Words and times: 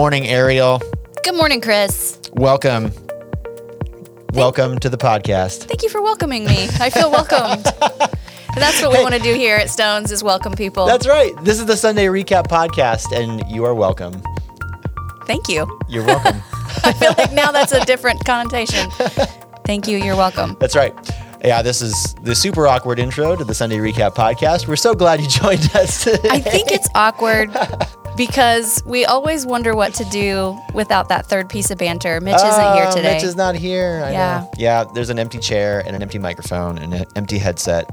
morning, 0.00 0.28
Ariel. 0.28 0.80
Good 1.24 1.34
morning, 1.34 1.60
Chris. 1.60 2.18
Welcome. 2.32 2.90
Welcome 4.32 4.78
to 4.78 4.88
the 4.88 4.96
podcast. 4.96 5.64
Thank 5.64 5.82
you 5.82 5.90
for 5.90 6.00
welcoming 6.00 6.46
me. 6.46 6.68
I 6.80 6.88
feel 6.88 7.10
welcomed. 7.20 7.64
That's 8.54 8.80
what 8.80 8.92
we 8.92 9.02
want 9.02 9.14
to 9.14 9.20
do 9.20 9.34
here 9.34 9.56
at 9.56 9.68
Stones 9.68 10.10
is 10.10 10.24
welcome 10.24 10.54
people. 10.54 10.86
That's 10.86 11.06
right. 11.06 11.32
This 11.44 11.60
is 11.60 11.66
the 11.66 11.76
Sunday 11.76 12.06
Recap 12.06 12.46
podcast, 12.46 13.14
and 13.14 13.46
you 13.50 13.66
are 13.66 13.74
welcome. 13.74 14.22
Thank 15.26 15.50
you. 15.50 15.68
You're 15.90 16.06
welcome. 16.06 16.40
I 16.82 16.94
feel 16.94 17.12
like 17.18 17.32
now 17.34 17.52
that's 17.52 17.72
a 17.72 17.84
different 17.84 18.24
connotation. 18.24 18.90
Thank 19.66 19.86
you. 19.86 19.98
You're 19.98 20.16
welcome. 20.16 20.56
That's 20.60 20.76
right. 20.76 20.94
Yeah, 21.44 21.60
this 21.60 21.82
is 21.82 22.14
the 22.22 22.34
super 22.34 22.66
awkward 22.66 22.98
intro 22.98 23.36
to 23.36 23.44
the 23.44 23.54
Sunday 23.54 23.76
Recap 23.76 24.14
podcast. 24.14 24.66
We're 24.66 24.76
so 24.76 24.94
glad 24.94 25.20
you 25.20 25.28
joined 25.28 25.70
us 25.76 26.04
today. 26.04 26.30
I 26.30 26.40
think 26.40 26.70
it's 26.70 26.88
awkward 26.94 27.50
because 28.20 28.82
we 28.84 29.06
always 29.06 29.46
wonder 29.46 29.74
what 29.74 29.94
to 29.94 30.04
do 30.10 30.54
without 30.74 31.08
that 31.08 31.24
third 31.24 31.48
piece 31.48 31.70
of 31.70 31.78
banter. 31.78 32.20
Mitch 32.20 32.34
isn't 32.34 32.74
here 32.74 32.84
Oh, 32.86 32.94
today. 32.94 33.14
Mitch 33.14 33.24
is 33.24 33.34
not 33.34 33.54
here. 33.54 34.02
I 34.04 34.12
Yeah. 34.12 34.40
know. 34.40 34.50
Yeah, 34.58 34.84
there's 34.94 35.08
an 35.08 35.18
empty 35.18 35.38
chair 35.38 35.82
and 35.86 35.96
an 35.96 36.02
empty 36.02 36.18
microphone 36.18 36.76
and 36.76 36.92
an 36.92 37.06
empty 37.16 37.38
headset. 37.38 37.88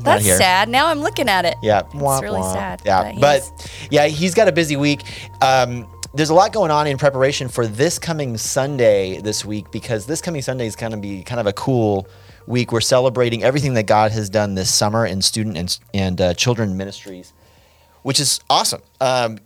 That's 0.00 0.22
here. 0.22 0.36
sad. 0.36 0.68
Now 0.68 0.88
I'm 0.88 1.00
looking 1.00 1.30
at 1.30 1.46
it. 1.46 1.54
Yeah, 1.62 1.80
It's 1.94 2.22
really 2.22 2.42
sad, 2.42 2.82
Yeah, 2.84 3.12
but 3.18 3.40
but, 3.40 3.70
yeah, 3.90 4.06
he's 4.06 4.34
got 4.34 4.48
a 4.48 4.52
busy 4.52 4.76
week. 4.76 5.00
Um, 5.40 5.86
there's 6.12 6.28
a 6.28 6.34
lot 6.34 6.52
going 6.52 6.70
on 6.70 6.86
in 6.86 6.98
preparation 6.98 7.48
for 7.48 7.66
this 7.66 7.98
coming 7.98 8.36
Sunday 8.36 9.18
this 9.22 9.46
week 9.46 9.70
because 9.70 10.04
this 10.04 10.20
coming 10.20 10.42
Sunday 10.42 10.66
is 10.66 10.76
going 10.76 10.92
to 10.92 10.98
be 10.98 11.22
kind 11.22 11.40
of 11.40 11.46
a 11.46 11.54
cool 11.54 12.06
week. 12.46 12.70
We're 12.70 12.82
celebrating 12.82 13.42
everything 13.42 13.72
that 13.74 13.86
God 13.86 14.12
has 14.12 14.28
done 14.28 14.56
this 14.56 14.72
summer 14.72 15.06
in 15.06 15.22
student 15.22 15.56
and 15.56 15.78
and 15.94 16.20
uh, 16.20 16.34
children 16.34 16.76
ministries, 16.76 17.32
which 18.06 18.20
is 18.20 18.38
awesome. 18.48 18.80
Um, 19.00 19.38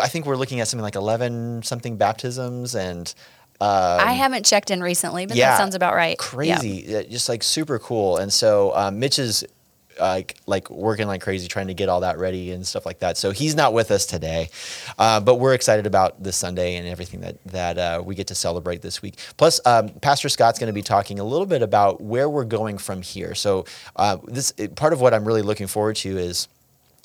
I 0.00 0.08
think 0.08 0.24
we're 0.24 0.36
looking 0.36 0.60
at 0.60 0.68
something 0.68 0.82
like 0.82 0.94
11 0.94 1.64
something 1.64 1.98
baptisms 1.98 2.74
and. 2.74 3.12
Um, 3.60 4.00
I 4.00 4.12
haven't 4.14 4.46
checked 4.46 4.70
in 4.70 4.82
recently, 4.82 5.26
but 5.26 5.36
yeah, 5.36 5.50
that 5.50 5.58
sounds 5.58 5.74
about 5.74 5.94
right. 5.94 6.16
Crazy, 6.16 7.04
just 7.10 7.28
like 7.28 7.42
super 7.42 7.78
cool. 7.78 8.16
And 8.16 8.32
so 8.32 8.74
um, 8.74 9.00
Mitch 9.00 9.18
is 9.18 9.44
like 9.98 10.38
like 10.46 10.70
working 10.70 11.08
like 11.08 11.20
crazy 11.20 11.46
trying 11.46 11.66
to 11.66 11.74
get 11.74 11.90
all 11.90 12.00
that 12.00 12.16
ready 12.16 12.52
and 12.52 12.66
stuff 12.66 12.86
like 12.86 13.00
that. 13.00 13.18
So 13.18 13.32
he's 13.32 13.54
not 13.54 13.74
with 13.74 13.90
us 13.90 14.06
today, 14.06 14.48
uh, 14.98 15.20
but 15.20 15.34
we're 15.34 15.52
excited 15.52 15.86
about 15.86 16.22
this 16.22 16.36
Sunday 16.36 16.76
and 16.76 16.88
everything 16.88 17.20
that 17.20 17.36
that 17.44 17.76
uh, 17.76 18.02
we 18.02 18.14
get 18.14 18.28
to 18.28 18.34
celebrate 18.34 18.80
this 18.80 19.02
week. 19.02 19.16
Plus, 19.36 19.60
um, 19.66 19.90
Pastor 20.00 20.30
Scott's 20.30 20.58
going 20.58 20.68
to 20.68 20.72
be 20.72 20.80
talking 20.80 21.18
a 21.18 21.24
little 21.24 21.44
bit 21.44 21.60
about 21.60 22.00
where 22.00 22.30
we're 22.30 22.44
going 22.44 22.78
from 22.78 23.02
here. 23.02 23.34
So 23.34 23.66
uh, 23.96 24.16
this 24.24 24.54
part 24.74 24.94
of 24.94 25.02
what 25.02 25.12
I'm 25.12 25.26
really 25.26 25.42
looking 25.42 25.66
forward 25.66 25.96
to 25.96 26.16
is 26.16 26.48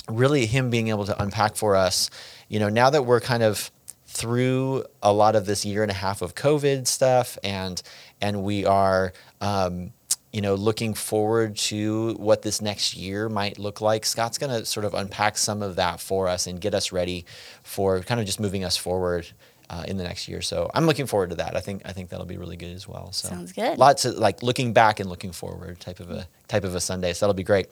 really 0.09 0.45
him 0.45 0.70
being 0.70 0.89
able 0.89 1.06
to 1.06 1.22
unpack 1.22 1.56
for 1.56 1.75
us, 1.75 2.09
you 2.48 2.59
know, 2.59 2.70
now 2.70 2.89
that 2.89 3.03
we're 3.03 3.22
kind 3.22 3.44
of 3.44 3.72
through 4.08 4.86
a 5.03 5.11
lot 5.11 5.36
of 5.36 5.45
this 5.45 5.66
year 5.66 5.81
and 5.81 5.92
a 5.92 5.95
half 5.95 6.22
of 6.22 6.36
COVID 6.36 6.88
stuff, 6.88 7.38
and 7.44 7.81
and 8.22 8.44
we 8.44 8.66
are, 8.66 9.14
um, 9.42 9.92
you 10.31 10.42
know, 10.42 10.56
looking 10.56 10.94
forward 10.94 11.58
to 11.58 12.14
what 12.14 12.42
this 12.42 12.61
next 12.61 12.95
year 12.95 13.28
might 13.28 13.59
look 13.59 13.81
like. 13.81 14.06
Scott's 14.06 14.38
going 14.38 14.52
to 14.52 14.66
sort 14.66 14.86
of 14.86 14.94
unpack 14.94 15.38
some 15.38 15.61
of 15.61 15.76
that 15.76 16.00
for 16.00 16.28
us 16.28 16.48
and 16.48 16.61
get 16.61 16.73
us 16.73 16.92
ready 16.92 17.26
for 17.64 18.00
kind 18.02 18.20
of 18.20 18.26
just 18.26 18.39
moving 18.39 18.64
us 18.64 18.78
forward. 18.78 19.28
Uh, 19.67 19.83
in 19.88 19.97
the 19.97 20.03
next 20.03 20.27
year, 20.27 20.41
so 20.44 20.69
I'm 20.75 20.85
looking 20.85 21.08
forward 21.08 21.31
to 21.31 21.38
that. 21.38 21.58
I 21.58 21.59
think 21.59 21.81
I 21.85 21.91
think 21.91 22.09
that'll 22.09 22.27
be 22.27 22.38
really 22.38 22.55
good 22.55 22.69
as 22.69 22.88
well. 22.88 23.11
So 23.11 23.30
Sounds 23.30 23.52
good. 23.52 23.80
Lots 23.80 24.05
of 24.05 24.16
like 24.16 24.44
looking 24.44 24.73
back 24.73 24.99
and 24.99 25.09
looking 25.09 25.31
forward 25.31 25.80
type 25.80 25.99
of 25.99 26.11
a 26.11 26.27
type 26.47 26.63
of 26.63 26.75
a 26.75 26.80
Sunday. 26.80 27.13
So 27.13 27.25
that'll 27.25 27.33
be 27.33 27.44
great. 27.44 27.67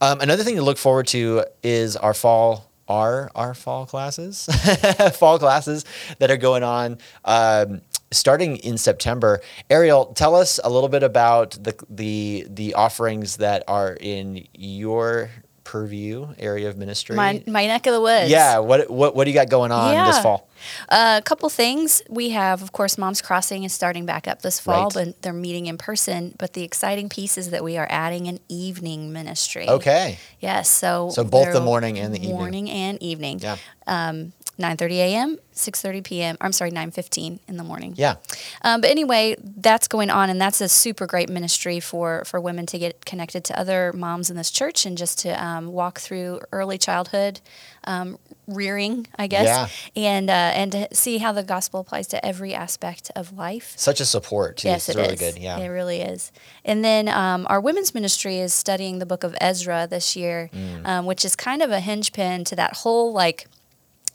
Um, 0.00 0.20
another 0.22 0.42
thing 0.42 0.56
to 0.56 0.62
look 0.62 0.78
forward 0.78 1.06
to 1.08 1.44
is 1.62 1.96
our 1.96 2.14
fall 2.14 2.70
our 2.88 3.30
our 3.34 3.54
fall 3.54 3.86
classes, 3.86 4.46
fall 5.14 5.38
classes 5.38 5.84
that 6.18 6.30
are 6.30 6.36
going 6.38 6.62
on. 6.62 6.98
Um, 7.24 7.82
starting 8.10 8.56
in 8.56 8.78
September, 8.78 9.40
Ariel, 9.68 10.06
tell 10.06 10.34
us 10.34 10.58
a 10.62 10.70
little 10.70 10.88
bit 10.88 11.02
about 11.02 11.50
the 11.62 11.74
the 11.90 12.46
the 12.48 12.74
offerings 12.74 13.36
that 13.36 13.64
are 13.68 13.96
in 14.00 14.46
your 14.54 15.30
purview 15.72 16.26
area 16.38 16.68
of 16.70 16.76
ministry. 16.78 17.14
My, 17.14 17.42
my 17.46 17.66
neck 17.66 17.86
of 17.86 17.92
the 17.92 18.00
woods. 18.00 18.30
yeah, 18.30 18.58
what 18.58 18.88
what 18.90 19.14
what 19.14 19.24
do 19.24 19.30
you 19.30 19.34
got 19.34 19.50
going 19.50 19.70
on 19.70 19.92
this 20.06 20.16
Yeah. 20.16 20.22
fall? 20.22 20.48
Uh, 20.88 21.16
a 21.18 21.22
couple 21.22 21.48
things. 21.50 22.02
We 22.08 22.30
have, 22.30 22.62
of 22.62 22.72
course, 22.72 22.98
Mom's 22.98 23.20
Crossing 23.22 23.62
is 23.64 23.72
starting 23.72 24.06
back 24.06 24.26
up 24.26 24.42
this 24.42 24.58
fall, 24.58 24.84
Right. 24.90 24.94
but 25.06 25.22
they're 25.22 25.32
meeting 25.48 25.66
in 25.66 25.76
person. 25.78 26.34
But 26.38 26.54
the 26.54 26.64
exciting 26.64 27.08
piece 27.08 27.38
is 27.38 27.50
that 27.50 27.62
we 27.62 27.76
are 27.76 27.86
adding 27.90 28.26
an 28.28 28.38
evening 28.48 29.12
ministry. 29.12 29.68
Okay, 29.68 30.18
Yes. 30.40 30.68
So 30.70 31.10
So 31.10 31.22
both 31.22 31.52
the 31.52 31.60
morning 31.60 31.98
and 31.98 32.12
the 32.14 32.18
evening. 32.18 32.36
Morning 32.36 32.70
and 32.70 33.00
evening. 33.02 33.38
Yeah. 33.40 33.56
Um, 33.86 34.32
9:30 34.58 34.90
a.m., 34.98 35.38
6:30 35.54 36.04
p.m. 36.04 36.36
I'm 36.40 36.52
sorry, 36.52 36.70
9:15 36.70 37.38
in 37.48 37.56
the 37.56 37.64
morning. 37.64 37.94
yeah, 37.96 38.16
Um, 38.62 38.80
but 38.80 38.90
anyway, 38.90 39.36
that's 39.40 39.88
going 39.88 40.10
on, 40.10 40.30
and 40.30 40.40
that's 40.40 40.60
a 40.60 40.68
super 40.68 41.06
great 41.06 41.28
ministry 41.28 41.80
for 41.80 42.24
for 42.26 42.40
women 42.40 42.66
to 42.66 42.78
get 42.78 43.04
connected 43.04 43.44
to 43.44 43.58
other 43.58 43.92
moms 43.94 44.30
in 44.30 44.36
this 44.36 44.50
church 44.50 44.86
and 44.86 44.96
just 44.98 45.18
to 45.20 45.30
um, 45.44 45.72
walk 45.72 45.98
through 46.00 46.40
early 46.52 46.78
childhood 46.78 47.40
um, 47.84 48.18
rearing, 48.46 49.06
I 49.18 49.26
guess, 49.28 49.46
Yeah. 49.46 50.02
and 50.02 50.30
uh, 50.30 50.32
and 50.32 50.72
to 50.72 50.88
see 50.92 51.18
how 51.18 51.32
the 51.32 51.42
gospel 51.42 51.80
applies 51.80 52.06
to 52.08 52.24
every 52.24 52.54
aspect 52.54 53.10
of 53.16 53.32
life. 53.36 53.72
such 53.76 54.00
a 54.00 54.04
support 54.04 54.56
too. 54.58 54.68
Yes, 54.68 54.88
it's 54.88 54.96
it 54.96 55.00
really 55.00 55.14
is. 55.14 55.20
good. 55.20 55.38
Yeah, 55.38 55.58
it 55.58 55.68
really 55.68 56.00
is. 56.00 56.32
And 56.64 56.84
then 56.84 57.08
um, 57.08 57.46
our 57.48 57.60
women's 57.60 57.94
ministry 57.94 58.38
is 58.38 58.52
studying 58.52 58.98
the 58.98 59.06
book 59.06 59.24
of 59.24 59.34
Ezra 59.40 59.86
this 59.88 60.16
year, 60.16 60.50
Mm. 60.52 60.86
um, 60.86 61.06
which 61.06 61.24
is 61.24 61.34
kind 61.36 61.62
of 61.62 61.70
a 61.70 61.80
hinge 61.80 62.12
pin 62.12 62.44
to 62.44 62.56
that 62.56 62.78
whole 62.78 63.12
like, 63.12 63.46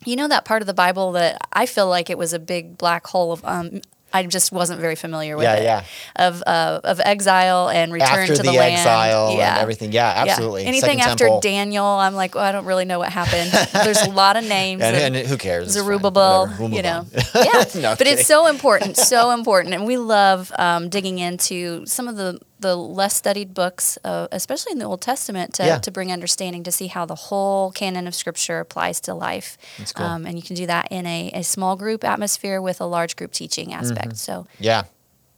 you 0.05 0.15
know, 0.15 0.27
that 0.27 0.45
part 0.45 0.61
of 0.61 0.67
the 0.67 0.73
Bible 0.73 1.13
that 1.13 1.47
I 1.53 1.65
feel 1.65 1.87
like 1.87 2.09
it 2.09 2.17
was 2.17 2.33
a 2.33 2.39
big 2.39 2.77
black 2.77 3.05
hole 3.07 3.31
of. 3.31 3.43
Um, 3.45 3.81
I 4.15 4.23
just 4.27 4.51
wasn't 4.51 4.79
very 4.79 4.93
familiar 4.95 5.35
with 5.35 5.45
Yeah, 5.45 5.55
it. 5.55 5.63
yeah. 5.63 5.83
Of 6.17 6.43
uh, 6.45 6.81
of 6.83 6.99
exile 7.03 7.67
and 7.69 7.91
return 7.91 8.09
after 8.19 8.35
to 8.35 8.43
the, 8.43 8.51
the, 8.51 8.57
land. 8.59 8.73
exile 8.75 9.33
yeah. 9.35 9.53
and 9.53 9.61
everything. 9.63 9.91
Yeah, 9.91 10.23
Yeah. 10.25 10.31
absolutely. 10.33 10.65
Anything 10.65 10.99
Second 10.99 11.11
after 11.11 11.23
Temple. 11.25 11.39
Daniel, 11.41 11.83
I'm 11.83 12.13
like, 12.13 12.35
well, 12.35 12.43
I 12.43 12.51
don't 12.51 12.65
really 12.65 12.85
know 12.85 12.99
what 12.99 13.09
happened. 13.11 13.49
There's 13.83 14.03
a 14.03 14.11
lot 14.11 14.37
of 14.37 14.43
names. 14.47 14.83
and, 14.83 14.95
and- 14.95 15.15
and 15.15 15.27
who 15.27 15.35
cares? 15.35 15.69
Zerubbabel, 15.69 16.47
We'll 16.59 16.69
you 16.69 16.83
know. 16.83 17.07
Yeah, 17.33 17.63
No, 17.73 17.81
but 17.95 17.97
kidding. 17.97 18.13
it's 18.19 18.27
so 18.27 18.45
important, 18.45 18.97
so 18.97 19.31
important, 19.31 19.73
and 19.73 19.83
we 19.87 19.97
love 19.97 20.51
um, 20.59 20.89
digging 20.89 21.17
into 21.17 21.83
some 21.87 22.07
of 22.07 22.15
the 22.15 22.39
the 22.63 22.75
less 22.75 23.15
studied 23.15 23.53
books, 23.53 23.97
uh, 24.03 24.27
especially 24.31 24.71
in 24.75 24.79
the 24.79 24.85
Old 24.85 25.01
Testament, 25.01 25.53
to, 25.55 25.63
Yeah. 25.65 25.77
to 25.79 25.91
bring 25.91 26.11
understanding 26.11 26.63
to 26.63 26.71
see 26.71 26.87
how 26.87 27.05
the 27.05 27.15
whole 27.27 27.71
canon 27.71 28.07
of 28.07 28.15
Scripture 28.15 28.59
applies 28.65 28.99
to 29.01 29.13
life. 29.13 29.57
Cool. 29.93 30.05
Um, 30.05 30.25
and 30.25 30.35
you 30.37 30.43
can 30.47 30.55
do 30.55 30.65
that 30.65 30.87
in 30.89 31.05
a, 31.05 31.31
a 31.35 31.43
small 31.43 31.75
group 31.75 32.03
atmosphere 32.03 32.59
with 32.61 32.81
a 32.81 32.85
large 32.85 33.15
group 33.15 33.31
teaching 33.31 33.73
aspect. 33.73 34.17
So 34.17 34.47
Yeah. 34.59 34.83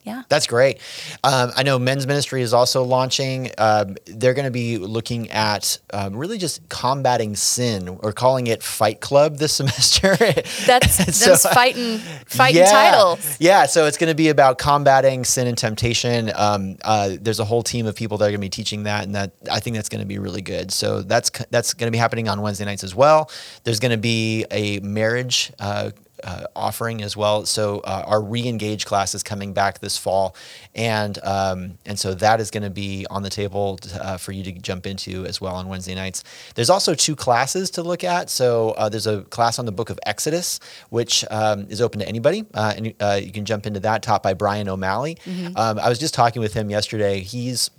Yeah, 0.05 0.21
That's 0.29 0.45
great. 0.45 0.79
Um, 1.23 1.51
I 1.55 1.63
know 1.63 1.79
men's 1.79 2.05
ministry 2.05 2.43
is 2.43 2.53
also 2.53 2.83
launching. 2.83 3.49
Um, 3.57 3.95
they're 4.05 4.35
going 4.35 4.45
to 4.45 4.51
be 4.51 4.77
looking 4.77 5.31
at 5.31 5.79
um, 5.93 6.15
really 6.15 6.37
just 6.37 6.69
combating 6.69 7.35
sin 7.35 7.87
or 7.89 8.11
calling 8.13 8.45
it 8.45 8.61
Fight 8.61 9.01
Club 9.01 9.37
this 9.37 9.53
semester. 9.55 10.15
that's 10.67 11.15
So- 11.15 11.31
those 11.31 11.45
fighting 11.47 11.97
fighting 12.27 12.61
yeah. 12.61 12.71
titles. 12.71 13.37
Yeah, 13.39 13.65
so 13.65 13.87
it's 13.87 13.97
going 13.97 14.09
to 14.11 14.15
be 14.15 14.29
about 14.29 14.59
combating 14.59 15.25
sin 15.25 15.47
and 15.47 15.57
temptation. 15.57 16.31
Um, 16.35 16.77
uh, 16.83 17.15
there's 17.19 17.39
a 17.39 17.45
whole 17.45 17.63
team 17.63 17.87
of 17.87 17.95
people 17.95 18.19
that 18.19 18.25
are 18.25 18.29
going 18.29 18.41
to 18.41 18.45
be 18.45 18.49
teaching 18.49 18.83
that, 18.83 19.05
and 19.05 19.15
that 19.15 19.31
I 19.51 19.59
think 19.59 19.75
that's 19.75 19.89
going 19.89 20.01
to 20.01 20.07
be 20.07 20.19
really 20.19 20.41
good. 20.43 20.71
So 20.71 21.01
that's 21.01 21.31
that's 21.49 21.73
going 21.73 21.87
to 21.87 21.91
be 21.91 21.97
happening 21.97 22.29
on 22.29 22.41
Wednesday 22.41 22.65
nights 22.65 22.83
as 22.83 22.93
well. 22.93 23.31
There's 23.63 23.79
going 23.79 23.91
to 23.91 23.97
be 23.97 24.45
a 24.51 24.79
marriage. 24.81 25.51
Uh, 25.59 25.89
uh, 26.25 26.45
offering 26.55 27.01
as 27.01 27.15
well. 27.15 27.45
So 27.45 27.79
uh, 27.79 28.03
our 28.07 28.21
re-engage 28.21 28.85
class 28.85 29.15
is 29.15 29.23
coming 29.23 29.53
back 29.53 29.79
this 29.79 29.97
fall, 29.97 30.35
and 30.73 31.17
um, 31.23 31.77
and 31.85 31.97
so 31.97 32.13
that 32.15 32.41
is 32.41 32.51
going 32.51 32.63
to 32.63 32.69
be 32.69 33.05
on 33.09 33.21
the 33.23 33.29
table 33.29 33.79
uh, 34.01 34.17
for 34.17 34.31
you 34.31 34.43
to 34.43 34.51
jump 34.53 34.87
into 34.87 35.25
as 35.25 35.39
well 35.39 35.55
on 35.55 35.67
Wednesday 35.67 35.95
nights. 35.95 36.23
There's 36.55 36.69
also 36.69 36.95
two 36.95 37.15
classes 37.15 37.69
to 37.71 37.83
look 37.83 38.03
at. 38.03 38.29
So 38.29 38.71
uh, 38.71 38.89
there's 38.89 39.07
a 39.07 39.21
class 39.23 39.59
on 39.59 39.65
the 39.65 39.71
Book 39.71 39.89
of 39.89 39.99
Exodus, 40.05 40.59
which 40.89 41.23
um, 41.29 41.67
is 41.69 41.81
open 41.81 41.99
to 41.99 42.07
anybody, 42.07 42.45
uh, 42.53 42.73
and 42.75 42.93
uh, 42.99 43.19
you 43.23 43.31
can 43.31 43.45
jump 43.45 43.65
into 43.65 43.79
that. 43.81 44.01
Taught 44.01 44.23
by 44.23 44.33
Brian 44.33 44.67
O'Malley. 44.67 45.17
Um, 45.55 45.79
I 45.79 45.89
was 45.89 45.99
just 45.99 46.13
talking 46.13 46.41
with 46.41 46.53
him 46.53 46.69
yesterday. 46.69 47.19
He's 47.21 47.69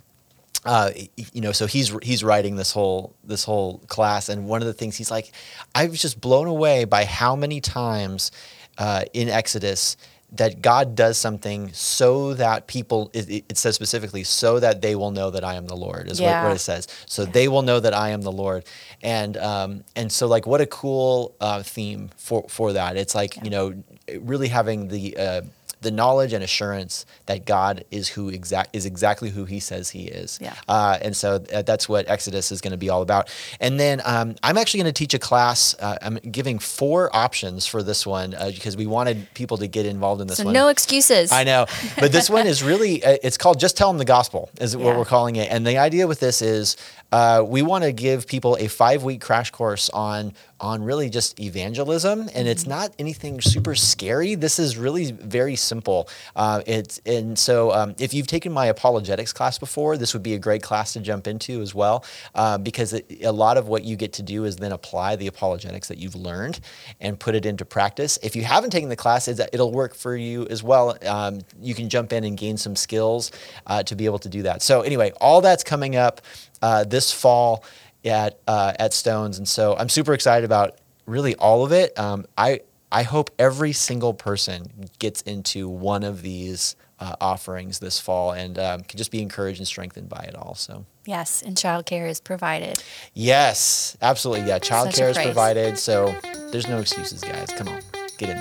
uh, 0.67 0.91
you 1.33 1.41
know, 1.41 1.53
so 1.53 1.65
he's 1.65 1.89
he's 2.03 2.23
writing 2.23 2.57
this 2.57 2.71
whole 2.73 3.15
this 3.23 3.43
whole 3.45 3.79
class, 3.87 4.29
and 4.29 4.47
one 4.47 4.61
of 4.61 4.67
the 4.67 4.73
things 4.73 4.97
he's 4.97 5.09
like, 5.09 5.31
I 5.73 5.87
was 5.87 6.01
just 6.01 6.19
blown 6.21 6.47
away 6.47 6.85
by 6.85 7.05
how 7.05 7.35
many 7.35 7.61
times 7.61 8.31
uh, 8.77 9.03
in 9.13 9.29
Exodus 9.29 9.97
that 10.33 10.61
God 10.61 10.93
does 10.93 11.17
something 11.17 11.71
so 11.71 12.33
that 12.33 12.67
people, 12.67 13.09
it, 13.13 13.45
it 13.47 13.57
says 13.57 13.75
specifically, 13.75 14.25
so 14.25 14.59
that 14.59 14.81
they 14.81 14.93
will 14.93 15.11
know 15.11 15.31
that 15.31 15.45
I 15.45 15.55
am 15.55 15.67
the 15.67 15.75
Lord, 15.77 16.11
is 16.11 16.19
what, 16.21 16.27
Yeah. 16.27 16.43
what 16.43 16.51
it 16.53 16.59
says. 16.59 16.85
So 17.05 17.23
they 17.23 17.47
will 17.47 17.61
know 17.61 17.79
that 17.79 17.93
I 17.93 18.09
am 18.09 18.21
the 18.23 18.31
Lord. 18.33 18.65
And 19.01 19.37
um, 19.37 19.83
and 19.95 20.11
so 20.11 20.27
like 20.27 20.45
what 20.45 20.59
a 20.59 20.65
cool 20.65 21.33
uh, 21.39 21.63
theme 21.63 22.09
for, 22.17 22.45
for 22.49 22.73
that. 22.73 22.97
It's 22.97 23.15
like, 23.15 23.41
you 23.41 23.49
know, 23.49 23.73
really 24.19 24.49
having 24.49 24.89
the 24.89 25.15
uh, 25.17 25.41
the 25.81 25.91
knowledge 25.91 26.33
and 26.33 26.43
assurance 26.43 27.05
that 27.27 27.45
God 27.45 27.85
is 27.91 28.09
who 28.09 28.29
exact 28.29 28.75
is 28.75 28.85
exactly 28.85 29.29
who 29.29 29.45
He 29.45 29.59
says 29.59 29.89
He 29.89 30.03
is. 30.05 30.39
Yeah. 30.41 30.55
Uh, 30.67 30.97
and 31.01 31.15
so 31.15 31.43
uh, 31.53 31.61
that's 31.61 31.87
what 31.87 32.07
Exodus 32.09 32.51
is 32.51 32.61
going 32.61 32.71
to 32.71 32.77
be 32.77 32.89
all 32.89 33.01
about. 33.01 33.29
And 33.59 33.79
then 33.79 34.01
um, 34.05 34.35
I'm 34.43 34.57
actually 34.57 34.81
going 34.81 34.93
to 34.93 34.97
teach 34.97 35.13
a 35.13 35.19
class. 35.19 35.75
Uh, 35.79 35.97
I'm 36.01 36.15
giving 36.15 36.59
four 36.59 37.15
options 37.15 37.67
for 37.67 37.83
this 37.83 38.05
one 38.05 38.33
uh, 38.33 38.51
because 38.53 38.75
we 38.75 38.87
wanted 38.87 39.27
people 39.33 39.57
to 39.57 39.67
get 39.67 39.85
involved 39.85 40.21
in 40.21 40.27
this 40.27 40.37
So 40.37 40.45
one. 40.45 40.53
no 40.53 40.67
excuses. 40.69 41.31
I 41.31 41.43
know, 41.43 41.65
but 41.99 42.11
this 42.11 42.29
one 42.29 42.47
is 42.47 42.63
really 42.63 43.03
uh, 43.03 43.17
it's 43.23 43.37
called 43.37 43.59
just 43.59 43.77
tell 43.77 43.89
them 43.89 43.97
the 43.97 44.05
gospel 44.05 44.49
is 44.59 44.75
what 44.75 44.97
we're 44.97 45.05
calling 45.05 45.35
it. 45.35 45.51
And 45.51 45.65
the 45.65 45.77
idea 45.77 46.07
with 46.07 46.19
this 46.19 46.41
is 46.41 46.75
uh, 47.11 47.43
we 47.45 47.61
want 47.61 47.83
to 47.83 47.91
give 47.91 48.27
people 48.27 48.57
a 48.59 48.67
five 48.67 49.03
week 49.03 49.21
crash 49.21 49.51
course 49.51 49.89
on 49.91 50.33
on 50.59 50.83
really 50.83 51.09
just 51.09 51.39
evangelism, 51.39 52.29
and 52.33 52.47
it's 52.47 52.65
not 52.65 52.91
anything 52.97 53.39
super 53.39 53.75
scary. 53.75 54.33
This 54.33 54.57
is 54.57 54.75
really 54.75 55.11
very 55.11 55.55
simple. 55.55 56.09
Uh, 56.35 56.61
it's 56.65 56.99
and 57.05 57.37
so 57.37 57.71
um, 57.71 57.95
if 57.99 58.13
you've 58.13 58.27
taken 58.27 58.51
my 58.51 58.65
apologetics 58.65 59.31
class 59.31 59.59
before, 59.59 59.97
this 59.97 60.13
would 60.13 60.23
be 60.23 60.33
a 60.33 60.39
great 60.39 60.63
class 60.63 60.93
to 60.93 60.99
jump 60.99 61.27
into 61.27 61.61
as 61.61 61.75
well, 61.75 62.03
uh, 62.35 62.57
because 62.57 62.93
it, 62.93 63.23
a 63.23 63.31
lot 63.31 63.57
of 63.57 63.67
what 63.67 63.83
you 63.83 63.95
get 63.95 64.13
to 64.13 64.23
do 64.23 64.45
is 64.45 64.55
then 64.55 64.71
apply 64.71 65.15
the 65.15 65.27
apologetics 65.27 65.87
that 65.87 65.97
you've 65.97 66.15
learned 66.15 66.59
and 66.99 67.19
put 67.19 67.35
it 67.35 67.45
into 67.45 67.63
practice. 67.63 68.17
If 68.23 68.35
you 68.35 68.43
haven't 68.43 68.71
taken 68.71 68.89
the 68.89 68.95
class, 68.95 69.27
it'll 69.27 69.71
work 69.71 69.93
for 69.93 70.15
you 70.15 70.47
as 70.47 70.63
well. 70.63 70.97
Um, 71.05 71.41
you 71.61 71.75
can 71.75 71.87
jump 71.87 72.11
in 72.13 72.23
and 72.23 72.37
gain 72.37 72.57
some 72.57 72.75
skills 72.75 73.31
uh, 73.67 73.83
to 73.83 73.95
be 73.95 74.05
able 74.05 74.19
to 74.19 74.29
do 74.29 74.41
that. 74.43 74.61
So 74.61 74.81
anyway, 74.81 75.11
all 75.21 75.41
that's 75.41 75.63
coming 75.63 75.95
up 75.95 76.21
uh, 76.61 76.83
this 76.83 77.11
fall 77.11 77.63
at 78.05 78.39
uh, 78.47 78.73
at 78.79 78.93
Stones, 78.93 79.37
and 79.37 79.47
so 79.47 79.75
I'm 79.77 79.89
super 79.89 80.13
excited 80.13 80.45
about 80.45 80.77
really 81.05 81.35
all 81.35 81.65
of 81.65 81.71
it. 81.71 81.97
Um, 81.97 82.25
I 82.37 82.61
I 82.91 83.03
hope 83.03 83.31
every 83.37 83.73
single 83.73 84.13
person 84.13 84.89
gets 84.99 85.21
into 85.23 85.67
one 85.67 86.03
of 86.03 86.21
these 86.21 86.75
uh, 86.99 87.15
offerings 87.21 87.79
this 87.79 87.99
fall 87.99 88.31
and 88.31 88.57
um, 88.57 88.81
can 88.81 88.97
just 88.97 89.11
be 89.11 89.21
encouraged 89.21 89.59
and 89.59 89.67
strengthened 89.67 90.09
by 90.09 90.25
it 90.27 90.35
all. 90.35 90.55
So. 90.55 90.85
Yes, 91.05 91.41
and 91.41 91.55
childcare 91.55 92.09
is 92.09 92.19
provided. 92.19 92.83
Yes, 93.13 93.95
absolutely. 94.01 94.47
Yeah, 94.47 94.59
childcare 94.59 95.09
is 95.09 95.17
provided, 95.17 95.79
so 95.79 96.13
there's 96.51 96.67
no 96.67 96.79
excuses, 96.79 97.21
guys. 97.21 97.49
Come 97.51 97.69
on, 97.69 97.81
get 98.17 98.29
in 98.29 98.37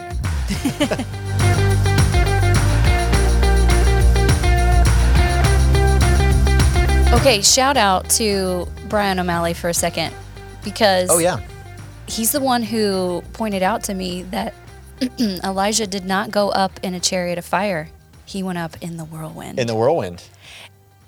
there. 0.89 1.07
Okay, 7.17 7.41
shout 7.41 7.77
out 7.79 8.09
to 8.11 8.69
Brian 8.89 9.19
O'Malley 9.19 9.55
for 9.55 9.69
a 9.69 9.75
second 9.75 10.15
because 10.63 11.09
Oh 11.11 11.19
yeah, 11.19 11.41
he's 12.07 12.31
the 12.31 12.41
one 12.41 12.63
who 12.63 13.23
pointed 13.33 13.63
out 13.63 13.83
to 13.85 13.95
me 13.95 14.23
that 14.25 14.55
Elijah 15.19 15.87
did 15.87 16.05
not 16.05 16.31
go 16.31 16.51
up 16.51 16.79
in 16.83 16.95
a 16.95 17.01
chariot 17.01 17.39
of 17.39 17.45
fire. 17.45 17.89
He 18.27 18.43
went 18.43 18.59
up 18.59 18.77
in 18.83 18.97
the 18.97 19.05
whirlwind. 19.05 19.59
in 19.59 19.67
the 19.67 19.75
whirlwind. 19.75 20.23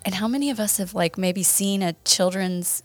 and 0.05 0.15
how 0.15 0.27
many 0.27 0.51
of 0.51 0.59
us 0.59 0.79
have 0.79 0.95
like 0.95 1.19
maybe 1.19 1.43
seen 1.43 1.83
a 1.83 1.93
children's 2.05 2.83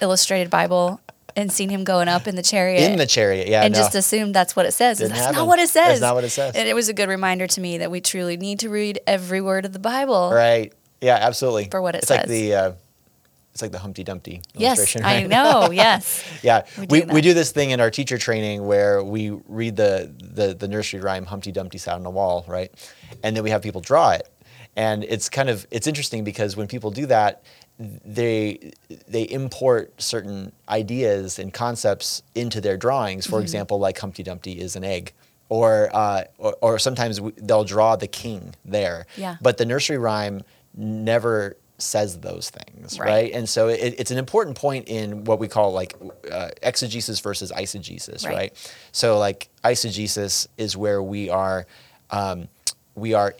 illustrated 0.00 0.48
Bible 0.48 1.00
and 1.36 1.52
seen 1.52 1.70
him 1.70 1.84
going 1.84 2.08
up 2.08 2.28
in 2.28 2.36
the 2.36 2.42
chariot? 2.42 2.88
In 2.88 2.98
the 2.98 3.06
chariot, 3.06 3.48
yeah. 3.48 3.62
and 3.62 3.74
no. 3.74 3.80
just 3.80 3.94
assumed 3.94 4.34
that's 4.34 4.54
what 4.54 4.64
it 4.64 4.72
says. 4.72 4.98
Didn't 4.98 5.10
that's 5.10 5.22
happen. 5.22 5.36
not 5.36 5.48
what 5.48 5.58
it 5.58 5.68
says. 5.68 5.88
That's 5.88 6.00
not 6.00 6.14
what 6.14 6.24
it 6.24 6.30
says. 6.30 6.54
And 6.54 6.68
it 6.68 6.74
was 6.74 6.88
a 6.88 6.94
good 6.94 7.08
reminder 7.08 7.48
to 7.48 7.60
me 7.60 7.78
that 7.78 7.90
we 7.90 8.00
truly 8.00 8.36
need 8.36 8.60
to 8.60 8.70
read 8.70 9.00
every 9.08 9.40
word 9.40 9.66
of 9.66 9.72
the 9.72 9.78
Bible. 9.80 10.30
right. 10.32 10.72
Yeah, 11.00 11.16
absolutely. 11.20 11.68
For 11.70 11.80
what 11.82 11.94
it 11.94 11.98
it's 12.02 12.10
like 12.10 12.26
the 12.26 12.54
uh, 12.54 12.72
it's 13.52 13.62
like 13.62 13.72
the 13.72 13.78
Humpty 13.78 14.04
Dumpty 14.04 14.42
Yes, 14.54 14.78
illustration. 14.78 15.04
I 15.04 15.22
right? 15.22 15.28
know. 15.28 15.70
Yes. 15.72 16.22
Yeah, 16.42 16.64
We 16.78 16.86
we, 16.86 16.86
do 16.86 17.06
we, 17.06 17.12
that. 17.14 17.22
do 17.22 17.34
this 17.34 17.50
thing 17.52 17.70
in 17.70 17.80
our 17.80 17.90
teacher 17.90 18.16
training 18.18 18.64
where 18.66 19.02
we 19.02 19.30
read 19.48 19.76
the, 19.76 20.12
the 20.20 20.54
the 20.54 20.68
nursery 20.68 21.00
rhyme 21.00 21.26
Humpty 21.26 21.50
Dumpty 21.52 21.78
sat 21.78 21.94
on 21.94 22.06
a 22.06 22.10
wall, 22.10 22.44
right? 22.46 22.70
And 23.22 23.34
then 23.36 23.42
we 23.42 23.50
have 23.50 23.62
people 23.62 23.80
draw 23.80 24.10
it. 24.10 24.28
And 24.76 25.02
it's 25.04 25.28
kind 25.28 25.48
of 25.50 25.66
it's 25.70 25.86
interesting 25.86 26.22
because 26.22 26.56
when 26.56 26.68
people 26.68 26.90
do 26.92 27.06
that, 27.06 27.42
they 27.78 28.72
they 29.08 29.22
import 29.24 30.00
certain 30.00 30.52
ideas 30.68 31.38
and 31.38 31.52
concepts 31.52 32.22
into 32.34 32.60
their 32.60 32.76
drawings. 32.76 33.24
Mm-hmm. 33.24 33.34
For 33.36 33.40
example, 33.40 33.78
like 33.78 33.98
Humpty 33.98 34.22
Dumpty 34.22 34.60
is 34.60 34.76
an 34.76 34.84
egg. 34.84 35.12
Or, 35.52 35.90
uh, 35.92 36.22
or, 36.38 36.54
or 36.60 36.78
sometimes 36.78 37.18
they'll 37.36 37.64
draw 37.64 37.96
the 37.96 38.06
king 38.06 38.54
there. 38.64 39.06
Yeah. 39.16 39.34
But 39.42 39.58
the 39.58 39.64
nursery 39.66 39.98
rhyme 39.98 40.42
never 40.74 41.56
says 41.78 42.20
those 42.20 42.50
things, 42.50 42.98
Right. 42.98 43.08
right? 43.08 43.32
And 43.32 43.48
so 43.48 43.68
it, 43.68 43.94
it's 43.98 44.10
an 44.10 44.18
important 44.18 44.56
point 44.56 44.88
in 44.88 45.24
what 45.24 45.38
we 45.38 45.48
call 45.48 45.72
like 45.72 45.94
uh, 46.30 46.50
exegesis 46.62 47.20
versus 47.20 47.50
eisegesis, 47.52 48.24
Right. 48.26 48.34
right. 48.34 48.72
So 48.92 49.18
like 49.18 49.48
eisegesis 49.64 50.46
is 50.58 50.76
where 50.76 51.02
we 51.02 51.30
are 51.30 51.66
um, 52.10 52.48
we 52.94 53.14
are 53.14 53.34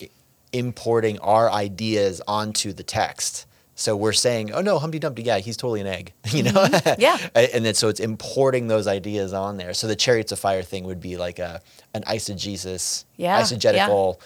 importing 0.53 1.19
our 1.21 1.51
ideas 1.51 2.23
onto 2.27 2.73
the 2.73 2.83
text. 2.83 3.47
So 3.75 3.97
we're 3.97 4.13
saying, 4.13 4.53
oh 4.53 4.61
no, 4.61 4.79
Humpty 4.79 4.99
Dumpty, 4.99 5.23
yeah, 5.23 5.39
he's 5.39 5.57
totally 5.57 5.81
an 5.81 5.87
egg, 5.87 6.13
you 6.31 6.43
know? 6.45 6.53
Mm-hmm. 6.53 6.95
Yeah. 7.01 7.17
And 7.35 7.65
then 7.65 7.75
so 7.75 7.89
it's 7.89 8.01
importing 8.01 8.69
those 8.69 8.87
ideas 8.87 9.33
on 9.33 9.57
there. 9.59 9.75
So 9.75 9.87
the 9.87 9.97
chariots 9.97 10.33
of 10.33 10.39
fire 10.39 10.63
thing 10.63 10.85
would 10.85 11.01
be 11.01 11.17
like 11.19 11.39
a 11.39 11.61
an 11.95 12.03
eisegesis, 12.05 13.05
Yeah, 13.17 13.37
yeah. 13.39 13.43
eisegetical, 13.43 14.19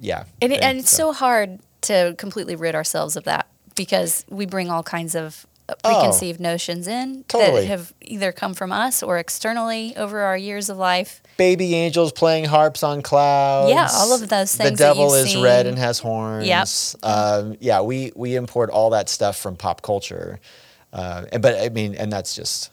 yeah. 0.00 0.24
And, 0.42 0.52
it, 0.52 0.62
and 0.62 0.78
it's 0.78 0.90
so 0.90 1.12
hard 1.12 1.60
to 1.82 2.14
completely 2.18 2.56
rid 2.56 2.74
ourselves 2.74 3.16
of 3.16 3.24
that 3.24 3.46
because 3.74 4.24
we 4.28 4.46
bring 4.46 4.70
all 4.70 4.82
kinds 4.82 5.14
of 5.14 5.46
preconceived 5.84 6.40
notions 6.40 6.88
in 6.88 7.18
Oh. 7.18 7.24
Totally. 7.38 7.60
that 7.62 7.66
have 7.66 7.92
either 8.00 8.32
come 8.32 8.54
from 8.54 8.72
us 8.72 9.02
or 9.02 9.18
externally 9.18 9.94
over 9.96 10.20
our 10.20 10.36
years 10.36 10.70
of 10.70 10.78
life. 10.78 11.22
baby 11.36 11.74
angels 11.74 12.10
playing 12.10 12.46
harps 12.46 12.82
on 12.82 13.02
clouds. 13.02 13.70
Yeah, 13.70 13.86
all 13.92 14.12
of 14.14 14.28
those 14.28 14.52
The 14.52 14.64
things 14.64 14.78
that 14.78 14.84
devil 14.94 15.12
is 15.14 15.30
seen. 15.32 15.42
red 15.44 15.66
and 15.66 15.78
has 15.78 15.98
horns. 15.98 16.46
Yep. 16.46 16.68
Um, 17.04 17.56
yeah, 17.60 17.80
we 17.82 18.12
we 18.16 18.34
import 18.34 18.70
all 18.70 18.90
that 18.90 19.08
stuff 19.10 19.36
from 19.36 19.56
pop 19.56 19.82
culture, 19.82 20.40
uh, 20.92 21.26
but 21.38 21.60
I 21.60 21.68
mean, 21.68 21.94
and 21.94 22.10
that's 22.10 22.34
just 22.34 22.70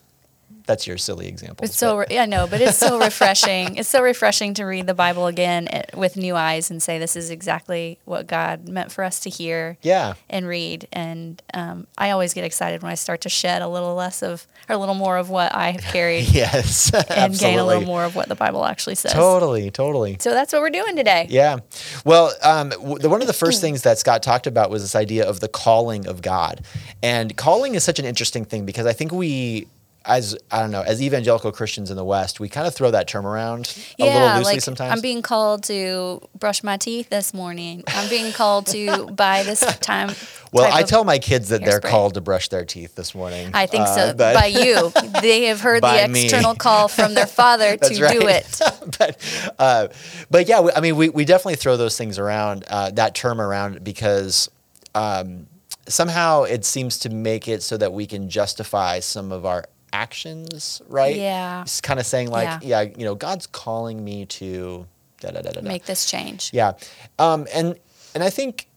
that's 0.66 0.88
your 0.88 0.98
silly 0.98 1.28
example. 1.28 1.66
It's 1.66 1.78
so 1.78 1.98
re- 2.00 2.06
yeah, 2.10 2.26
no, 2.26 2.48
but 2.48 2.62
it's 2.62 2.78
so 2.78 3.00
refreshing. 3.04 3.76
it's 3.76 3.90
so 3.90 4.02
refreshing 4.02 4.54
to 4.56 4.66
read 4.66 4.88
the 4.88 4.94
Bible 4.94 5.28
again 5.28 5.68
eh, 5.70 5.84
with 5.96 6.18
new 6.18 6.36
eyes 6.36 6.72
and 6.72 6.82
say 6.82 7.00
this 7.00 7.16
is 7.16 7.30
exactly 7.30 8.00
what 8.06 8.28
God 8.28 8.68
meant 8.68 8.92
for 8.92 9.04
us 9.04 9.20
to 9.22 9.30
hear 9.30 9.78
yeah. 9.82 10.14
and 10.30 10.48
read. 10.48 10.88
And 10.92 11.42
um, 11.54 11.88
I 11.98 12.12
always 12.12 12.34
get 12.34 12.44
excited 12.44 12.82
when 12.82 12.92
I 12.92 12.96
start 12.96 13.22
to 13.22 13.30
shed 13.30 13.62
a 13.62 13.68
little 13.68 13.96
less 13.96 14.22
of 14.24 14.48
or 14.68 14.76
a 14.76 14.78
little 14.78 14.96
more 14.96 15.18
of 15.18 15.30
what 15.30 15.54
I 15.54 15.72
have 15.72 15.82
carried 15.82 16.28
Yes. 16.34 16.92
and 17.10 17.38
gain 17.38 17.60
a 17.60 17.66
little 17.66 17.84
more 17.84 18.04
of 18.04 18.16
what 18.16 18.28
the 18.28 18.36
Bible 18.36 18.66
actually 18.66 18.96
says. 18.96 19.14
Totally, 19.14 19.70
totally. 19.70 20.18
So 20.20 20.32
that's 20.32 20.52
what 20.52 20.62
we're 20.62 20.70
doing 20.72 20.96
today. 20.96 21.28
Yeah. 21.30 21.60
Well, 22.04 22.34
um, 22.42 22.70
w- 22.70 22.98
the, 22.98 23.10
one 23.10 23.22
of 23.22 23.28
the 23.28 23.34
first 23.34 23.62
things 23.62 23.84
that 23.84 24.00
Scott 24.00 24.24
talked 24.24 24.48
about 24.48 24.70
was 24.72 24.82
this 24.82 24.96
idea 24.96 25.28
of 25.28 25.40
the 25.40 25.48
calling 25.48 26.08
of 26.08 26.22
God. 26.22 26.62
And 27.04 27.36
calling 27.38 27.76
is 27.76 27.84
such 27.84 28.00
an 28.00 28.06
interesting 28.06 28.44
thing 28.45 28.66
because 28.66 28.86
I 28.88 28.94
think 28.94 29.12
we, 29.12 29.68
as 30.07 30.38
I 30.52 30.59
don't 30.62 30.71
know, 30.71 30.81
as 30.83 31.02
evangelical 31.02 31.52
Christians 31.52 31.90
in 31.90 31.97
the 31.97 32.06
West, 32.06 32.40
we 32.40 32.47
kind 32.47 32.68
of 32.68 32.76
throw 32.76 32.92
that 32.92 33.07
term 33.07 33.26
around 33.26 33.76
a 34.00 34.04
little 34.06 34.19
Yeah, 34.19 34.38
loosely 34.38 34.54
like 34.54 34.62
sometimes. 34.62 34.92
I'm 34.94 35.02
being 35.02 35.21
called 35.21 35.64
to 35.64 36.21
brush 36.38 36.64
my 36.64 36.78
teeth 36.78 37.09
this 37.09 37.33
morning. 37.33 37.83
I'm 37.88 38.07
being 38.09 38.31
called 38.31 38.68
to 38.68 39.07
buy 39.12 39.44
this 39.44 39.62
time. 39.78 40.12
well, 40.52 40.71
I 40.71 40.83
tell 40.83 41.04
my 41.04 41.18
kids 41.18 41.50
that 41.50 41.64
they're 41.66 41.80
hairspray. 41.80 41.90
called 41.90 42.14
to 42.14 42.21
brush 42.21 42.50
their 42.50 42.66
teeth 42.66 42.95
this 42.95 43.16
morning. 43.16 43.50
I 43.54 43.66
think 43.66 43.83
Uh, 43.85 43.95
so. 43.95 44.14
by 44.14 44.45
you, 44.45 44.92
they 45.21 45.45
have 45.45 45.62
heard 45.62 45.81
the 45.81 46.07
me. 46.09 46.24
external 46.26 46.54
call 46.56 46.88
from 46.88 47.14
their 47.16 47.26
father 47.42 47.76
to 47.78 48.02
right. 48.04 48.19
do 48.19 48.28
it. 48.28 48.62
but, 49.00 49.54
uh, 49.57 49.88
but 50.30 50.47
yeah, 50.47 50.62
we, 50.62 50.71
I 50.71 50.81
mean, 50.81 50.95
we, 50.97 51.09
we 51.09 51.26
definitely 51.26 51.56
throw 51.56 51.78
those 51.78 51.97
things 51.97 52.19
around, 52.19 52.64
uh, 52.69 52.92
that 52.92 53.16
term 53.16 53.42
around, 53.42 53.83
because 53.83 54.50
um, 54.94 55.47
somehow 55.88 56.44
it 56.44 56.64
seems 56.64 57.00
to 57.00 57.09
make 57.09 57.47
it 57.47 57.64
so 57.64 57.76
that 57.78 57.92
we 57.94 58.06
can 58.06 58.30
justify 58.30 59.00
some 59.00 59.31
of 59.31 59.45
our 59.45 59.66
actions, 59.95 60.81
right? 60.87 61.16
Yeah. 61.16 61.61
It's 61.61 61.81
kind 61.81 61.99
of 61.99 62.06
saying 62.06 62.30
like, 62.30 62.61
Yeah. 62.61 62.83
yeah. 62.83 62.94
you 62.97 63.06
know, 63.06 63.16
God's 63.16 63.47
calling 63.47 64.04
me 64.04 64.25
to 64.25 64.85
da 65.21 65.31
da 65.31 65.42
da 65.42 65.52
da. 65.52 65.61
Make 65.61 65.85
this 65.85 66.06
change. 66.09 66.52
Yeah, 66.54 66.73
um, 67.19 67.47
and 67.54 67.75
and 68.14 68.23
I 68.23 68.30
think 68.30 68.68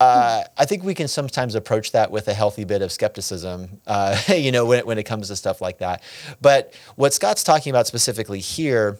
uh, 0.00 0.42
I 0.56 0.64
think 0.64 0.82
we 0.82 0.94
can 0.94 1.08
sometimes 1.08 1.54
approach 1.54 1.92
that 1.92 2.10
with 2.10 2.28
a 2.28 2.34
healthy 2.34 2.64
bit 2.64 2.82
of 2.82 2.90
skepticism, 2.90 3.80
uh, 3.86 4.20
you 4.28 4.50
know, 4.50 4.64
when 4.66 4.78
it, 4.80 4.86
when 4.86 4.98
it 4.98 5.04
comes 5.04 5.28
to 5.28 5.36
stuff 5.36 5.60
like 5.60 5.78
that. 5.78 6.02
But 6.40 6.74
what 6.96 7.14
Scott's 7.14 7.44
talking 7.44 7.70
about 7.70 7.86
specifically 7.86 8.40
here 8.40 8.98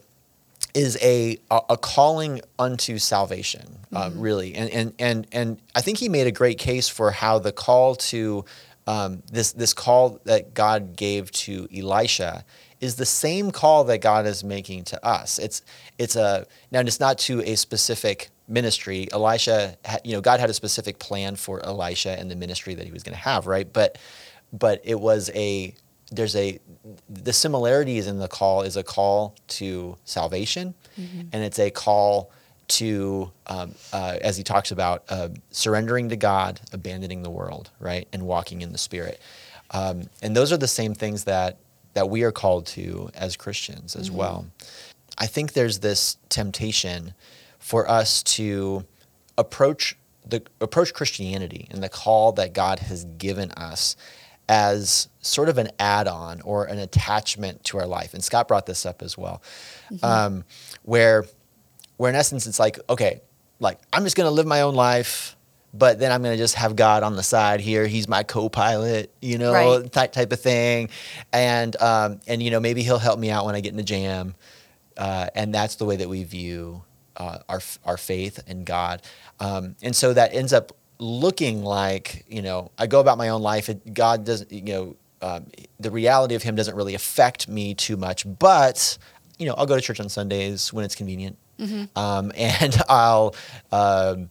is 0.74 0.98
a 1.02 1.38
a, 1.50 1.76
calling 1.76 2.40
unto 2.58 2.98
salvation, 2.98 3.78
uh, 3.92 4.10
really, 4.14 4.54
and 4.54 4.70
and 4.70 4.92
and 4.98 5.26
and 5.32 5.58
I 5.74 5.80
think 5.80 5.98
he 5.98 6.08
made 6.08 6.26
a 6.26 6.32
great 6.32 6.58
case 6.58 6.88
for 6.88 7.10
how 7.10 7.38
the 7.38 7.52
call 7.52 7.94
to 7.96 8.44
um, 8.86 9.22
this 9.30 9.52
this 9.52 9.72
call 9.72 10.20
that 10.24 10.54
God 10.54 10.96
gave 10.96 11.30
to 11.32 11.68
Elisha 11.76 12.44
is 12.80 12.96
the 12.96 13.06
same 13.06 13.50
call 13.50 13.84
that 13.84 13.98
God 13.98 14.26
is 14.26 14.44
making 14.44 14.84
to 14.84 15.04
us. 15.04 15.38
It's 15.38 15.62
it's 15.98 16.16
a 16.16 16.46
now 16.70 16.80
it's 16.80 17.00
not 17.00 17.18
to 17.18 17.42
a 17.42 17.56
specific 17.56 18.30
ministry. 18.48 19.08
Elisha, 19.12 19.76
ha- 19.84 19.98
you 20.04 20.12
know, 20.12 20.20
God 20.20 20.38
had 20.40 20.50
a 20.50 20.54
specific 20.54 20.98
plan 20.98 21.36
for 21.36 21.64
Elisha 21.64 22.18
and 22.18 22.30
the 22.30 22.36
ministry 22.36 22.74
that 22.74 22.86
he 22.86 22.92
was 22.92 23.02
going 23.02 23.14
to 23.14 23.20
have, 23.20 23.46
right? 23.46 23.70
But 23.72 23.98
but 24.52 24.80
it 24.84 25.00
was 25.00 25.30
a 25.34 25.74
there's 26.12 26.36
a 26.36 26.60
the 27.08 27.32
similarities 27.32 28.06
in 28.06 28.18
the 28.18 28.28
call 28.28 28.62
is 28.62 28.76
a 28.76 28.84
call 28.84 29.34
to 29.48 29.96
salvation 30.04 30.74
and 31.32 31.42
it's 31.44 31.58
a 31.58 31.70
call 31.70 32.30
to, 32.68 33.30
um, 33.46 33.74
uh, 33.92 34.16
as 34.20 34.36
he 34.36 34.42
talks 34.42 34.70
about, 34.70 35.04
uh, 35.08 35.28
surrendering 35.50 36.08
to 36.08 36.16
God, 36.16 36.60
abandoning 36.72 37.22
the 37.22 37.30
world, 37.30 37.70
right, 37.78 38.08
and 38.12 38.22
walking 38.26 38.62
in 38.62 38.72
the 38.72 38.78
Spirit. 38.78 39.20
Um, 39.70 40.08
and 40.22 40.36
those 40.36 40.52
are 40.52 40.56
the 40.56 40.68
same 40.68 40.94
things 40.94 41.24
that 41.24 41.58
that 41.94 42.10
we 42.10 42.24
are 42.24 42.32
called 42.32 42.66
to 42.66 43.08
as 43.14 43.36
Christians 43.36 43.96
as 43.96 44.10
well. 44.10 44.46
I 45.16 45.26
think 45.26 45.54
there's 45.54 45.78
this 45.78 46.18
temptation 46.28 47.14
for 47.58 47.88
us 47.88 48.22
to 48.24 48.84
approach 49.38 49.96
the 50.26 50.42
approach 50.60 50.92
Christianity 50.92 51.68
and 51.70 51.82
the 51.82 51.88
call 51.88 52.32
that 52.32 52.52
God 52.52 52.80
has 52.80 53.04
given 53.04 53.50
us 53.52 53.96
as 54.48 55.08
sort 55.20 55.48
of 55.48 55.58
an 55.58 55.68
add-on 55.78 56.40
or 56.42 56.66
an 56.66 56.78
attachment 56.78 57.64
to 57.64 57.78
our 57.78 57.86
life. 57.86 58.12
And 58.14 58.22
Scott 58.22 58.46
brought 58.46 58.66
this 58.66 58.84
up 58.86 59.02
as 59.02 59.16
well, 59.16 59.42
um, 60.02 60.44
where 60.82 61.24
where 61.96 62.10
in 62.10 62.16
essence 62.16 62.46
it's 62.46 62.58
like, 62.58 62.78
okay, 62.88 63.20
like 63.60 63.78
I'm 63.92 64.04
just 64.04 64.16
gonna 64.16 64.30
live 64.30 64.46
my 64.46 64.60
own 64.62 64.74
life, 64.74 65.36
but 65.72 65.98
then 65.98 66.12
I'm 66.12 66.22
gonna 66.22 66.36
just 66.36 66.54
have 66.56 66.76
God 66.76 67.02
on 67.02 67.16
the 67.16 67.22
side 67.22 67.60
here. 67.60 67.86
He's 67.86 68.06
my 68.08 68.22
co-pilot, 68.22 69.10
you 69.20 69.38
know, 69.38 69.52
Right. 69.52 69.92
type 69.92 70.12
type 70.12 70.32
of 70.32 70.40
thing, 70.40 70.90
and 71.32 71.74
um, 71.82 72.20
and 72.26 72.42
you 72.42 72.50
know 72.50 72.60
maybe 72.60 72.82
he'll 72.82 72.98
help 72.98 73.18
me 73.18 73.30
out 73.30 73.46
when 73.46 73.54
I 73.54 73.60
get 73.60 73.72
in 73.72 73.78
a 73.78 73.82
jam, 73.82 74.34
uh, 74.96 75.28
and 75.34 75.54
that's 75.54 75.76
the 75.76 75.84
way 75.84 75.96
that 75.96 76.08
we 76.08 76.24
view 76.24 76.82
uh, 77.16 77.38
our 77.48 77.60
our 77.84 77.96
faith 77.96 78.42
in 78.46 78.64
God, 78.64 79.02
um, 79.40 79.76
and 79.82 79.94
so 79.96 80.12
that 80.12 80.34
ends 80.34 80.52
up 80.52 80.72
looking 80.98 81.62
like 81.62 82.24
you 82.28 82.42
know 82.42 82.70
I 82.78 82.86
go 82.86 83.00
about 83.00 83.18
my 83.18 83.28
own 83.30 83.42
life. 83.42 83.68
It, 83.68 83.92
God 83.94 84.24
doesn't 84.24 84.52
you 84.52 84.62
know 84.62 84.96
um, 85.22 85.46
the 85.80 85.90
reality 85.90 86.34
of 86.34 86.42
Him 86.42 86.54
doesn't 86.56 86.74
really 86.76 86.94
affect 86.94 87.48
me 87.48 87.74
too 87.74 87.96
much, 87.96 88.26
but 88.38 88.98
you 89.38 89.46
know 89.46 89.54
I'll 89.54 89.66
go 89.66 89.76
to 89.76 89.80
church 89.80 90.00
on 90.00 90.08
Sundays 90.10 90.72
when 90.74 90.84
it's 90.84 90.94
convenient, 90.94 91.36
um, 91.58 92.32
and 92.36 92.82
I'll 92.88 93.34
um, 93.72 94.30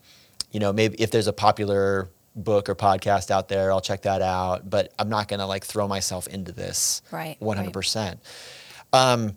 you 0.51 0.59
know 0.59 0.73
maybe 0.73 1.01
if 1.01 1.11
there's 1.11 1.27
a 1.27 1.33
popular 1.33 2.09
book 2.35 2.67
or 2.67 2.75
podcast 2.75 3.31
out 3.31 3.47
there, 3.47 3.71
I'll 3.71 3.81
check 3.81 4.01
that 4.03 4.21
out. 4.21 4.69
But 4.69 4.93
I'm 4.99 5.09
not 5.09 5.27
gonna 5.27 5.47
like 5.47 5.65
throw 5.65 5.87
myself 5.87 6.27
into 6.27 6.51
this 6.51 7.01
Right, 7.11 7.37
100 7.39 7.73
percent. 7.73 8.19
Um, 8.93 9.33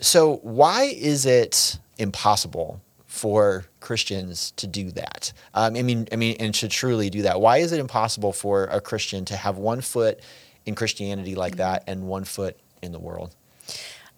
so 0.00 0.36
why 0.42 0.84
is 0.84 1.26
it 1.26 1.78
impossible 1.98 2.80
for 3.06 3.66
Christians 3.80 4.52
to 4.52 4.66
do 4.66 4.90
that? 4.92 5.32
Um, 5.54 5.76
I 5.76 5.82
mean, 5.82 6.08
I 6.12 6.16
mean, 6.16 6.36
and 6.40 6.54
to 6.54 6.68
truly 6.68 7.10
do 7.10 7.22
that. 7.22 7.40
Why 7.40 7.58
is 7.58 7.72
it 7.72 7.80
impossible 7.80 8.32
for 8.32 8.64
a 8.64 8.80
Christian 8.80 9.24
to 9.26 9.36
have 9.36 9.58
one 9.58 9.80
foot 9.80 10.20
in 10.66 10.74
Christianity 10.74 11.34
like 11.34 11.56
that 11.56 11.84
and 11.86 12.06
one 12.06 12.24
foot 12.24 12.56
in 12.82 12.92
the 12.92 12.98
world? 12.98 13.34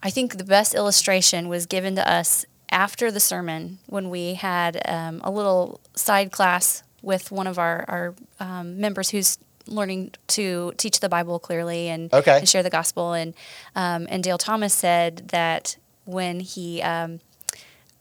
I 0.02 0.10
think 0.10 0.36
the 0.36 0.44
best 0.44 0.74
illustration 0.74 1.48
was 1.48 1.66
given 1.66 1.94
to 1.96 2.08
us 2.08 2.44
after 2.72 3.10
the 3.12 3.20
sermon 3.20 3.78
when 3.86 4.10
we 4.10 4.34
had 4.34 4.80
um, 4.88 5.20
a 5.22 5.30
little 5.30 5.80
side 5.94 6.32
class 6.32 6.82
with 7.02 7.30
one 7.30 7.46
of 7.46 7.58
our, 7.58 7.84
our 7.88 8.14
um, 8.40 8.80
members 8.80 9.10
who's 9.10 9.38
learning 9.66 10.10
to 10.26 10.72
teach 10.76 11.00
the 11.00 11.08
Bible 11.08 11.38
clearly 11.38 11.88
and, 11.88 12.12
Okay. 12.12 12.38
and 12.38 12.48
share 12.48 12.62
the 12.62 12.70
gospel. 12.70 13.12
And, 13.12 13.34
um, 13.76 14.06
and 14.10 14.24
Dale 14.24 14.38
Thomas 14.38 14.74
said 14.74 15.28
that 15.28 15.76
when 16.04 16.40
he, 16.40 16.82
um, 16.82 17.20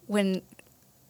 when, 0.08 0.42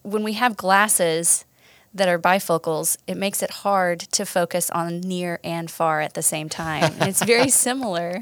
when 0.01 0.23
we 0.23 0.33
have 0.33 0.57
glasses 0.57 1.45
that 1.93 2.07
are 2.07 2.19
bifocals, 2.19 2.97
it 3.07 3.15
makes 3.17 3.43
it 3.43 3.51
hard 3.51 3.99
to 3.99 4.25
focus 4.25 4.69
on 4.71 5.01
near 5.01 5.39
and 5.43 5.69
far 5.69 6.01
at 6.01 6.13
the 6.15 6.21
same 6.21 6.49
time. 6.49 6.93
And 6.99 7.09
it's 7.09 7.23
very 7.23 7.49
similar 7.67 8.21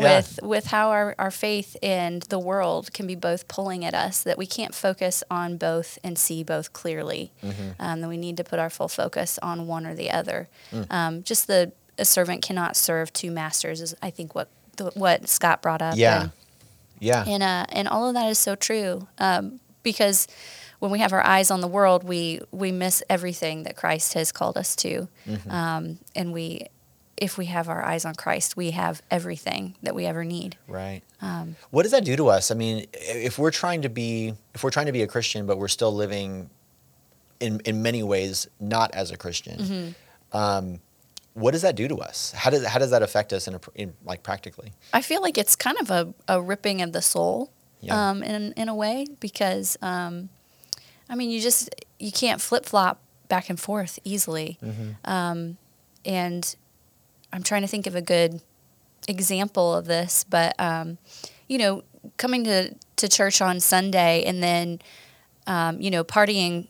Yeah. 0.00 0.16
with 0.16 0.38
with 0.42 0.66
how 0.66 0.90
our, 0.90 1.14
our 1.18 1.30
faith 1.30 1.76
and 1.82 2.22
the 2.22 2.38
world 2.38 2.92
can 2.92 3.06
be 3.06 3.14
both 3.14 3.48
pulling 3.48 3.84
at 3.84 3.94
us 3.94 4.22
that 4.22 4.36
we 4.38 4.46
can't 4.46 4.74
focus 4.74 5.22
on 5.30 5.56
both 5.56 5.98
and 6.04 6.18
see 6.18 6.42
both 6.44 6.72
clearly 6.72 7.32
Mm-hmm. 7.42 7.70
um, 7.80 8.00
that 8.00 8.08
we 8.08 8.16
need 8.16 8.36
to 8.36 8.44
put 8.44 8.58
our 8.58 8.70
full 8.70 8.88
focus 8.88 9.38
on 9.42 9.66
one 9.66 9.86
or 9.86 9.94
the 9.94 10.10
other 10.10 10.48
Mm. 10.72 10.86
um, 10.90 11.22
just 11.22 11.46
the 11.46 11.72
a 11.98 12.04
servant 12.04 12.42
cannot 12.42 12.76
serve 12.76 13.12
two 13.12 13.30
masters 13.30 13.80
is 13.80 13.94
i 14.02 14.10
think 14.10 14.34
what 14.34 14.48
the, 14.76 14.90
what 14.94 15.28
scott 15.28 15.62
brought 15.62 15.80
up 15.82 15.96
Yeah. 15.96 16.22
and, 16.22 16.30
Yeah. 17.00 17.24
and 17.26 17.42
uh, 17.42 17.64
and 17.70 17.88
all 17.88 18.06
of 18.08 18.14
that 18.14 18.28
is 18.30 18.38
so 18.38 18.54
true 18.54 19.06
um, 19.18 19.60
because 19.82 20.26
when 20.78 20.90
we 20.90 20.98
have 20.98 21.14
our 21.14 21.24
eyes 21.24 21.50
on 21.50 21.62
the 21.62 21.68
world, 21.68 22.04
we 22.04 22.40
we 22.52 22.70
miss 22.70 23.02
everything 23.08 23.62
that 23.62 23.76
Christ 23.76 24.12
has 24.12 24.30
called 24.30 24.58
us 24.58 24.76
to, 24.76 25.08
Mm-hmm. 25.26 25.50
um, 25.50 25.98
and 26.14 26.34
we 26.34 26.66
if 27.16 27.38
we 27.38 27.46
have 27.46 27.68
our 27.68 27.82
eyes 27.82 28.04
on 28.04 28.14
Christ, 28.14 28.56
we 28.56 28.72
have 28.72 29.00
everything 29.10 29.74
that 29.82 29.94
we 29.94 30.04
ever 30.06 30.24
need. 30.24 30.56
Right. 30.68 31.02
Um, 31.22 31.56
what 31.70 31.82
does 31.84 31.92
that 31.92 32.04
do 32.04 32.14
to 32.16 32.28
us? 32.28 32.50
I 32.50 32.54
mean, 32.54 32.86
if 32.92 33.38
we're 33.38 33.50
trying 33.50 33.82
to 33.82 33.88
be 33.88 34.34
if 34.54 34.62
we're 34.62 34.70
trying 34.70 34.86
to 34.86 34.92
be 34.92 35.02
a 35.02 35.06
Christian, 35.06 35.46
but 35.46 35.58
we're 35.58 35.68
still 35.68 35.94
living 35.94 36.50
in 37.40 37.60
in 37.64 37.82
many 37.82 38.02
ways 38.02 38.48
not 38.60 38.94
as 38.94 39.10
a 39.10 39.16
Christian, 39.16 39.58
Mm-hmm. 39.58 40.36
um, 40.36 40.80
what 41.34 41.50
does 41.52 41.62
that 41.62 41.76
do 41.76 41.86
to 41.88 41.96
us? 41.96 42.32
How 42.32 42.48
does 42.50 42.64
how 42.66 42.78
does 42.78 42.90
that 42.90 43.02
affect 43.02 43.32
us 43.32 43.46
in, 43.48 43.54
a, 43.54 43.60
in 43.74 43.92
like 44.04 44.22
practically? 44.22 44.72
I 44.92 45.02
feel 45.02 45.20
like 45.22 45.36
it's 45.36 45.54
kind 45.56 45.76
of 45.80 45.90
a, 45.90 46.14
a 46.28 46.40
ripping 46.40 46.80
of 46.82 46.92
the 46.92 47.02
soul, 47.02 47.50
Yeah. 47.80 48.10
um, 48.10 48.22
in 48.22 48.52
in 48.56 48.68
a 48.70 48.74
way 48.74 49.06
because 49.20 49.76
um, 49.82 50.30
I 51.10 51.14
mean 51.14 51.30
you 51.30 51.40
just 51.40 51.68
you 51.98 52.10
can't 52.12 52.40
flip 52.40 52.64
flop 52.66 53.00
back 53.28 53.50
and 53.50 53.58
forth 53.60 53.98
easily, 54.04 54.58
um, 55.04 55.58
and 56.06 56.56
I'm 57.32 57.42
trying 57.42 57.62
to 57.62 57.68
think 57.68 57.86
of 57.86 57.94
a 57.94 58.02
good 58.02 58.40
example 59.08 59.74
of 59.74 59.86
this, 59.86 60.24
but 60.24 60.54
um, 60.58 60.98
you 61.48 61.58
know, 61.58 61.82
coming 62.16 62.44
to 62.44 62.74
to 62.96 63.08
church 63.08 63.40
on 63.40 63.60
Sunday 63.60 64.24
and 64.24 64.42
then 64.42 64.80
um, 65.46 65.80
you 65.80 65.90
know 65.90 66.04
partying 66.04 66.68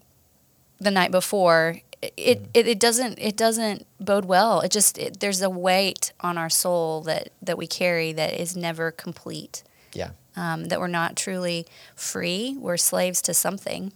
the 0.78 0.90
night 0.90 1.10
before. 1.10 1.80
It, 2.02 2.42
it, 2.52 2.68
it 2.68 2.78
doesn't 2.78 3.18
it 3.18 3.36
doesn't 3.36 3.86
bode 3.98 4.26
well. 4.26 4.60
It 4.60 4.70
just 4.70 4.98
it, 4.98 5.20
there's 5.20 5.40
a 5.40 5.50
weight 5.50 6.12
on 6.20 6.36
our 6.36 6.50
soul 6.50 7.00
that 7.02 7.30
that 7.42 7.56
we 7.56 7.66
carry 7.66 8.12
that 8.12 8.34
is 8.34 8.56
never 8.56 8.90
complete. 8.90 9.62
Yeah. 9.92 10.10
Um, 10.36 10.66
that 10.66 10.78
we're 10.78 10.88
not 10.88 11.16
truly 11.16 11.66
free. 11.94 12.56
We're 12.58 12.76
slaves 12.76 13.22
to 13.22 13.32
something. 13.32 13.92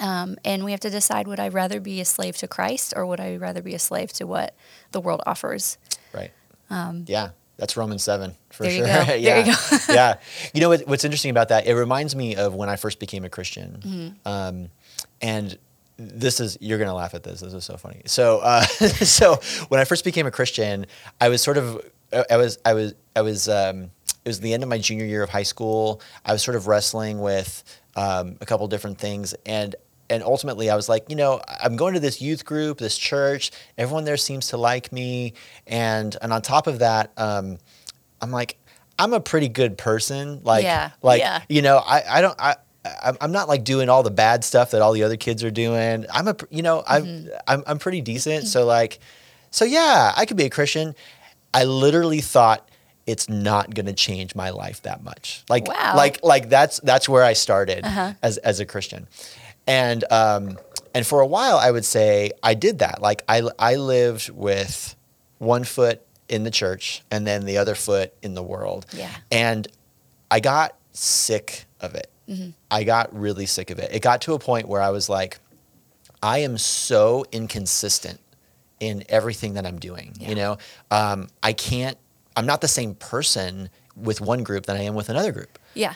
Um, 0.00 0.36
and 0.44 0.64
we 0.64 0.72
have 0.72 0.80
to 0.80 0.90
decide: 0.90 1.26
would 1.28 1.40
I 1.40 1.48
rather 1.48 1.80
be 1.80 2.00
a 2.00 2.04
slave 2.04 2.36
to 2.38 2.48
Christ, 2.48 2.94
or 2.96 3.06
would 3.06 3.20
I 3.20 3.36
rather 3.36 3.62
be 3.62 3.74
a 3.74 3.78
slave 3.78 4.12
to 4.14 4.26
what 4.26 4.54
the 4.92 5.00
world 5.00 5.22
offers? 5.26 5.78
Right. 6.12 6.32
yeah, 7.06 7.30
that's 7.56 7.76
Romans 7.76 8.02
seven 8.02 8.34
for 8.50 8.64
Um, 8.64 8.70
there 8.70 8.78
you 8.78 8.86
sure. 8.86 9.16
yeah. 9.16 9.38
you 9.38 9.44
go. 9.44 9.78
yeah. 9.92 10.14
You 10.52 10.60
know 10.60 10.68
what, 10.68 10.86
what's 10.86 11.04
interesting 11.04 11.30
about 11.30 11.48
that? 11.50 11.66
It 11.66 11.74
reminds 11.74 12.16
me 12.16 12.36
of 12.36 12.54
when 12.54 12.68
I 12.68 12.76
first 12.76 12.98
became 12.98 13.24
a 13.24 13.30
Christian. 13.30 13.80
Mm-hmm. 13.84 14.28
Um, 14.28 14.68
and 15.20 15.56
this 15.96 16.40
is 16.40 16.58
you're 16.60 16.78
gonna 16.78 16.94
laugh 16.94 17.14
at 17.14 17.22
this. 17.22 17.40
This 17.40 17.54
is 17.54 17.64
so 17.64 17.76
funny. 17.76 18.02
So 18.06 18.40
uh, 18.40 18.62
so 18.66 19.36
when 19.68 19.80
I 19.80 19.84
first 19.84 20.04
became 20.04 20.26
a 20.26 20.30
Christian, 20.30 20.86
I 21.20 21.28
was 21.28 21.42
sort 21.42 21.56
of 21.56 21.80
I 22.30 22.36
was 22.36 22.58
I 22.64 22.74
was 22.74 22.94
I 23.14 23.22
was 23.22 23.48
um, 23.48 23.90
it 24.24 24.28
was 24.28 24.40
the 24.40 24.52
end 24.52 24.62
of 24.62 24.68
my 24.68 24.78
junior 24.78 25.04
year 25.04 25.22
of 25.22 25.30
high 25.30 25.44
school. 25.44 26.00
I 26.24 26.32
was 26.32 26.42
sort 26.42 26.56
of 26.56 26.66
wrestling 26.66 27.20
with 27.20 27.62
um, 27.96 28.36
a 28.40 28.46
couple 28.46 28.66
different 28.66 28.98
things 28.98 29.34
and 29.46 29.76
and 30.10 30.22
ultimately 30.22 30.70
I 30.70 30.76
was 30.76 30.88
like, 30.88 31.04
you 31.08 31.16
know, 31.16 31.40
I'm 31.62 31.76
going 31.76 31.94
to 31.94 32.00
this 32.00 32.20
youth 32.20 32.44
group, 32.44 32.78
this 32.78 32.96
church. 32.98 33.50
Everyone 33.78 34.04
there 34.04 34.16
seems 34.16 34.48
to 34.48 34.56
like 34.56 34.92
me, 34.92 35.34
and 35.66 36.16
and 36.22 36.32
on 36.32 36.42
top 36.42 36.66
of 36.66 36.80
that, 36.80 37.12
um, 37.16 37.58
I'm 38.20 38.30
like, 38.30 38.56
I'm 38.98 39.12
a 39.12 39.20
pretty 39.20 39.48
good 39.48 39.76
person. 39.78 40.40
Like, 40.44 40.64
Yeah, 40.64 40.90
like 41.02 41.20
yeah. 41.20 41.42
you 41.48 41.62
know, 41.62 41.78
I 41.78 42.02
I 42.18 42.20
don't 42.20 42.38
I. 42.40 42.56
I'm 43.18 43.32
not 43.32 43.48
like 43.48 43.64
doing 43.64 43.88
all 43.88 44.02
the 44.02 44.10
bad 44.10 44.44
stuff 44.44 44.72
that 44.72 44.82
all 44.82 44.92
the 44.92 45.04
other 45.04 45.16
kids 45.16 45.42
are 45.42 45.50
doing. 45.50 46.04
I'm 46.12 46.28
a, 46.28 46.36
you 46.50 46.60
know, 46.60 46.82
I'm, 46.86 47.04
Mm-hmm. 47.06 47.28
I'm, 47.48 47.62
I'm 47.66 47.78
pretty 47.78 48.02
decent. 48.02 48.46
So 48.46 48.66
like, 48.66 48.98
so 49.50 49.64
yeah, 49.64 50.12
I 50.14 50.26
could 50.26 50.36
be 50.36 50.44
a 50.44 50.50
Christian. 50.50 50.94
I 51.54 51.64
literally 51.64 52.20
thought 52.20 52.68
it's 53.06 53.26
not 53.26 53.74
going 53.74 53.86
to 53.86 53.94
change 53.94 54.34
my 54.34 54.50
life 54.50 54.82
that 54.82 55.02
much. 55.02 55.44
Like, 55.48 55.66
Wow. 55.66 55.94
like, 55.96 56.22
like 56.22 56.50
that's, 56.50 56.78
that's 56.80 57.08
where 57.08 57.22
I 57.22 57.32
started 57.32 57.86
Uh-huh. 57.86 58.12
as, 58.22 58.36
as 58.36 58.60
a 58.60 58.66
Christian. 58.66 59.06
And, 59.66 60.04
um, 60.10 60.58
and 60.94 61.06
for 61.06 61.20
a 61.20 61.26
while 61.26 61.56
I 61.56 61.70
would 61.70 61.84
say 61.84 62.32
I 62.42 62.54
did 62.54 62.78
that. 62.80 63.02
Like 63.02 63.22
I, 63.28 63.42
I 63.58 63.76
lived 63.76 64.30
with 64.30 64.94
one 65.38 65.64
foot 65.64 66.02
in 66.28 66.44
the 66.44 66.50
church 66.50 67.02
and 67.10 67.26
then 67.26 67.44
the 67.44 67.58
other 67.58 67.74
foot 67.74 68.14
in 68.22 68.34
the 68.34 68.42
world. 68.42 68.86
Yeah. 68.92 69.10
And 69.30 69.68
I 70.30 70.40
got 70.40 70.76
sick 70.92 71.66
of 71.80 71.94
it. 71.94 72.10
I 72.70 72.84
got 72.84 73.14
really 73.14 73.44
sick 73.44 73.70
of 73.70 73.78
it. 73.78 73.90
It 73.92 74.00
got 74.00 74.22
to 74.22 74.32
a 74.32 74.38
point 74.38 74.66
where 74.66 74.80
I 74.80 74.90
was 74.90 75.10
like, 75.10 75.38
I 76.22 76.38
am 76.38 76.56
so 76.56 77.26
inconsistent 77.32 78.18
in 78.80 79.04
everything 79.10 79.54
that 79.54 79.66
I'm 79.66 79.78
doing. 79.78 80.14
Yeah. 80.18 80.28
You 80.30 80.34
know, 80.34 80.58
um, 80.90 81.28
I 81.42 81.52
can't. 81.52 81.98
I'm 82.34 82.46
not 82.46 82.62
the 82.62 82.68
same 82.68 82.94
person 82.94 83.68
with 83.94 84.20
one 84.20 84.42
group 84.42 84.66
than 84.66 84.76
I 84.76 84.82
am 84.82 84.94
with 84.94 85.10
another 85.10 85.32
group. 85.32 85.58
Yeah. 85.74 85.94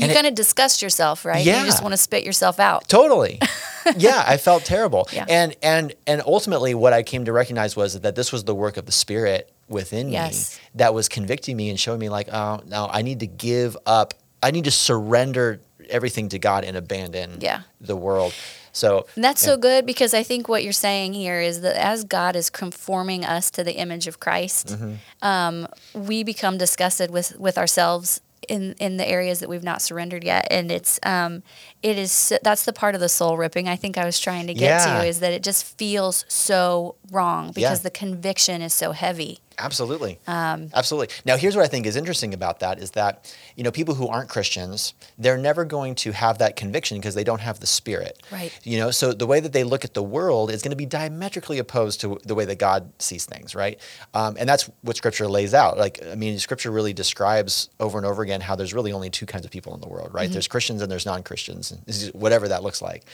You 0.00 0.12
kind 0.14 0.26
of 0.26 0.34
disgust 0.34 0.82
yourself, 0.82 1.24
right? 1.24 1.44
Yeah. 1.44 1.60
You 1.60 1.66
just 1.66 1.82
want 1.82 1.92
to 1.92 1.96
spit 1.98 2.24
yourself 2.24 2.58
out. 2.60 2.88
Totally. 2.88 3.40
yeah, 3.96 4.22
I 4.26 4.36
felt 4.36 4.64
terrible. 4.64 5.08
Yeah. 5.12 5.26
And 5.28 5.56
and 5.62 5.94
and 6.06 6.22
ultimately 6.26 6.74
what 6.74 6.92
I 6.92 7.02
came 7.02 7.24
to 7.24 7.32
recognize 7.32 7.76
was 7.76 8.00
that 8.00 8.14
this 8.14 8.32
was 8.32 8.44
the 8.44 8.54
work 8.54 8.76
of 8.76 8.86
the 8.86 8.92
spirit 8.92 9.52
within 9.68 10.08
Yes. 10.10 10.56
me 10.56 10.62
that 10.76 10.94
was 10.94 11.08
convicting 11.08 11.56
me 11.56 11.68
and 11.70 11.78
showing 11.78 12.00
me 12.00 12.08
like, 12.08 12.28
oh, 12.32 12.60
no, 12.66 12.88
I 12.90 13.02
need 13.02 13.20
to 13.20 13.26
give 13.26 13.76
up. 13.86 14.14
I 14.42 14.50
need 14.50 14.64
to 14.64 14.70
surrender 14.70 15.60
everything 15.90 16.28
to 16.30 16.38
God 16.38 16.64
and 16.64 16.76
abandon 16.76 17.38
Yeah. 17.40 17.62
the 17.80 17.96
world. 17.96 18.34
So 18.72 19.06
And 19.16 19.24
that's 19.24 19.42
yeah. 19.42 19.46
so 19.54 19.56
good 19.56 19.86
because 19.86 20.12
I 20.14 20.22
think 20.22 20.48
what 20.48 20.62
you're 20.62 20.72
saying 20.72 21.14
here 21.14 21.40
is 21.40 21.62
that 21.62 21.74
as 21.76 22.04
God 22.04 22.36
is 22.36 22.50
conforming 22.50 23.24
us 23.24 23.50
to 23.52 23.64
the 23.64 23.72
image 23.76 24.06
of 24.06 24.20
Christ, 24.20 24.68
Mm-hmm. 24.68 24.94
um, 25.26 25.66
we 25.94 26.22
become 26.22 26.58
disgusted 26.58 27.10
with 27.10 27.36
with 27.38 27.56
ourselves 27.58 28.20
in 28.48 28.74
in 28.80 28.96
the 28.96 29.08
areas 29.08 29.40
that 29.40 29.48
we've 29.48 29.62
not 29.62 29.82
surrendered 29.82 30.24
yet, 30.24 30.46
and 30.50 30.70
it's 30.70 30.98
um, 31.04 31.42
it 31.82 31.96
is 31.98 32.32
that's 32.42 32.64
the 32.64 32.72
part 32.72 32.94
of 32.94 33.00
the 33.00 33.08
soul 33.08 33.36
ripping 33.36 33.68
I 33.68 33.76
think 33.76 33.96
I 33.98 34.04
was 34.04 34.18
trying 34.18 34.46
to 34.48 34.54
get 34.54 34.64
Yeah. 34.86 35.00
to 35.02 35.06
is 35.06 35.20
that 35.20 35.32
it 35.32 35.42
just 35.42 35.64
feels 35.78 36.24
so 36.28 36.96
wrong 37.10 37.48
because 37.48 37.78
Yeah. 37.80 37.82
the 37.84 37.90
conviction 37.90 38.62
is 38.62 38.74
so 38.74 38.92
heavy. 38.92 39.40
Absolutely. 39.60 40.20
Um, 40.28 40.70
Absolutely. 40.72 41.12
Now, 41.24 41.36
here's 41.36 41.56
what 41.56 41.64
I 41.64 41.66
think 41.68 41.84
is 41.84 41.96
interesting 41.96 42.32
about 42.32 42.60
that 42.60 42.78
is 42.78 42.92
that, 42.92 43.34
you 43.56 43.64
know, 43.64 43.72
people 43.72 43.96
who 43.96 44.06
aren't 44.06 44.28
Christians, 44.28 44.94
they're 45.18 45.36
never 45.36 45.64
going 45.64 45.96
to 45.96 46.12
have 46.12 46.38
that 46.38 46.54
conviction 46.54 46.96
because 46.98 47.16
they 47.16 47.24
don't 47.24 47.40
have 47.40 47.58
the 47.58 47.66
spirit. 47.66 48.22
Right. 48.30 48.52
You 48.62 48.78
know, 48.78 48.92
so 48.92 49.12
the 49.12 49.26
way 49.26 49.40
that 49.40 49.52
they 49.52 49.64
look 49.64 49.84
at 49.84 49.94
the 49.94 50.02
world 50.02 50.52
is 50.52 50.62
going 50.62 50.70
to 50.70 50.76
be 50.76 50.86
diametrically 50.86 51.58
opposed 51.58 52.00
to 52.02 52.20
the 52.24 52.36
way 52.36 52.44
that 52.44 52.60
God 52.60 52.92
sees 53.00 53.24
things, 53.24 53.56
right? 53.56 53.80
Um, 54.14 54.36
and 54.38 54.48
that's 54.48 54.70
what 54.82 54.96
Scripture 54.96 55.26
lays 55.26 55.54
out. 55.54 55.76
Like, 55.76 55.98
I 56.08 56.14
mean, 56.14 56.38
Scripture 56.38 56.70
really 56.70 56.92
describes 56.92 57.68
over 57.80 57.98
and 57.98 58.06
over 58.06 58.22
again 58.22 58.40
how 58.40 58.54
there's 58.54 58.72
really 58.72 58.92
only 58.92 59.10
two 59.10 59.26
kinds 59.26 59.44
of 59.44 59.50
people 59.50 59.74
in 59.74 59.80
the 59.80 59.88
world, 59.88 60.14
right? 60.14 60.30
There's 60.30 60.46
Christians 60.46 60.82
and 60.82 60.90
there's 60.92 61.04
non-Christians, 61.04 61.67
and 61.67 61.67
whatever 62.12 62.48
that 62.48 62.62
looks 62.62 62.80
like, 62.82 63.04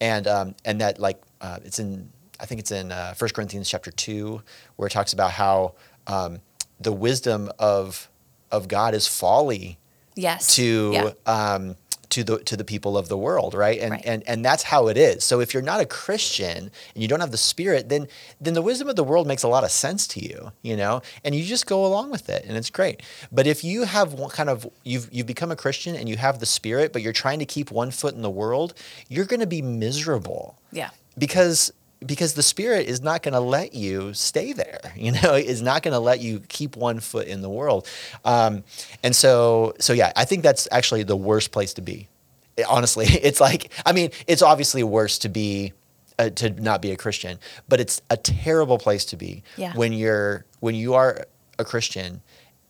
and 0.00 0.26
um, 0.26 0.54
and 0.64 0.80
that 0.80 0.98
like 0.98 1.20
uh, 1.40 1.58
it's 1.64 1.78
in 1.78 2.10
I 2.40 2.46
think 2.46 2.60
it's 2.60 2.70
in 2.70 2.92
uh, 2.92 3.14
1 3.16 3.30
Corinthians 3.34 3.68
chapter 3.68 3.90
two 3.90 4.42
where 4.76 4.86
it 4.86 4.90
talks 4.90 5.12
about 5.12 5.32
how 5.32 5.74
um, 6.06 6.40
the 6.80 6.92
wisdom 6.92 7.50
of 7.58 8.08
of 8.50 8.68
God 8.68 8.94
is 8.94 9.06
folly 9.06 9.78
yes. 10.14 10.54
to 10.56 10.90
Yeah. 10.92 11.10
um, 11.26 11.76
to 12.10 12.24
the 12.24 12.38
to 12.38 12.56
the 12.56 12.64
people 12.64 12.96
of 12.96 13.08
the 13.08 13.16
world, 13.16 13.54
right? 13.54 13.80
And 13.80 13.92
Right. 13.92 14.02
and 14.04 14.22
and 14.26 14.44
that's 14.44 14.62
how 14.64 14.88
it 14.88 14.96
is. 14.96 15.24
So 15.24 15.40
if 15.40 15.52
you're 15.52 15.62
not 15.62 15.80
a 15.80 15.86
Christian 15.86 16.70
and 16.94 17.02
you 17.02 17.08
don't 17.08 17.20
have 17.20 17.30
the 17.30 17.36
Spirit, 17.36 17.88
then 17.88 18.08
then 18.40 18.54
the 18.54 18.62
wisdom 18.62 18.88
of 18.88 18.96
the 18.96 19.04
world 19.04 19.26
makes 19.26 19.42
a 19.42 19.48
lot 19.48 19.64
of 19.64 19.70
sense 19.70 20.06
to 20.08 20.20
you, 20.20 20.52
you 20.62 20.76
know, 20.76 21.02
and 21.24 21.34
you 21.34 21.44
just 21.44 21.66
go 21.66 21.84
along 21.84 22.10
with 22.10 22.28
it, 22.28 22.44
and 22.46 22.56
it's 22.56 22.70
great. 22.70 23.02
But 23.30 23.46
if 23.46 23.62
you 23.64 23.84
have 23.84 24.14
one 24.14 24.30
kind 24.30 24.48
of 24.48 24.66
you've 24.84 25.08
you've 25.12 25.26
become 25.26 25.50
a 25.50 25.56
Christian 25.56 25.96
and 25.96 26.08
you 26.08 26.16
have 26.16 26.38
the 26.38 26.46
Spirit, 26.46 26.92
but 26.92 27.02
you're 27.02 27.12
trying 27.12 27.38
to 27.40 27.46
keep 27.46 27.70
one 27.70 27.90
foot 27.90 28.14
in 28.14 28.22
the 28.22 28.30
world, 28.30 28.74
you're 29.08 29.26
going 29.26 29.40
to 29.40 29.46
be 29.46 29.62
miserable 29.62 30.58
yeah. 30.72 30.90
because 31.16 31.72
because 32.06 32.34
the 32.34 32.42
spirit 32.42 32.86
is 32.86 33.00
not 33.02 33.22
going 33.22 33.34
to 33.34 33.40
let 33.40 33.74
you 33.74 34.14
stay 34.14 34.52
there 34.52 34.80
you 34.96 35.12
know 35.12 35.34
is 35.34 35.60
not 35.62 35.82
going 35.82 35.92
to 35.92 35.98
let 35.98 36.20
you 36.20 36.40
keep 36.48 36.76
one 36.76 37.00
foot 37.00 37.26
in 37.26 37.42
the 37.42 37.50
world 37.50 37.86
um, 38.24 38.62
and 39.02 39.14
so 39.16 39.74
so 39.80 39.92
yeah 39.92 40.12
i 40.16 40.24
think 40.24 40.42
that's 40.42 40.68
actually 40.70 41.02
the 41.02 41.16
worst 41.16 41.50
place 41.50 41.74
to 41.74 41.80
be 41.82 42.08
It- 42.56 42.66
honestly 42.68 43.06
it's 43.28 43.40
like 43.40 43.72
i 43.84 43.92
mean 43.92 44.10
it's 44.26 44.42
obviously 44.42 44.82
worse 44.82 45.18
to 45.18 45.28
be 45.28 45.72
uh, 46.20 46.30
to 46.30 46.50
not 46.50 46.80
be 46.82 46.90
a 46.92 46.96
christian 46.96 47.38
but 47.68 47.80
it's 47.80 48.00
a 48.10 48.16
terrible 48.16 48.78
place 48.78 49.04
to 49.06 49.16
be 49.16 49.42
Yeah. 49.56 49.72
when 49.74 49.92
you're 49.92 50.44
when 50.60 50.74
you 50.74 50.94
are 50.94 51.26
a 51.58 51.64
christian 51.64 52.20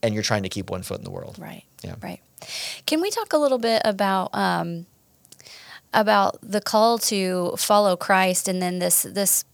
and 0.02 0.14
you're 0.14 0.23
trying 0.23 0.44
to 0.44 0.49
keep 0.49 0.70
one 0.70 0.82
foot 0.82 0.99
in 0.99 1.04
the 1.04 1.11
world 1.11 1.37
Right. 1.38 1.64
Yeah. 1.82 1.94
Right. 2.02 2.20
Can 2.87 3.00
we 3.00 3.11
talk 3.11 3.32
a 3.32 3.37
little 3.38 3.58
bit 3.58 3.82
about 3.85 4.30
um, 4.35 4.87
about 5.95 6.38
the 6.42 6.61
call 6.61 6.99
to 6.99 7.54
follow 7.57 7.97
Christ 7.97 8.49
and 8.49 8.61
then 8.62 8.78
this 8.78 9.02
this 9.02 9.45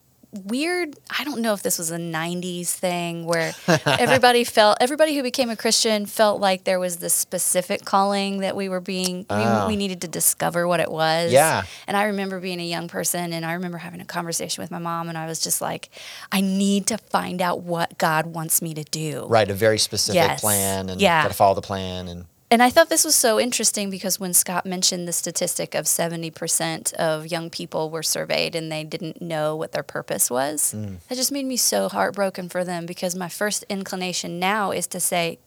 weird 0.47 0.97
I 1.17 1.23
don't 1.23 1.43
know 1.43 1.53
if 1.53 1.63
this 1.63 1.79
was 1.79 1.93
a 1.93 1.97
90s 1.97 2.71
thing 2.71 3.25
where 3.25 3.55
everybody 3.87 4.43
felt 4.43 4.79
everybody 4.81 5.15
who 5.15 5.23
became 5.23 5.49
a 5.49 5.55
Christian 5.55 6.07
felt 6.07 6.41
like 6.41 6.65
there 6.65 6.81
was 6.81 6.97
this 6.97 7.15
specific 7.15 7.85
calling 7.85 8.39
that 8.39 8.57
we 8.57 8.69
were 8.69 8.81
being 8.81 9.27
Oh. 9.31 9.39
we, 9.39 9.45
ah. 9.45 9.69
we 9.69 9.77
needed 9.77 10.01
to 10.01 10.09
discover 10.09 10.67
what 10.67 10.81
it 10.81 10.91
was. 10.91 11.31
Yeah. 11.31 11.63
And 11.87 11.97
I 11.97 12.07
remember 12.07 12.41
being 12.41 12.59
a 12.61 12.65
young 12.67 12.89
person 12.89 13.33
and 13.33 13.47
I 13.47 13.53
remember 13.53 13.79
having 13.79 14.01
a 14.01 14.05
conversation 14.05 14.61
with 14.61 14.73
my 14.73 14.81
mom 14.81 15.09
and 15.09 15.17
I 15.17 15.27
was 15.27 15.39
just 15.39 15.61
like 15.61 15.89
I 16.33 16.41
need 16.41 16.89
to 16.89 16.99
find 16.99 17.41
out 17.41 17.61
what 17.63 17.97
God 17.97 18.27
wants 18.27 18.61
me 18.61 18.75
to 18.75 18.83
do. 18.83 19.27
right 19.29 19.49
a 19.49 19.55
very 19.55 19.79
specific 19.79 20.17
Yes. 20.17 20.41
plan 20.41 20.91
and 20.91 21.01
Yeah. 21.01 21.23
got 21.23 21.29
to 21.29 21.35
follow 21.35 21.55
the 21.55 21.63
plan 21.63 22.09
and 22.09 22.25
And 22.55 22.63
I 22.63 22.71
thought 22.71 22.89
this 22.89 23.05
was 23.05 23.17
so 23.17 23.41
interesting 23.41 23.91
because 23.91 24.21
when 24.21 24.33
Scott 24.33 24.65
mentioned 24.65 25.09
the 25.09 25.13
statistic 25.13 25.75
of 25.75 25.87
70% 25.87 26.93
of 26.95 27.27
young 27.27 27.51
people 27.51 27.91
were 27.91 28.05
surveyed 28.05 28.55
and 28.55 28.71
they 28.71 28.85
didn't 28.85 29.21
know 29.21 29.57
what 29.57 29.73
their 29.73 29.83
purpose 29.83 30.31
was, 30.31 30.73
Mm. 30.73 30.99
that 31.09 31.17
just 31.17 31.33
made 31.33 31.47
me 31.47 31.57
so 31.57 31.89
heartbroken 31.89 32.49
for 32.49 32.63
them 32.63 32.87
because 32.87 33.17
my 33.17 33.29
first 33.29 33.65
inclination 33.69 34.39
now 34.39 34.71
is 34.71 34.87
to 34.87 35.01
say, 35.01 35.41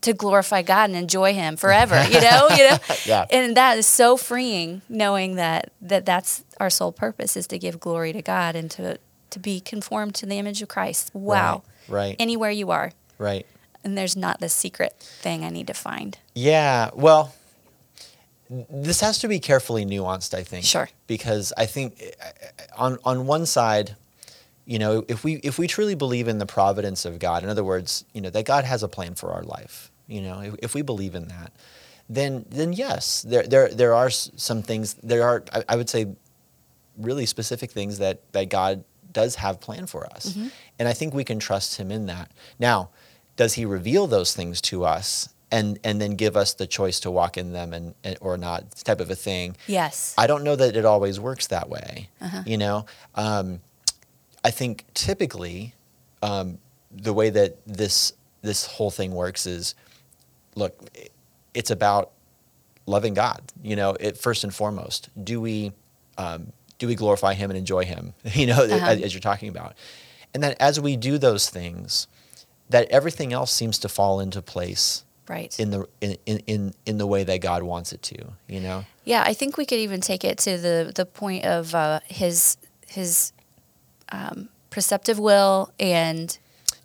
to 0.00 0.14
glorify 0.14 0.62
God 0.62 0.88
and 0.88 0.96
enjoy 0.96 1.34
Him 1.34 1.58
forever, 1.58 2.02
you 2.08 2.22
know, 2.22 2.48
you 2.56 2.70
know, 2.70 2.78
Yeah. 3.04 3.26
and 3.30 3.54
that 3.58 3.76
is 3.76 3.84
so 3.84 4.16
freeing, 4.16 4.80
knowing 4.88 5.34
that 5.34 5.72
that 5.82 6.06
that's 6.06 6.42
our 6.58 6.70
sole 6.70 6.90
purpose 6.92 7.36
is 7.36 7.46
to 7.48 7.58
give 7.58 7.78
glory 7.78 8.14
to 8.14 8.22
God 8.22 8.56
and 8.56 8.70
to 8.70 8.98
to 9.28 9.38
be 9.38 9.60
conformed 9.60 10.14
to 10.14 10.24
the 10.24 10.38
image 10.38 10.62
of 10.62 10.68
Christ. 10.68 11.10
Wow, 11.12 11.64
right 11.86 11.98
right 11.98 12.16
anywhere 12.18 12.50
you 12.50 12.70
are, 12.70 12.92
right 13.18 13.44
and 13.84 13.96
there's 13.96 14.16
not 14.16 14.40
this 14.40 14.52
secret 14.52 14.94
thing 14.98 15.44
I 15.44 15.50
need 15.50 15.66
to 15.68 15.74
find. 15.74 16.18
Yeah, 16.34 16.90
well, 16.94 17.34
this 18.48 19.00
has 19.00 19.18
to 19.20 19.28
be 19.28 19.38
carefully 19.38 19.84
nuanced, 19.84 20.34
I 20.34 20.42
think. 20.42 20.64
Sure. 20.64 20.88
Because 21.06 21.52
I 21.56 21.66
think 21.66 22.02
on 22.76 22.98
on 23.04 23.26
one 23.26 23.46
side, 23.46 23.96
you 24.66 24.78
know, 24.78 25.04
if 25.08 25.24
we 25.24 25.34
if 25.36 25.58
we 25.58 25.66
truly 25.66 25.94
believe 25.94 26.28
in 26.28 26.38
the 26.38 26.46
providence 26.46 27.04
of 27.04 27.18
God, 27.18 27.42
in 27.42 27.48
other 27.48 27.64
words, 27.64 28.04
you 28.12 28.20
know, 28.20 28.30
that 28.30 28.44
God 28.44 28.64
has 28.64 28.82
a 28.82 28.88
plan 28.88 29.14
for 29.14 29.32
our 29.32 29.42
life, 29.42 29.90
you 30.08 30.20
know, 30.20 30.40
if, 30.40 30.54
if 30.62 30.74
we 30.74 30.82
believe 30.82 31.14
in 31.14 31.28
that, 31.28 31.52
then 32.08 32.44
then 32.50 32.72
yes, 32.72 33.22
there 33.22 33.44
there 33.44 33.68
there 33.68 33.94
are 33.94 34.10
some 34.10 34.62
things 34.62 34.94
there 34.94 35.22
are 35.22 35.44
I, 35.52 35.64
I 35.70 35.76
would 35.76 35.88
say 35.88 36.06
really 36.98 37.26
specific 37.26 37.70
things 37.70 37.98
that 37.98 38.20
that 38.32 38.48
God 38.48 38.84
does 39.12 39.36
have 39.36 39.60
planned 39.60 39.90
for 39.90 40.06
us. 40.06 40.30
Mm-hmm. 40.32 40.48
And 40.78 40.88
I 40.88 40.92
think 40.92 41.14
we 41.14 41.24
can 41.24 41.38
trust 41.38 41.76
him 41.76 41.90
in 41.90 42.06
that. 42.06 42.30
Now, 42.58 42.90
does 43.36 43.54
he 43.54 43.64
reveal 43.64 44.06
those 44.06 44.34
things 44.34 44.60
to 44.62 44.84
us 44.84 45.28
and 45.50 45.78
and 45.82 46.00
then 46.00 46.14
give 46.16 46.36
us 46.36 46.54
the 46.54 46.66
choice 46.66 47.00
to 47.00 47.10
walk 47.10 47.36
in 47.36 47.52
them 47.52 47.72
and, 47.72 47.94
and 48.04 48.16
or 48.20 48.36
not 48.36 48.70
type 48.84 49.00
of 49.00 49.10
a 49.10 49.14
thing? 49.16 49.56
Yes. 49.66 50.14
I 50.18 50.26
don't 50.26 50.44
know 50.44 50.56
that 50.56 50.76
it 50.76 50.84
always 50.84 51.18
works 51.18 51.46
that 51.48 51.68
way. 51.68 52.08
You 52.46 52.58
know, 52.58 52.86
um, 53.14 53.60
I 54.44 54.50
think 54.50 54.84
typically 54.94 55.74
um, 56.22 56.58
the 56.90 57.12
way 57.12 57.30
that 57.30 57.56
this 57.66 58.12
this 58.42 58.66
whole 58.66 58.90
thing 58.90 59.12
works 59.14 59.46
is, 59.46 59.74
look, 60.54 60.78
it's 61.54 61.70
about 61.70 62.10
loving 62.86 63.14
God. 63.14 63.42
You 63.62 63.76
know, 63.76 63.90
it 64.00 64.16
first 64.16 64.44
and 64.44 64.54
foremost. 64.54 65.08
Do 65.22 65.40
we 65.40 65.72
um, 66.18 66.52
do 66.78 66.86
we 66.86 66.94
glorify 66.94 67.34
Him 67.34 67.50
and 67.50 67.58
enjoy 67.58 67.84
Him? 67.84 68.14
You 68.34 68.46
know, 68.46 68.62
Uh-huh. 68.64 68.86
as, 68.86 69.00
as 69.02 69.14
you're 69.14 69.20
talking 69.20 69.48
about, 69.48 69.74
and 70.34 70.42
then 70.42 70.54
as 70.60 70.78
we 70.80 70.96
do 70.96 71.18
those 71.18 71.48
things, 71.50 72.06
that 72.70 72.88
everything 72.90 73.32
else 73.32 73.52
seems 73.52 73.78
to 73.80 73.88
fall 73.88 74.20
into 74.20 74.40
place 74.42 75.04
Right. 75.28 75.58
in 75.60 75.70
the 75.70 75.86
in, 76.00 76.16
in, 76.26 76.74
in, 76.86 76.98
the 76.98 77.06
way 77.06 77.22
that 77.22 77.38
God 77.38 77.62
wants 77.62 77.92
it 77.92 78.02
to. 78.02 78.16
You 78.48 78.58
know. 78.60 78.84
yeah, 79.04 79.22
I 79.24 79.32
think 79.32 79.56
we 79.56 79.64
could 79.64 79.78
even 79.78 80.00
take 80.00 80.24
it 80.24 80.38
to 80.38 80.58
the 80.58 80.92
the 80.94 81.06
point 81.06 81.44
of 81.44 81.72
uh, 81.74 82.00
his 82.06 82.56
his 82.88 83.32
um, 84.10 84.48
preceptive 84.70 85.18
will 85.20 85.72
and 85.78 86.36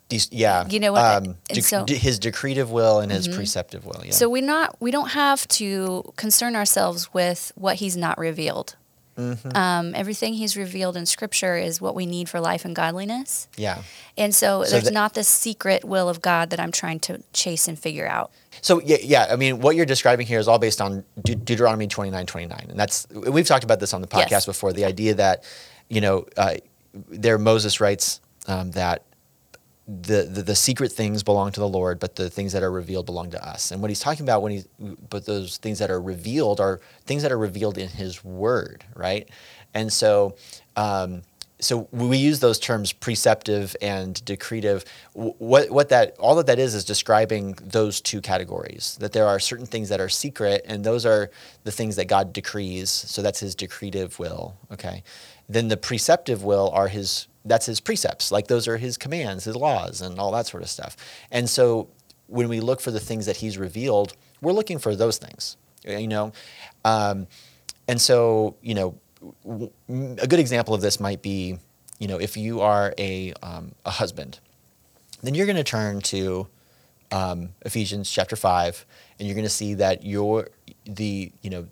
De- 0.08 0.20
yeah, 0.30 0.64
You 0.68 0.78
know 0.78 0.92
what? 0.92 1.26
Um, 1.26 1.36
so- 1.52 1.78
Mm-hmm. 1.78 1.84
de- 1.86 1.96
his 1.96 2.20
decretive 2.20 2.70
will 2.70 3.00
and 3.00 3.10
his 3.10 3.26
preceptive 3.26 3.84
will. 3.84 4.02
Yeah. 4.04 4.12
so 4.12 4.28
we 4.28 4.40
not 4.40 4.80
we 4.80 4.92
don't 4.92 5.10
have 5.10 5.48
to 5.48 6.12
concern 6.16 6.54
ourselves 6.54 7.12
with 7.12 7.50
what 7.56 7.76
he's 7.76 7.96
not 7.96 8.16
revealed. 8.16 8.76
Mm-hmm. 9.16 9.56
Um, 9.56 9.94
everything 9.94 10.34
he's 10.34 10.56
revealed 10.56 10.96
in 10.96 11.06
Scripture 11.06 11.56
is 11.56 11.80
what 11.80 11.94
we 11.94 12.04
need 12.06 12.28
for 12.28 12.38
life 12.40 12.64
and 12.64 12.76
godliness, 12.76 13.48
yeah. 13.56 13.82
and 14.18 14.34
so, 14.34 14.62
So 14.64 14.70
there's 14.72 14.84
that- 14.84 14.92
not 14.92 15.14
this 15.14 15.28
secret 15.28 15.84
will 15.84 16.08
of 16.08 16.20
God 16.20 16.50
that 16.50 16.60
I'm 16.60 16.72
trying 16.72 17.00
to 17.00 17.22
chase 17.32 17.66
and 17.68 17.78
figure 17.78 18.06
out. 18.06 18.30
So 18.60 18.80
yeah, 18.82 18.98
yeah. 19.02 19.26
I 19.30 19.36
mean, 19.36 19.60
what 19.60 19.74
you're 19.76 19.86
describing 19.86 20.26
here 20.26 20.38
is 20.38 20.48
all 20.48 20.58
based 20.58 20.80
on 20.80 21.04
De- 21.22 21.34
Deuteronomy 21.34 21.86
29, 21.86 22.26
29. 22.26 22.66
and 22.70 22.78
that's 22.78 23.06
we've 23.10 23.46
talked 23.46 23.64
about 23.64 23.80
this 23.80 23.94
on 23.94 24.00
the 24.02 24.08
podcast 24.08 24.30
Yes. 24.30 24.46
before. 24.46 24.72
The 24.72 24.84
idea 24.84 25.14
that 25.14 25.44
you 25.88 26.00
know, 26.00 26.26
uh, 26.36 26.54
there 27.08 27.38
Moses 27.38 27.80
writes 27.80 28.20
um, 28.48 28.72
that 28.72 29.02
the, 29.88 30.22
the 30.24 30.42
the 30.42 30.54
secret 30.56 30.90
things 30.90 31.22
belong 31.22 31.52
to 31.52 31.60
the 31.60 31.68
Lord, 31.68 32.00
but 32.00 32.16
the 32.16 32.28
things 32.28 32.52
that 32.52 32.62
are 32.62 32.72
revealed 32.72 33.06
belong 33.06 33.30
to 33.30 33.48
us. 33.48 33.70
And 33.70 33.80
what 33.80 33.90
he's 33.90 34.00
talking 34.00 34.24
about 34.24 34.42
when 34.42 34.52
he, 34.52 34.64
but 35.10 35.26
those 35.26 35.58
things 35.58 35.78
that 35.78 35.90
are 35.90 36.00
revealed 36.00 36.60
are 36.60 36.80
things 37.04 37.22
that 37.22 37.30
are 37.30 37.38
revealed 37.38 37.78
in 37.78 37.88
His 37.88 38.24
Word, 38.24 38.84
right? 38.94 39.28
And 39.74 39.92
so. 39.92 40.36
Um, 40.76 41.22
so 41.58 41.88
we 41.90 42.18
use 42.18 42.40
those 42.40 42.58
terms 42.58 42.92
preceptive 42.92 43.74
and 43.80 44.14
decretive. 44.26 44.84
What 45.14 45.70
what 45.70 45.88
that 45.88 46.14
all 46.18 46.34
that 46.34 46.46
that 46.48 46.58
is 46.58 46.74
is 46.74 46.84
describing 46.84 47.52
those 47.62 48.02
two 48.02 48.20
categories. 48.20 48.98
That 49.00 49.12
there 49.12 49.26
are 49.26 49.40
certain 49.40 49.64
things 49.64 49.88
that 49.88 49.98
are 49.98 50.10
secret, 50.10 50.66
and 50.66 50.84
those 50.84 51.06
are 51.06 51.30
the 51.64 51.72
things 51.72 51.96
that 51.96 52.08
God 52.08 52.34
decrees. 52.34 52.90
So 52.90 53.22
that's 53.22 53.40
His 53.40 53.56
decretive 53.56 54.18
will. 54.18 54.58
Okay, 54.70 55.02
then 55.48 55.68
the 55.68 55.78
preceptive 55.78 56.44
will 56.44 56.68
are 56.74 56.88
His 56.88 57.26
that's 57.46 57.66
His 57.66 57.80
precepts. 57.80 58.30
Like 58.30 58.48
those 58.48 58.68
are 58.68 58.76
His 58.76 58.96
commands, 58.96 59.44
His 59.44 59.56
laws, 59.56 60.00
and 60.00 60.18
all 60.18 60.32
that 60.32 60.46
sort 60.46 60.62
of 60.62 60.68
stuff. 60.70 60.96
And 61.30 61.48
so 61.48 61.88
when 62.26 62.48
we 62.48 62.60
look 62.60 62.80
for 62.80 62.90
the 62.90 63.00
things 63.00 63.26
that 63.26 63.38
He's 63.38 63.56
revealed, 63.58 64.14
we're 64.40 64.52
looking 64.52 64.78
for 64.78 64.94
those 64.96 65.18
things. 65.18 65.56
you 65.84 66.08
know, 66.08 66.32
um, 66.84 67.26
and 67.88 68.00
so 68.00 68.56
you 68.62 68.74
know, 68.74 68.98
w- 69.44 69.70
a 70.18 70.26
good 70.26 70.40
example 70.40 70.74
of 70.74 70.80
this 70.80 70.98
might 71.00 71.22
be, 71.22 71.58
you 71.98 72.08
know, 72.08 72.18
if 72.18 72.36
you 72.36 72.60
are 72.60 72.94
a 72.98 73.32
um, 73.42 73.72
a 73.84 73.90
husband, 73.90 74.40
then 75.22 75.34
you're 75.34 75.46
going 75.46 75.56
to 75.56 75.64
turn 75.64 76.00
to 76.00 76.48
um, 77.12 77.50
Ephesians 77.64 78.10
chapter 78.10 78.36
five, 78.36 78.84
and 79.18 79.26
you're 79.26 79.34
going 79.34 79.44
to 79.44 79.50
see 79.50 79.74
that 79.74 80.04
your 80.04 80.48
the 80.84 81.32
you 81.42 81.50
know 81.50 81.66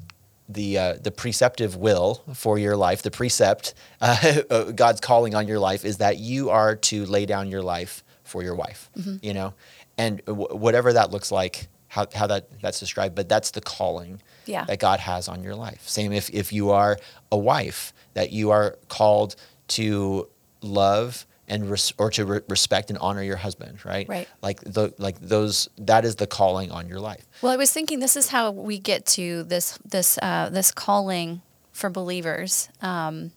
the 0.48 0.78
uh, 0.78 0.94
the 1.00 1.10
preceptive 1.10 1.76
will 1.76 2.22
for 2.34 2.58
your 2.58 2.76
life, 2.76 3.02
the 3.02 3.10
precept 3.10 3.74
uh, 4.00 4.70
God's 4.74 5.00
calling 5.00 5.34
on 5.34 5.48
your 5.48 5.58
life 5.58 5.84
is 5.84 5.98
that 5.98 6.18
you 6.18 6.50
are 6.50 6.76
to 6.76 7.04
lay 7.06 7.24
down 7.26 7.50
your 7.50 7.62
life 7.62 8.04
for 8.24 8.42
your 8.42 8.54
wife. 8.54 8.90
Mm-hmm. 8.96 9.16
You 9.22 9.34
know, 9.34 9.54
and 9.96 10.24
w- 10.26 10.54
whatever 10.54 10.92
that 10.92 11.10
looks 11.10 11.32
like, 11.32 11.68
how 11.88 12.06
how 12.14 12.26
that 12.26 12.48
that's 12.60 12.78
described, 12.80 13.14
but 13.14 13.28
that's 13.28 13.52
the 13.52 13.60
calling 13.60 14.20
Yeah. 14.46 14.64
that 14.66 14.78
God 14.80 15.00
has 15.00 15.28
on 15.28 15.42
your 15.42 15.54
life. 15.54 15.88
Same 15.88 16.12
if 16.12 16.28
if 16.30 16.52
you 16.52 16.70
are 16.70 16.98
a 17.32 17.38
wife, 17.38 17.94
that 18.12 18.30
you 18.32 18.50
are 18.50 18.76
called 18.88 19.36
to 19.68 20.28
love 20.60 21.26
and 21.48 21.70
res- 21.70 21.92
or 21.98 22.10
to 22.10 22.24
re- 22.24 22.40
respect 22.48 22.90
and 22.90 22.98
honor 22.98 23.22
your 23.22 23.36
husband, 23.36 23.84
right? 23.84 24.08
Right. 24.08 24.28
Like 24.42 24.60
the 24.60 24.94
like 24.98 25.20
those 25.20 25.68
that 25.78 26.04
is 26.04 26.16
the 26.16 26.26
calling 26.26 26.70
on 26.70 26.88
your 26.88 27.00
life. 27.00 27.26
Well, 27.42 27.52
I 27.52 27.56
was 27.56 27.72
thinking 27.72 28.00
this 28.00 28.16
is 28.16 28.28
how 28.28 28.50
we 28.50 28.78
get 28.78 29.06
to 29.06 29.42
this 29.44 29.78
this 29.84 30.18
uh, 30.22 30.50
this 30.50 30.70
calling 30.72 31.42
for 31.72 31.90
believers, 31.90 32.68
um, 32.82 33.32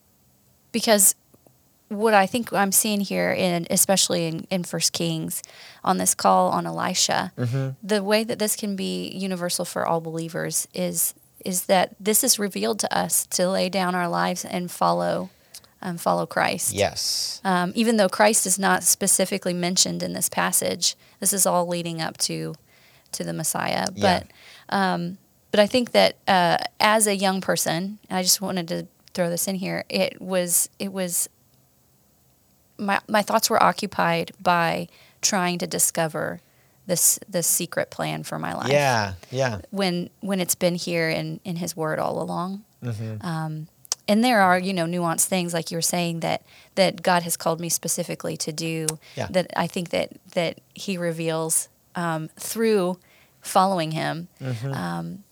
because 0.72 1.16
what 1.90 2.14
I 2.14 2.26
think 2.26 2.52
I'm 2.52 2.72
seeing 2.72 3.00
here, 3.00 3.32
in 3.32 3.66
especially 3.70 4.28
in, 4.28 4.46
in 4.50 4.64
First 4.64 4.94
Kings, 4.94 5.42
on 5.84 5.98
this 5.98 6.14
call 6.14 6.50
on 6.50 6.66
Elisha, 6.66 7.32
the 7.82 8.04
way 8.04 8.24
that 8.24 8.40
this 8.40 8.56
can 8.56 8.76
be 8.76 9.10
universal 9.10 9.66
for 9.66 9.86
all 9.86 10.02
believers 10.02 10.68
is 10.74 11.14
is 11.46 11.68
that 11.68 11.96
this 12.00 12.24
is 12.24 12.40
revealed 12.40 12.80
to 12.80 12.98
us 12.98 13.26
to 13.28 13.50
lay 13.50 13.70
down 13.70 13.96
our 13.96 14.10
lives 14.10 14.44
and 14.44 14.70
follow 14.70 15.30
um, 15.82 15.98
follow 15.98 16.26
Christ. 16.26 16.74
Yes. 16.74 17.42
Um, 17.44 17.72
even 17.76 17.98
though 17.98 18.10
Christ 18.10 18.46
is 18.46 18.58
not 18.58 18.84
specifically 18.84 19.54
mentioned 19.54 20.04
in 20.04 20.14
this 20.14 20.30
passage, 20.30 20.96
this 21.20 21.34
is 21.34 21.46
all 21.46 21.68
leading 21.68 22.02
up 22.02 22.18
to 22.20 22.56
to 23.14 23.24
the 23.24 23.34
Messiah. 23.34 23.88
Yeah. 23.96 24.24
But 24.70 24.76
um, 24.76 25.18
but 25.52 25.60
I 25.60 25.68
think 25.68 25.92
that 25.92 26.18
uh, 26.28 26.58
as 26.80 27.08
a 27.08 27.16
young 27.16 27.42
person, 27.42 28.00
I 28.10 28.22
just 28.22 28.42
wanted 28.42 28.68
to 28.70 28.88
throw 29.14 29.30
this 29.30 29.48
in 29.48 29.56
here. 29.56 29.86
It 29.90 30.22
was 30.22 30.70
it 30.80 30.92
was 30.92 31.30
my 32.78 33.00
my 33.08 33.22
thoughts 33.22 33.50
were 33.50 33.62
occupied 33.62 34.32
by 34.42 34.88
trying 35.22 35.60
to 35.60 35.68
discover 35.68 36.42
this 36.86 37.20
this 37.30 37.48
secret 37.48 37.92
plan 37.92 38.24
for 38.24 38.40
my 38.40 38.54
life. 38.54 38.70
Yeah. 38.70 39.14
Yeah. 39.32 39.62
When 39.70 40.10
when 40.22 40.40
it's 40.40 40.56
been 40.56 40.76
here 40.76 41.10
in 41.10 41.40
in 41.44 41.58
His 41.58 41.76
Word 41.76 42.00
all 42.00 42.22
along 42.22 42.64
Mm-hmm. 42.84 43.26
Um, 43.26 43.68
and 44.08 44.24
there 44.24 44.42
are 44.42 44.58
you 44.60 44.74
know 44.74 44.86
nuanced 44.86 45.26
things 45.26 45.54
like 45.54 45.72
you 45.72 45.78
were 45.78 45.82
saying 45.82 46.20
that 46.22 46.44
that 46.76 47.02
God 47.02 47.24
has 47.24 47.36
called 47.38 47.60
me 47.60 47.70
specifically 47.70 48.38
to 48.38 48.52
do 48.52 48.88
Yeah. 49.16 49.28
that 49.32 49.48
I 49.56 49.68
think 49.68 49.90
that 49.90 50.10
that 50.34 50.60
He 50.74 50.98
reveals 50.98 51.70
um, 51.96 52.30
through 52.40 53.00
following 53.42 53.92
Him. 53.92 54.28
Mm-hmm. 54.42 54.74
Um, 54.74 55.24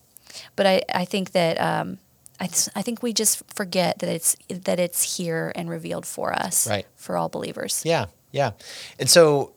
but 0.56 0.66
I 0.66 0.82
I 0.94 1.04
think 1.04 1.32
that 1.32 1.60
um, 1.60 1.98
I 2.40 2.46
th- 2.48 2.68
I 2.74 2.82
think 2.82 3.02
we 3.02 3.12
just 3.12 3.42
forget 3.54 3.98
that 4.00 4.08
it's 4.08 4.36
that 4.48 4.78
it's 4.78 5.16
here 5.16 5.52
and 5.54 5.70
revealed 5.70 6.06
for 6.06 6.32
us 6.32 6.66
Right. 6.68 6.86
for 6.96 7.16
all 7.16 7.28
believers. 7.28 7.82
Yeah, 7.84 8.06
yeah. 8.32 8.50
And 8.98 9.08
so, 9.08 9.52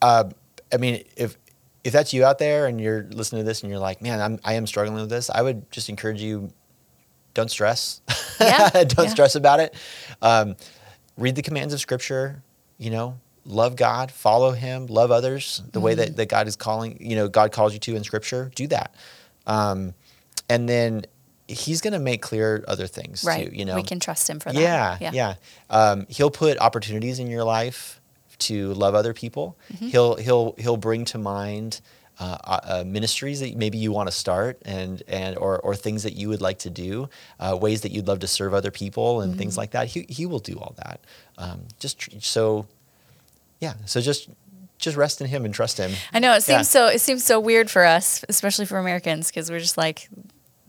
uh, 0.00 0.24
I 0.72 0.76
mean, 0.78 1.04
if 1.16 1.36
if 1.84 1.92
that's 1.92 2.14
you 2.14 2.24
out 2.24 2.38
there 2.38 2.66
and 2.66 2.80
you're 2.80 3.02
listening 3.10 3.42
to 3.42 3.44
this 3.46 3.62
and 3.62 3.70
you're 3.70 3.80
like, 3.80 4.00
man, 4.00 4.20
I'm 4.20 4.38
I 4.44 4.54
am 4.54 4.66
struggling 4.66 5.00
with 5.00 5.10
this, 5.10 5.28
I 5.30 5.42
would 5.42 5.70
just 5.72 5.88
encourage 5.88 6.22
you, 6.22 6.50
don't 7.34 7.50
stress. 7.50 8.00
Yeah, 8.40 8.68
don't 8.72 8.98
yeah. 9.06 9.10
stress 9.10 9.34
about 9.34 9.60
it. 9.60 9.74
Um, 10.20 10.56
read 11.16 11.34
the 11.36 11.42
commands 11.42 11.72
of 11.74 11.80
Scripture. 11.80 12.42
You 12.78 12.90
know, 12.90 13.18
love 13.44 13.76
God, 13.76 14.10
follow 14.10 14.50
Him, 14.52 14.86
love 14.86 15.10
others 15.10 15.62
the 15.72 15.80
way 15.80 15.92
Mm-hmm. 15.92 16.00
that, 16.00 16.16
that 16.16 16.28
God 16.28 16.48
is 16.48 16.56
calling. 16.56 16.98
You 17.00 17.16
know, 17.16 17.28
God 17.28 17.52
calls 17.52 17.72
you 17.72 17.78
to 17.80 17.96
in 17.96 18.04
Scripture. 18.04 18.50
Do 18.54 18.66
that, 18.68 18.94
um, 19.46 19.94
and 20.48 20.68
then 20.68 21.04
He's 21.48 21.80
going 21.80 21.92
to 21.92 21.98
make 21.98 22.22
clear 22.22 22.64
other 22.66 22.86
things 22.86 23.24
Right. 23.24 23.50
too. 23.50 23.54
You 23.56 23.64
know, 23.64 23.74
we 23.74 23.82
can 23.82 24.00
trust 24.00 24.28
Him 24.30 24.40
for 24.40 24.52
that. 24.52 24.58
yeah, 25.00 25.10
yeah. 25.12 25.34
Um, 25.70 26.06
he'll 26.08 26.30
put 26.30 26.56
opportunities 26.58 27.18
in 27.18 27.26
your 27.28 27.44
life 27.44 28.00
to 28.40 28.72
love 28.74 28.94
other 28.94 29.12
people. 29.14 29.56
Mm-hmm. 29.72 29.88
He'll 29.88 30.16
he'll 30.16 30.54
he'll 30.58 30.76
bring 30.76 31.04
to 31.06 31.18
mind 31.18 31.80
uh, 32.18 32.36
uh, 32.64 32.84
ministries 32.86 33.40
that 33.40 33.56
maybe 33.56 33.78
you 33.78 33.90
want 33.92 34.06
to 34.08 34.12
start 34.12 34.60
and 34.64 35.02
and 35.08 35.36
or 35.38 35.58
or 35.60 35.74
things 35.74 36.02
that 36.02 36.12
you 36.14 36.28
would 36.28 36.40
like 36.42 36.58
to 36.60 36.70
do, 36.70 37.08
uh, 37.40 37.56
ways 37.60 37.80
that 37.80 37.90
you'd 37.92 38.06
love 38.06 38.20
to 38.20 38.26
serve 38.28 38.54
other 38.54 38.70
people 38.70 39.20
and 39.22 39.32
Mm-hmm. 39.32 39.38
things 39.38 39.56
like 39.56 39.70
that. 39.72 39.88
He 39.88 40.06
he 40.08 40.26
will 40.26 40.38
do 40.38 40.54
all 40.58 40.74
that. 40.76 41.00
Um, 41.38 41.62
just 41.78 41.98
tr- 41.98 42.10
so, 42.20 42.66
yeah. 43.60 43.74
So 43.86 44.00
just 44.00 44.28
just 44.78 44.96
rest 44.96 45.20
in 45.20 45.26
him 45.28 45.44
and 45.44 45.54
trust 45.54 45.78
him. 45.78 45.92
I 46.12 46.18
know 46.18 46.34
it 46.34 46.42
seems 46.42 46.58
Yeah. 46.58 46.62
so. 46.62 46.86
It 46.88 47.00
seems 47.00 47.24
so 47.24 47.40
weird 47.40 47.70
for 47.70 47.84
us, 47.84 48.24
especially 48.28 48.66
for 48.66 48.78
Americans, 48.78 49.28
because 49.28 49.50
we're 49.50 49.60
just 49.60 49.78
like, 49.78 50.08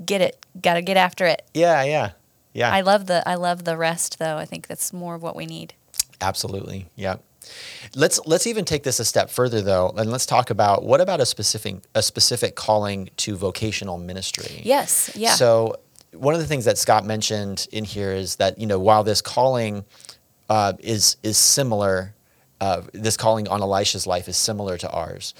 get 0.05 0.21
it, 0.21 0.43
got 0.61 0.75
to 0.75 0.81
get 0.81 0.97
after 0.97 1.25
it. 1.25 1.41
Yeah, 1.53 1.83
yeah, 1.83 2.11
yeah. 2.53 2.71
I 2.73 2.81
love 2.81 3.05
the 3.07 3.27
I 3.27 3.35
love 3.35 3.63
the 3.65 3.75
rest 3.77 4.17
though. 4.19 4.37
I 4.37 4.45
think 4.45 4.67
that's 4.67 4.93
more 4.93 5.15
of 5.15 5.21
what 5.21 5.35
we 5.35 5.45
need. 5.45 5.73
Absolutely. 6.21 6.87
Yeah. 6.95 7.17
Let's 7.95 8.19
let's 8.25 8.47
even 8.47 8.65
take 8.65 8.83
this 8.83 8.99
a 8.99 9.05
step 9.05 9.29
further 9.29 9.61
though, 9.61 9.93
and 9.97 10.11
let's 10.11 10.25
talk 10.25 10.49
about 10.49 10.83
what 10.83 11.01
about 11.01 11.19
a 11.19 11.25
specific 11.25 11.75
a 11.95 12.01
specific 12.01 12.55
calling 12.55 13.09
to 13.17 13.35
vocational 13.35 13.97
ministry. 13.97 14.61
Yes. 14.63 15.11
Yeah. 15.15 15.35
So 15.35 15.75
one 16.13 16.33
of 16.33 16.39
the 16.39 16.47
things 16.47 16.65
that 16.65 16.77
Scott 16.77 17.05
mentioned 17.05 17.67
in 17.71 17.83
here 17.83 18.11
is 18.11 18.37
that 18.37 18.59
you 18.59 18.67
know 18.67 18.79
while 18.79 19.03
this 19.03 19.21
calling 19.21 19.85
uh, 20.49 20.73
is 20.79 21.17
is 21.23 21.37
similar, 21.37 22.13
uh, 22.61 22.81
this 22.93 23.17
calling 23.17 23.47
on 23.47 23.61
Elisha's 23.61 24.07
life 24.07 24.27
is 24.27 24.37
similar 24.37 24.77
to 24.77 24.89
ours. 24.89 25.33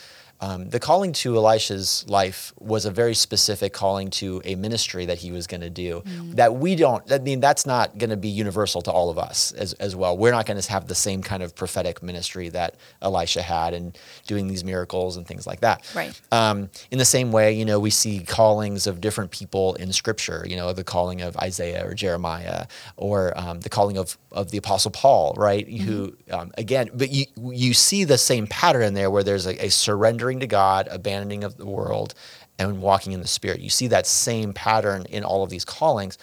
Um, 0.43 0.67
the 0.67 0.79
calling 0.79 1.13
to 1.13 1.37
Elisha's 1.37 2.03
life 2.09 2.51
was 2.59 2.83
a 2.85 2.91
very 2.91 3.15
specific 3.15 3.71
calling 3.71 4.09
to 4.09 4.41
a 4.43 4.55
ministry 4.55 5.05
that 5.05 5.19
he 5.19 5.31
was 5.31 5.47
going 5.47 5.61
to 5.61 5.69
do. 5.69 6.03
Mm. 6.05 6.35
That 6.35 6.55
we 6.55 6.75
don't. 6.75 7.09
I 7.09 7.19
mean, 7.19 7.39
that's 7.39 7.65
not 7.65 7.97
going 7.97 8.09
to 8.09 8.17
be 8.17 8.27
universal 8.27 8.81
to 8.81 8.91
all 8.91 9.09
of 9.09 9.17
us 9.17 9.53
as 9.53 9.71
as 9.73 9.95
well. 9.95 10.17
We're 10.17 10.31
not 10.31 10.45
going 10.45 10.59
to 10.59 10.71
have 10.71 10.87
the 10.87 10.95
same 10.95 11.21
kind 11.21 11.43
of 11.43 11.55
prophetic 11.55 12.03
ministry 12.03 12.49
that 12.49 12.75
Elisha 13.01 13.41
had 13.41 13.73
and 13.73 13.97
doing 14.27 14.47
these 14.47 14.65
miracles 14.65 15.15
and 15.15 15.25
things 15.25 15.47
like 15.47 15.61
that. 15.61 15.89
Right. 15.95 16.19
Um, 16.33 16.69
in 16.91 16.97
the 16.97 17.05
same 17.05 17.31
way, 17.31 17.53
you 17.53 17.63
know, 17.63 17.79
we 17.79 17.89
see 17.89 18.19
callings 18.19 18.85
of 18.85 18.99
different 18.99 19.31
people 19.31 19.75
in 19.75 19.93
Scripture. 19.93 20.45
You 20.45 20.57
know, 20.57 20.73
the 20.73 20.83
calling 20.83 21.21
of 21.21 21.37
Isaiah 21.37 21.87
or 21.87 21.93
Jeremiah, 21.93 22.67
or 22.97 23.31
um, 23.39 23.61
the 23.61 23.69
calling 23.69 23.97
of 23.97 24.17
of 24.33 24.51
the 24.51 24.57
Apostle 24.57 24.91
Paul, 24.91 25.35
right? 25.37 25.65
Who, 25.69 26.17
um, 26.31 26.51
again, 26.57 26.89
but 26.93 27.11
you 27.11 27.27
you 27.37 27.73
see 27.73 28.03
the 28.03 28.17
same 28.17 28.45
pattern 28.47 28.93
there, 28.93 29.09
where 29.09 29.23
there's 29.23 29.45
a, 29.45 29.67
a 29.67 29.69
surrendering 29.69 30.32
to 30.39 30.47
God, 30.47 30.87
abandoning 30.89 31.43
of 31.43 31.57
the 31.57 31.65
world, 31.65 32.13
and 32.59 32.81
walking 32.81 33.13
in 33.13 33.21
the 33.21 33.27
Spirit. 33.27 33.59
You 33.59 33.69
see 33.69 33.87
that 33.87 34.05
same 34.05 34.53
pattern 34.53 35.05
in 35.09 35.23
all 35.23 35.43
of 35.43 35.49
these 35.49 35.65
callings, 35.65 36.17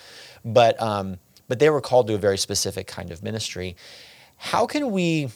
but 0.45 0.81
um, 0.81 1.19
but 1.49 1.59
they 1.59 1.71
were 1.71 1.81
called 1.81 2.07
to 2.07 2.15
a 2.15 2.19
very 2.19 2.39
specific 2.39 2.87
kind 2.87 3.11
of 3.11 3.23
ministry. 3.23 3.77
How 4.37 4.67
can 4.67 4.91
we 4.93 5.31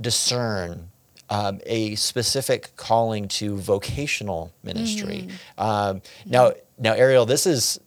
discern 0.00 0.90
um, 1.28 1.60
a 1.66 1.96
specific 1.96 2.70
calling 2.76 3.28
to 3.28 3.56
vocational 3.56 4.52
ministry? 4.62 5.28
Mm. 5.58 5.62
Um, 5.62 6.02
now, 6.24 6.52
now, 6.78 6.92
Ariel, 6.92 7.26
this 7.26 7.46
is 7.46 7.80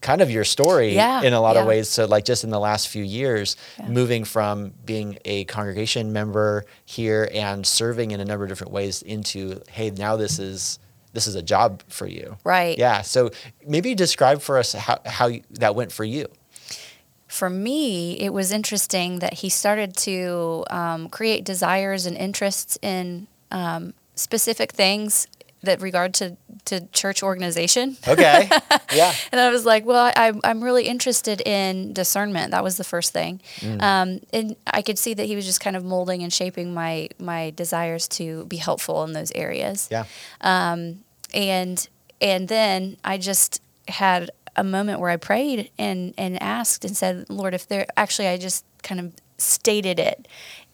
kind 0.00 0.20
of 0.22 0.30
your 0.30 0.44
story 0.44 0.94
Yeah, 0.94 1.22
in 1.22 1.32
a 1.32 1.40
lot 1.40 1.56
of 1.56 1.66
ways. 1.66 1.88
So, 1.88 2.06
like, 2.06 2.24
just 2.24 2.44
in 2.44 2.50
the 2.50 2.60
last 2.60 2.88
few 2.88 3.04
years, 3.04 3.56
moving 3.86 4.24
from 4.24 4.72
being 4.84 5.18
a 5.24 5.44
congregation 5.44 6.12
member 6.12 6.64
here 6.84 7.28
and 7.32 7.66
serving 7.66 8.10
in 8.12 8.20
a 8.20 8.24
number 8.24 8.44
of 8.44 8.48
different 8.48 8.72
ways 8.72 9.02
into, 9.02 9.60
hey, 9.68 9.90
now 9.90 10.16
this 10.16 10.38
is 10.38 10.78
this 11.12 11.26
is 11.26 11.34
a 11.34 11.42
job 11.42 11.82
for 11.88 12.06
you. 12.06 12.36
Right. 12.44 12.78
Yeah. 12.78 13.02
So 13.02 13.30
maybe 13.66 13.94
describe 13.94 14.40
for 14.42 14.58
us 14.58 14.72
how 14.72 15.00
how 15.04 15.26
you, 15.26 15.42
that 15.58 15.74
went 15.74 15.92
for 15.92 16.04
you. 16.04 16.26
for 17.26 17.48
me, 17.50 18.18
it 18.20 18.32
was 18.32 18.50
interesting 18.52 19.20
that 19.20 19.34
he 19.34 19.48
started 19.48 19.96
to 19.96 20.64
um, 20.70 21.08
create 21.08 21.44
desires 21.44 22.06
and 22.06 22.16
interests 22.16 22.76
in 22.82 23.26
um, 23.52 23.94
specific 24.14 24.72
things 24.72 25.26
that 25.62 25.80
regard 25.82 26.14
to, 26.14 26.36
to 26.64 26.86
church 26.88 27.22
organization. 27.22 27.96
Okay. 28.08 28.48
yeah. 28.94 29.12
And 29.30 29.40
I 29.40 29.50
was 29.50 29.64
like, 29.66 29.84
well, 29.84 30.12
I, 30.16 30.32
I'm 30.42 30.62
really 30.64 30.84
interested 30.84 31.40
in 31.42 31.92
discernment. 31.92 32.52
That 32.52 32.64
was 32.64 32.76
the 32.76 32.84
first 32.84 33.12
thing. 33.12 33.40
Mm. 33.60 33.82
Um, 33.82 34.20
and 34.32 34.56
I 34.66 34.82
could 34.82 34.98
see 34.98 35.14
that 35.14 35.26
he 35.26 35.36
was 35.36 35.44
just 35.44 35.60
kind 35.60 35.76
of 35.76 35.84
molding 35.84 36.22
and 36.22 36.32
shaping 36.32 36.72
my, 36.72 37.08
my 37.18 37.50
desires 37.50 38.08
to 38.08 38.44
be 38.46 38.56
helpful 38.56 39.04
in 39.04 39.12
those 39.12 39.32
areas. 39.32 39.88
Yeah. 39.90 40.04
Um, 40.40 41.04
And, 41.32 41.88
and 42.20 42.48
then 42.48 42.96
I 43.04 43.16
just 43.18 43.62
had 43.86 44.30
a 44.56 44.64
moment 44.64 44.98
where 45.00 45.10
I 45.10 45.16
prayed 45.16 45.70
and, 45.78 46.12
and 46.18 46.42
asked 46.42 46.84
and 46.84 46.96
said, 46.96 47.26
Lord, 47.28 47.54
if 47.54 47.68
there, 47.68 47.86
actually, 47.96 48.28
I 48.28 48.36
just 48.36 48.64
kind 48.82 49.00
of 49.00 49.12
stated 49.38 49.98
it. 50.00 50.26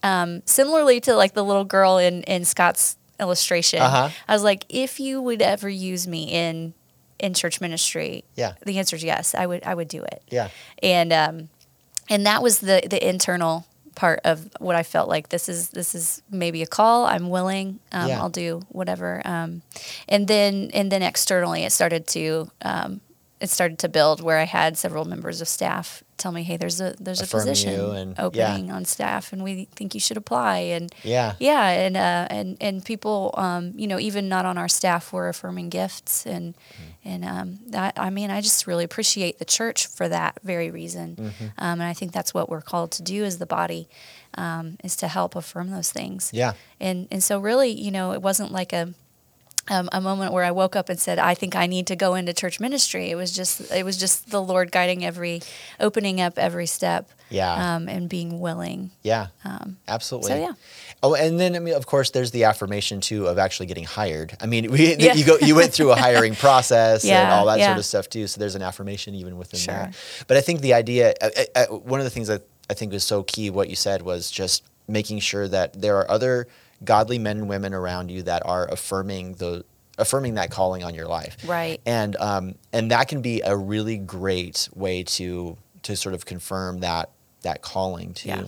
Um, 0.02 0.42
similarly 0.46 1.00
to 1.00 1.14
like 1.14 1.34
the 1.34 1.44
little 1.44 1.64
girl 1.64 1.98
in, 1.98 2.22
in 2.22 2.44
Scott's 2.44 2.96
illustration, 3.20 3.80
Uh-huh. 3.80 4.10
I 4.28 4.32
was 4.32 4.42
like, 4.42 4.64
if 4.68 4.98
you 5.00 5.20
would 5.22 5.42
ever 5.42 5.68
use 5.68 6.06
me 6.06 6.24
in 6.30 6.74
in 7.18 7.32
church 7.34 7.60
ministry? 7.60 8.24
Yeah. 8.34 8.52
The 8.64 8.78
answer 8.78 8.96
is 8.96 9.02
yes. 9.04 9.34
I 9.34 9.46
would 9.46 9.62
I 9.64 9.74
would 9.74 9.88
do 9.88 10.02
it. 10.02 10.22
Yeah. 10.28 10.48
And 10.82 11.12
um, 11.12 11.48
and 12.08 12.26
that 12.26 12.42
was 12.42 12.58
the 12.60 12.82
the 12.88 13.00
internal 13.08 13.64
part 13.94 14.20
of 14.24 14.50
what 14.60 14.76
I 14.76 14.82
felt 14.82 15.08
like 15.08 15.30
this 15.30 15.48
is 15.48 15.70
this 15.70 15.94
is 15.94 16.20
maybe 16.30 16.62
a 16.62 16.66
call. 16.66 17.06
I'm 17.06 17.30
willing. 17.30 17.80
Um, 17.92 18.08
Yeah. 18.08 18.20
I'll 18.20 18.28
do 18.28 18.60
whatever. 18.68 19.22
Um, 19.24 19.62
and 20.08 20.28
then 20.28 20.70
and 20.74 20.92
then 20.92 21.02
externally, 21.02 21.64
it 21.64 21.72
started 21.72 22.06
to 22.08 22.50
um, 22.60 23.00
it 23.40 23.50
started 23.50 23.78
to 23.80 23.88
build 23.88 24.20
where 24.22 24.38
I 24.38 24.44
had 24.44 24.78
several 24.78 25.04
members 25.04 25.40
of 25.42 25.48
staff 25.48 26.02
tell 26.16 26.32
me, 26.32 26.42
"Hey, 26.42 26.56
there's 26.56 26.80
a 26.80 26.94
there's 26.98 27.20
Affirm 27.20 27.40
a 27.40 27.44
position 27.44 27.80
and- 27.96 28.16
yeah. 28.16 28.24
opening 28.24 28.70
on 28.70 28.84
staff, 28.86 29.32
and 29.32 29.44
we 29.44 29.68
think 29.76 29.94
you 29.94 30.00
should 30.00 30.16
apply." 30.16 30.58
And 30.76 30.94
Yeah. 31.02 31.34
yeah, 31.38 31.68
and 31.68 31.96
uh, 31.96 32.26
and 32.30 32.56
and 32.60 32.82
people, 32.84 33.34
um, 33.36 33.72
you 33.76 33.86
know, 33.86 33.98
even 33.98 34.28
not 34.28 34.46
on 34.46 34.56
our 34.56 34.68
staff, 34.68 35.12
were 35.12 35.28
affirming 35.28 35.68
gifts, 35.68 36.24
and 36.26 36.54
Mm-hmm. 36.54 37.08
and 37.12 37.24
um, 37.24 37.58
that 37.72 37.92
I 37.98 38.08
mean, 38.10 38.30
I 38.30 38.40
just 38.40 38.66
really 38.66 38.84
appreciate 38.84 39.38
the 39.38 39.44
church 39.44 39.86
for 39.86 40.08
that 40.08 40.38
very 40.42 40.70
reason, 40.70 41.16
Mm-hmm. 41.16 41.44
um, 41.58 41.80
and 41.80 41.82
I 41.82 41.92
think 41.92 42.12
that's 42.12 42.32
what 42.32 42.48
we're 42.48 42.62
called 42.62 42.90
to 42.92 43.02
do 43.02 43.24
as 43.24 43.36
the 43.38 43.46
body, 43.46 43.86
um, 44.38 44.78
is 44.82 44.96
to 44.96 45.08
help 45.08 45.36
affirm 45.36 45.70
those 45.70 45.92
things. 45.92 46.30
Yeah. 46.32 46.54
And 46.80 47.06
and 47.10 47.22
so 47.22 47.38
really, 47.38 47.70
you 47.70 47.90
know, 47.90 48.12
it 48.12 48.22
wasn't 48.22 48.50
like 48.52 48.72
a 48.72 48.94
um, 49.68 49.88
a 49.92 50.00
moment 50.00 50.32
where 50.32 50.44
I 50.44 50.50
woke 50.50 50.76
up 50.76 50.88
and 50.88 50.98
said, 50.98 51.18
"I 51.18 51.34
think 51.34 51.56
I 51.56 51.66
need 51.66 51.86
to 51.88 51.96
go 51.96 52.14
into 52.14 52.32
church 52.32 52.60
ministry." 52.60 53.10
It 53.10 53.16
was 53.16 53.32
just 53.32 53.70
it 53.72 53.84
was 53.84 53.96
just 53.96 54.30
the 54.30 54.40
Lord 54.42 54.70
guiding 54.72 55.04
every, 55.04 55.42
opening 55.80 56.20
up 56.20 56.38
every 56.38 56.66
step, 56.66 57.10
Yeah. 57.30 57.74
um, 57.76 57.88
and 57.88 58.08
being 58.08 58.40
willing. 58.40 58.90
Yeah. 59.02 59.28
Absolutely. 59.88 60.32
Um, 60.32 60.38
so, 60.38 60.44
yeah. 60.46 60.52
Oh, 61.02 61.14
and 61.14 61.38
then 61.38 61.54
I 61.56 61.58
mean, 61.58 61.74
of 61.74 61.86
course, 61.86 62.10
there's 62.10 62.30
the 62.30 62.44
affirmation 62.44 63.00
too 63.00 63.26
of 63.26 63.38
actually 63.38 63.66
getting 63.66 63.84
hired. 63.84 64.36
I 64.40 64.46
mean, 64.46 64.70
we, 64.72 64.96
Yeah. 64.96 65.14
you 65.14 65.24
go, 65.24 65.36
you 65.40 65.54
went 65.54 65.72
through 65.72 65.92
a 65.92 65.96
hiring 65.96 66.34
process 66.46 67.04
and 67.04 67.32
all 67.32 67.46
that 67.46 67.60
sort 67.64 67.78
of 67.78 67.84
stuff 67.84 68.08
too. 68.08 68.26
So 68.26 68.38
there's 68.38 68.54
an 68.54 68.62
affirmation 68.62 69.14
even 69.14 69.36
within 69.36 69.60
Sure. 69.60 69.74
that. 69.74 69.94
But 70.26 70.36
I 70.36 70.40
think 70.40 70.60
the 70.60 70.74
idea, 70.74 71.14
uh, 71.20 71.28
uh, 71.36 71.44
uh, 71.54 71.66
one 71.78 72.00
of 72.00 72.04
the 72.04 72.10
things 72.10 72.28
that 72.28 72.42
I 72.70 72.74
think 72.74 72.92
was 72.92 73.04
so 73.04 73.22
key, 73.22 73.50
what 73.50 73.68
you 73.68 73.76
said 73.76 74.02
was 74.02 74.30
just 74.30 74.64
making 74.88 75.18
sure 75.18 75.48
that 75.48 75.80
there 75.80 75.96
are 75.98 76.10
other 76.10 76.46
godly 76.84 77.18
men 77.18 77.38
and 77.38 77.48
women 77.48 77.74
around 77.74 78.10
you 78.10 78.22
that 78.22 78.44
are 78.44 78.66
affirming 78.66 79.34
the 79.34 79.64
affirming 79.98 80.34
that 80.34 80.50
calling 80.50 80.84
on 80.84 80.94
your 80.94 81.06
life. 81.06 81.36
Right. 81.46 81.80
And 81.86 82.16
um, 82.16 82.54
and 82.72 82.90
that 82.90 83.08
can 83.08 83.22
be 83.22 83.40
a 83.42 83.56
really 83.56 83.96
great 83.98 84.68
way 84.74 85.02
to 85.04 85.56
to 85.82 85.96
sort 85.96 86.14
of 86.14 86.24
confirm 86.24 86.80
that 86.80 87.10
that 87.42 87.62
calling 87.62 88.14
too. 88.14 88.28
Yeah. 88.28 88.44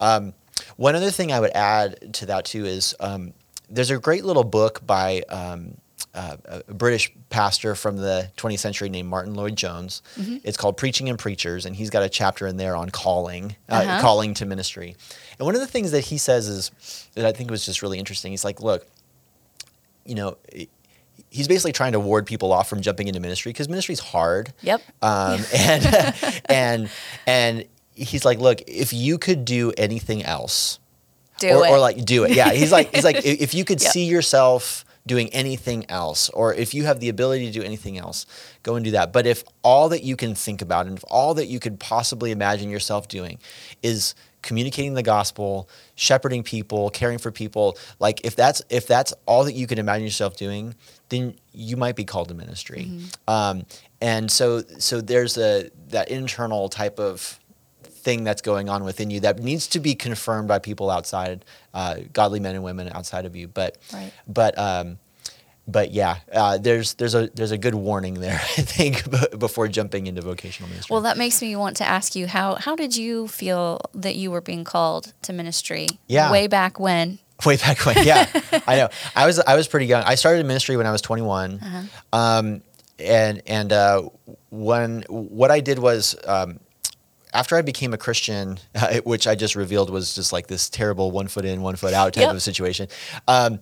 Um, 0.00 0.34
one 0.76 0.94
other 0.94 1.10
thing 1.10 1.32
I 1.32 1.40
would 1.40 1.52
add 1.54 2.14
to 2.14 2.26
that 2.26 2.44
too 2.44 2.64
is 2.64 2.94
um, 3.00 3.34
there's 3.68 3.90
a 3.90 3.98
great 3.98 4.24
little 4.24 4.44
book 4.44 4.84
by 4.86 5.22
um, 5.28 5.76
uh, 6.14 6.36
a 6.68 6.74
British 6.74 7.12
pastor 7.28 7.74
from 7.74 7.96
the 7.96 8.30
20th 8.36 8.58
century 8.58 8.88
named 8.88 9.08
Martyn 9.08 9.34
Lloyd-Jones. 9.34 10.02
Mm-hmm. 10.18 10.38
It's 10.42 10.56
called 10.56 10.76
Preaching 10.76 11.08
and 11.08 11.18
Preachers, 11.18 11.66
and 11.66 11.76
he's 11.76 11.90
got 11.90 12.02
a 12.02 12.08
chapter 12.08 12.46
in 12.46 12.56
there 12.56 12.74
on 12.76 12.90
calling, 12.90 13.54
uh, 13.68 13.74
Uh-huh. 13.74 14.00
calling 14.00 14.34
to 14.34 14.46
ministry. 14.46 14.96
And 15.38 15.46
one 15.46 15.54
of 15.54 15.60
the 15.60 15.66
things 15.68 15.92
that 15.92 16.00
he 16.06 16.18
says 16.18 16.48
is 16.48 16.70
that 17.14 17.24
I 17.26 17.32
think 17.32 17.50
was 17.50 17.64
just 17.64 17.80
really 17.82 17.98
interesting. 17.98 18.32
He's 18.32 18.44
like, 18.44 18.60
look, 18.60 18.86
you 20.04 20.14
know. 20.14 20.36
He's 21.32 21.46
basically 21.46 21.70
trying 21.70 21.92
to 21.92 22.00
ward 22.00 22.26
people 22.26 22.50
off 22.52 22.68
from 22.68 22.80
jumping 22.80 23.06
into 23.06 23.20
ministry 23.20 23.52
because 23.52 23.68
ministry's 23.68 24.00
hard 24.00 24.52
Yep. 24.62 24.82
um, 25.00 25.40
and 25.56 26.14
and 26.48 26.90
and 27.24 27.64
he's 27.94 28.24
like, 28.24 28.40
look, 28.40 28.62
if 28.66 28.92
you 28.92 29.16
could 29.16 29.44
do 29.44 29.72
anything 29.78 30.24
else, 30.24 30.80
Do 31.38 31.50
or, 31.50 31.66
it. 31.66 31.70
or 31.70 31.78
like 31.78 32.04
do 32.04 32.24
it, 32.24 32.32
yeah. 32.32 32.50
He's 32.52 32.72
like, 32.72 32.92
he's 32.92 33.04
like, 33.04 33.18
if 33.18 33.24
if 33.42 33.54
you 33.54 33.64
could 33.64 33.80
Yep. 33.80 33.92
see 33.92 34.06
yourself 34.06 34.84
doing 35.10 35.28
anything 35.30 35.84
else, 35.90 36.28
or 36.28 36.54
if 36.54 36.72
you 36.72 36.84
have 36.84 37.00
the 37.00 37.08
ability 37.08 37.44
to 37.44 37.50
do 37.50 37.64
anything 37.64 37.98
else, 37.98 38.26
go 38.62 38.76
and 38.76 38.84
do 38.84 38.92
that. 38.92 39.12
But 39.12 39.26
if 39.26 39.42
all 39.64 39.88
that 39.88 40.04
you 40.04 40.14
can 40.14 40.36
think 40.36 40.62
about 40.62 40.86
and 40.86 40.96
if 40.96 41.04
all 41.10 41.34
that 41.34 41.46
you 41.46 41.58
could 41.58 41.80
possibly 41.80 42.30
imagine 42.30 42.70
yourself 42.70 43.08
doing 43.08 43.40
is 43.82 44.14
communicating 44.40 44.94
the 44.94 45.02
gospel, 45.02 45.68
shepherding 45.96 46.44
people, 46.44 46.90
caring 46.90 47.18
for 47.18 47.32
people, 47.32 47.76
like 47.98 48.24
if 48.24 48.36
that's 48.36 48.62
if 48.70 48.86
that's 48.86 49.12
all 49.26 49.42
that 49.46 49.54
you 49.54 49.66
can 49.66 49.78
imagine 49.78 50.04
yourself 50.04 50.36
doing, 50.36 50.76
then 51.08 51.34
you 51.52 51.76
might 51.76 51.96
be 51.96 52.04
called 52.04 52.28
to 52.28 52.34
ministry. 52.34 52.86
Mm-hmm. 52.88 53.34
Um, 53.34 53.66
and 54.00 54.30
so 54.30 54.62
so 54.78 55.00
there's 55.00 55.36
a 55.36 55.70
that 55.88 56.08
internal 56.08 56.68
type 56.68 57.00
of 57.00 57.40
thing 58.02 58.24
that's 58.24 58.42
going 58.42 58.68
on 58.68 58.84
within 58.84 59.10
you 59.10 59.20
that 59.20 59.38
needs 59.40 59.66
to 59.68 59.80
be 59.80 59.94
confirmed 59.94 60.48
by 60.48 60.58
people 60.58 60.90
outside, 60.90 61.44
uh, 61.74 61.96
godly 62.12 62.40
men 62.40 62.54
and 62.54 62.64
women 62.64 62.90
outside 62.94 63.24
of 63.26 63.36
you. 63.36 63.48
But 63.48 63.78
Right. 63.92 64.12
but 64.26 64.58
um, 64.58 64.98
but 65.68 65.92
yeah, 65.92 66.16
uh, 66.32 66.58
there's 66.58 66.94
there's 66.94 67.14
a 67.14 67.28
there's 67.34 67.52
a 67.52 67.58
good 67.58 67.74
warning 67.74 68.14
there, 68.14 68.40
I 68.58 68.62
think, 68.62 69.08
b- 69.30 69.36
before 69.38 69.68
jumping 69.68 70.06
into 70.08 70.20
vocational 70.22 70.68
ministry. 70.68 70.92
Well, 70.92 71.02
that 71.02 71.16
makes 71.16 71.40
me 71.40 71.54
want 71.56 71.76
to 71.76 71.84
ask 71.88 72.16
you 72.16 72.26
how 72.26 72.56
how 72.56 72.74
did 72.74 72.96
you 72.96 73.28
feel 73.28 73.80
that 73.94 74.16
you 74.16 74.30
were 74.32 74.40
being 74.40 74.64
called 74.64 75.12
to 75.22 75.32
ministry? 75.32 75.86
Yeah. 76.08 76.32
Way 76.32 76.46
back 76.48 76.80
when. 76.80 77.18
way 77.46 77.56
back 77.56 77.86
when, 77.86 78.04
yeah, 78.04 78.26
I 78.66 78.76
know. 78.76 78.88
I 79.16 79.26
was 79.26 79.38
I 79.38 79.54
was 79.56 79.68
pretty 79.68 79.86
young. 79.86 80.02
I 80.04 80.14
started 80.16 80.44
ministry 80.44 80.76
when 80.76 80.86
I 80.86 80.92
was 80.92 81.00
21, 81.02 81.60
um, 82.12 82.62
and 82.98 83.42
and 83.46 83.72
uh, 83.72 84.02
when 84.50 85.02
what 85.08 85.50
I 85.50 85.60
did 85.60 85.78
was. 85.78 86.16
Um, 86.26 86.58
after 87.32 87.56
I 87.56 87.62
became 87.62 87.92
a 87.94 87.98
Christian, 87.98 88.58
uh, 88.74 88.98
which 89.04 89.26
I 89.26 89.34
just 89.34 89.54
revealed 89.56 89.90
was 89.90 90.14
just 90.14 90.32
like 90.32 90.46
this 90.46 90.68
terrible 90.68 91.10
one 91.10 91.28
foot 91.28 91.44
in, 91.44 91.62
one 91.62 91.76
foot 91.76 91.94
out 91.94 92.12
type 92.14 92.22
Yep. 92.22 92.34
of 92.34 92.42
situation, 92.42 92.88
um, 93.28 93.60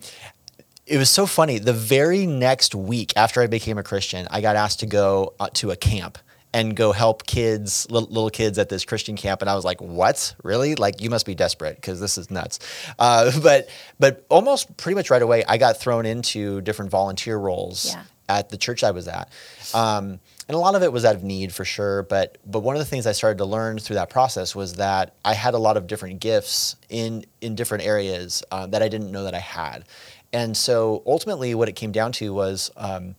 it 0.85 0.97
was 0.97 1.09
so 1.09 1.25
funny. 1.27 1.59
The 1.59 1.73
very 1.73 2.25
next 2.25 2.73
week 2.73 3.13
after 3.15 3.41
I 3.43 3.47
became 3.47 3.77
a 3.77 3.83
Christian, 3.83 4.27
I 4.31 4.41
got 4.41 4.55
asked 4.55 4.79
to 4.79 4.87
go 4.87 5.33
uh, 5.39 5.49
to 5.55 5.69
a 5.69 5.75
camp 5.75 6.17
and 6.51 6.75
go 6.75 6.91
help 6.93 7.27
kids, 7.27 7.85
little, 7.91 8.09
little 8.09 8.31
kids 8.31 8.57
at 8.57 8.69
this 8.69 8.83
Christian 8.85 9.15
camp. 9.15 9.41
And 9.41 9.49
I 9.51 9.53
was 9.53 9.63
like, 9.63 9.79
what? 9.81 10.33
Really? 10.41 10.73
Like, 10.73 10.99
you 10.99 11.11
must 11.11 11.27
be 11.27 11.35
desperate 11.35 11.75
because 11.75 11.99
this 11.99 12.17
is 12.17 12.31
nuts. 12.31 12.57
Uh, 12.97 13.29
but, 13.43 13.69
but 13.99 14.25
almost 14.29 14.75
pretty 14.77 14.95
much 14.95 15.11
right 15.11 15.21
away, 15.21 15.43
I 15.47 15.59
got 15.59 15.77
thrown 15.79 16.07
into 16.07 16.61
different 16.61 16.89
volunteer 16.89 17.37
roles 17.37 17.85
Yeah. 17.93 18.01
at 18.27 18.49
the 18.49 18.57
church 18.57 18.83
I 18.83 18.89
was 18.89 19.07
at. 19.07 19.29
Um, 19.75 20.19
and 20.49 20.55
a 20.55 20.59
lot 20.59 20.73
of 20.73 20.81
it 20.81 20.91
was 20.91 21.05
out 21.05 21.13
of 21.15 21.23
need 21.23 21.53
for 21.53 21.63
sure. 21.63 22.01
But, 22.01 22.39
but 22.43 22.61
one 22.61 22.75
of 22.75 22.79
the 22.79 22.85
things 22.85 23.05
I 23.05 23.11
started 23.11 23.37
to 23.37 23.45
learn 23.45 23.77
through 23.77 23.97
that 23.97 24.09
process 24.09 24.55
was 24.55 24.73
that 24.73 25.13
I 25.23 25.35
had 25.35 25.53
a 25.53 25.59
lot 25.59 25.77
of 25.77 25.85
different 25.85 26.19
gifts 26.19 26.75
in, 26.89 27.23
in 27.39 27.53
different 27.53 27.83
areas 27.85 28.43
uh, 28.51 28.65
that 28.67 28.81
I 28.81 28.89
didn't 28.89 29.11
know 29.11 29.25
that 29.25 29.35
I 29.35 29.39
had. 29.39 29.85
And 30.33 30.57
so 30.57 31.03
ultimately, 31.05 31.53
what 31.53 31.69
it 31.69 31.73
came 31.73 31.91
down 31.91 32.13
to 32.13 32.33
was 32.33 32.71
um, 32.77 33.13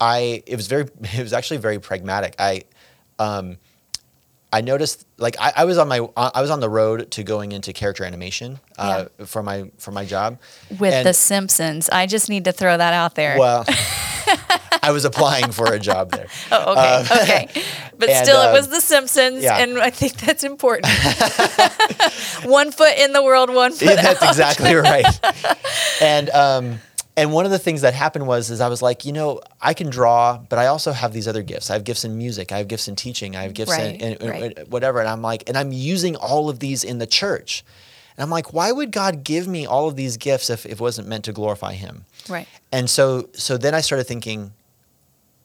I, 0.00 0.42
it 0.46 0.56
was 0.56 0.66
very, 0.66 0.84
it 1.02 1.22
was 1.22 1.34
actually 1.34 1.58
very 1.58 1.78
pragmatic. 1.78 2.34
I, 2.38 2.62
um, 3.18 3.58
I 4.50 4.60
noticed 4.62 5.04
like 5.18 5.36
I, 5.40 5.52
I 5.56 5.64
was 5.64 5.78
on 5.78 5.88
my 5.88 6.08
I 6.16 6.40
was 6.40 6.50
on 6.50 6.60
the 6.60 6.68
road 6.70 7.10
to 7.10 7.24
going 7.24 7.50
into 7.50 7.72
character 7.72 8.04
animation 8.04 8.60
uh, 8.78 9.06
for 9.26 9.42
my 9.42 9.72
for 9.78 9.90
my 9.90 10.04
job 10.04 10.38
With 10.78 10.94
And- 10.94 11.04
The 11.04 11.12
Simpsons. 11.12 11.88
I 11.90 12.06
just 12.06 12.28
need 12.30 12.44
to 12.44 12.52
throw 12.52 12.76
that 12.76 12.94
out 12.94 13.16
there. 13.16 13.36
well 13.36 13.64
I 14.88 14.90
was 14.92 15.04
applying 15.04 15.50
for 15.52 15.72
a 15.72 15.78
job 15.78 16.10
there 16.12 16.26
oh, 16.52 16.72
okay. 17.04 17.22
okay. 17.22 17.62
But 17.98 18.08
and, 18.08 18.26
still, 18.26 18.42
it 18.42 18.52
was 18.52 18.68
The 18.68 18.80
Simpsons, 18.80 19.42
yeah. 19.42 19.58
and 19.58 19.78
I 19.78 19.90
think 19.90 20.14
that's 20.16 20.42
important. 20.42 20.92
one 22.44 22.72
foot 22.72 22.98
in 22.98 23.12
the 23.12 23.22
world, 23.22 23.54
one 23.54 23.72
foot 23.72 23.82
Yeah, 23.88 24.02
that's 24.02 24.22
out. 24.22 24.28
exactly 24.30 24.74
right. 24.74 25.06
and 26.02 26.28
um, 26.30 26.80
and 27.16 27.32
one 27.32 27.44
of 27.44 27.52
the 27.52 27.58
things 27.58 27.82
that 27.82 27.94
happened 27.94 28.26
was 28.26 28.50
is 28.50 28.60
I 28.60 28.68
was 28.68 28.82
like, 28.82 29.04
you 29.04 29.12
know, 29.12 29.40
I 29.60 29.74
can 29.74 29.90
draw, 29.90 30.38
but 30.38 30.58
I 30.58 30.66
also 30.66 30.90
have 30.92 31.12
these 31.12 31.28
other 31.28 31.42
gifts. 31.42 31.70
I 31.70 31.74
have 31.74 31.84
gifts 31.84 32.04
in 32.04 32.18
music. 32.18 32.50
I 32.50 32.58
have 32.58 32.68
gifts 32.68 32.88
in 32.88 32.96
teaching. 32.96 33.36
I 33.36 33.42
have 33.42 33.54
gifts 33.54 33.70
Right, 33.70 33.94
in, 34.00 34.14
in, 34.14 34.28
right. 34.28 34.58
in 34.58 34.66
whatever. 34.66 34.98
And 34.98 35.08
I'm 35.08 35.22
like, 35.22 35.44
and 35.48 35.56
I'm 35.56 35.70
using 35.72 36.16
all 36.16 36.48
of 36.50 36.58
these 36.58 36.82
in 36.82 36.98
the 36.98 37.06
church. 37.06 37.64
And 38.16 38.22
I'm 38.24 38.30
like, 38.30 38.52
why 38.52 38.72
would 38.72 38.90
God 38.90 39.22
give 39.22 39.46
me 39.46 39.64
all 39.66 39.86
of 39.88 39.94
these 39.96 40.16
gifts 40.16 40.50
if, 40.50 40.66
if 40.66 40.72
it 40.72 40.80
wasn't 40.80 41.06
meant 41.06 41.24
to 41.26 41.32
glorify 41.32 41.74
Him? 41.74 42.04
Right. 42.28 42.48
And 42.72 42.90
so 42.90 43.28
so 43.32 43.56
then 43.56 43.74
I 43.74 43.80
started 43.80 44.04
thinking, 44.04 44.52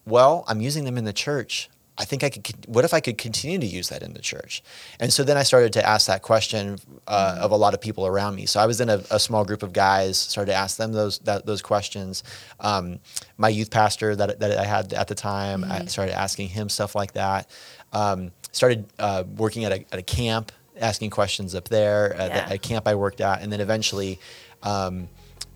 well, 0.05 0.43
I'm 0.47 0.61
using 0.61 0.83
them 0.85 0.97
in 0.97 1.05
the 1.05 1.13
church. 1.13 1.69
I 2.01 2.05
think 2.05 2.23
I 2.23 2.29
could. 2.29 2.45
What 2.65 2.85
if 2.85 2.93
I 2.93 3.01
could 3.01 3.17
continue 3.17 3.59
to 3.59 3.65
use 3.65 3.89
that 3.89 4.03
in 4.03 4.13
the 4.13 4.21
church? 4.21 4.63
And 5.01 5.11
so 5.11 5.21
then 5.25 5.35
I 5.35 5.43
started 5.43 5.73
to 5.73 5.85
ask 5.85 6.07
that 6.07 6.21
question 6.21 6.79
uh, 7.07 7.33
Mm-hmm. 7.33 7.43
of 7.43 7.51
a 7.51 7.57
lot 7.57 7.73
of 7.73 7.81
people 7.81 8.07
around 8.07 8.35
me. 8.35 8.45
So 8.45 8.61
I 8.61 8.65
was 8.67 8.79
in 8.79 8.87
a, 8.89 9.03
a 9.11 9.19
small 9.19 9.43
group 9.43 9.63
of 9.63 9.73
guys, 9.73 10.17
started 10.17 10.51
to 10.51 10.57
ask 10.57 10.77
them 10.77 10.93
those 10.93 11.19
that, 11.19 11.45
those 11.45 11.61
questions. 11.61 12.23
Um, 12.61 12.99
my 13.37 13.49
youth 13.49 13.69
pastor 13.69 14.15
that, 14.15 14.39
that 14.39 14.57
I 14.57 14.63
had 14.63 14.93
at 14.93 15.09
the 15.09 15.15
time, 15.15 15.65
I 15.65 15.79
Mm-hmm. 15.79 15.87
started 15.87 16.17
asking 16.17 16.47
him 16.49 16.69
stuff 16.69 16.95
like 16.95 17.11
that. 17.13 17.49
Um, 17.91 18.31
started 18.53 18.85
uh, 18.97 19.25
working 19.35 19.65
at 19.65 19.73
a, 19.73 19.85
at 19.91 19.99
a 19.99 20.03
camp, 20.03 20.53
asking 20.79 21.09
questions 21.09 21.53
up 21.53 21.67
there 21.67 22.13
at 22.15 22.29
Yeah. 22.31 22.49
a, 22.51 22.53
a 22.53 22.57
camp 22.57 22.87
I 22.87 22.95
worked 22.95 23.19
at, 23.19 23.41
and 23.41 23.51
then 23.51 23.59
eventually. 23.59 24.19
Um, 24.63 25.09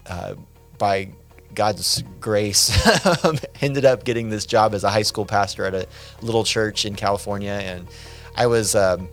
uh, 0.08 0.36
by 0.78 1.08
God's 1.56 2.04
grace, 2.20 2.72
ended 3.62 3.86
up 3.86 4.04
getting 4.04 4.30
this 4.30 4.46
job 4.46 4.74
as 4.74 4.84
a 4.84 4.90
high 4.90 5.02
school 5.04 5.26
pastor 5.26 5.66
at 5.66 5.74
a 5.76 5.88
little 6.22 6.44
church 6.44 6.86
in 6.86 6.96
California, 6.96 7.52
and 7.52 7.88
I 8.36 8.48
was 8.48 8.76
um, 8.76 9.08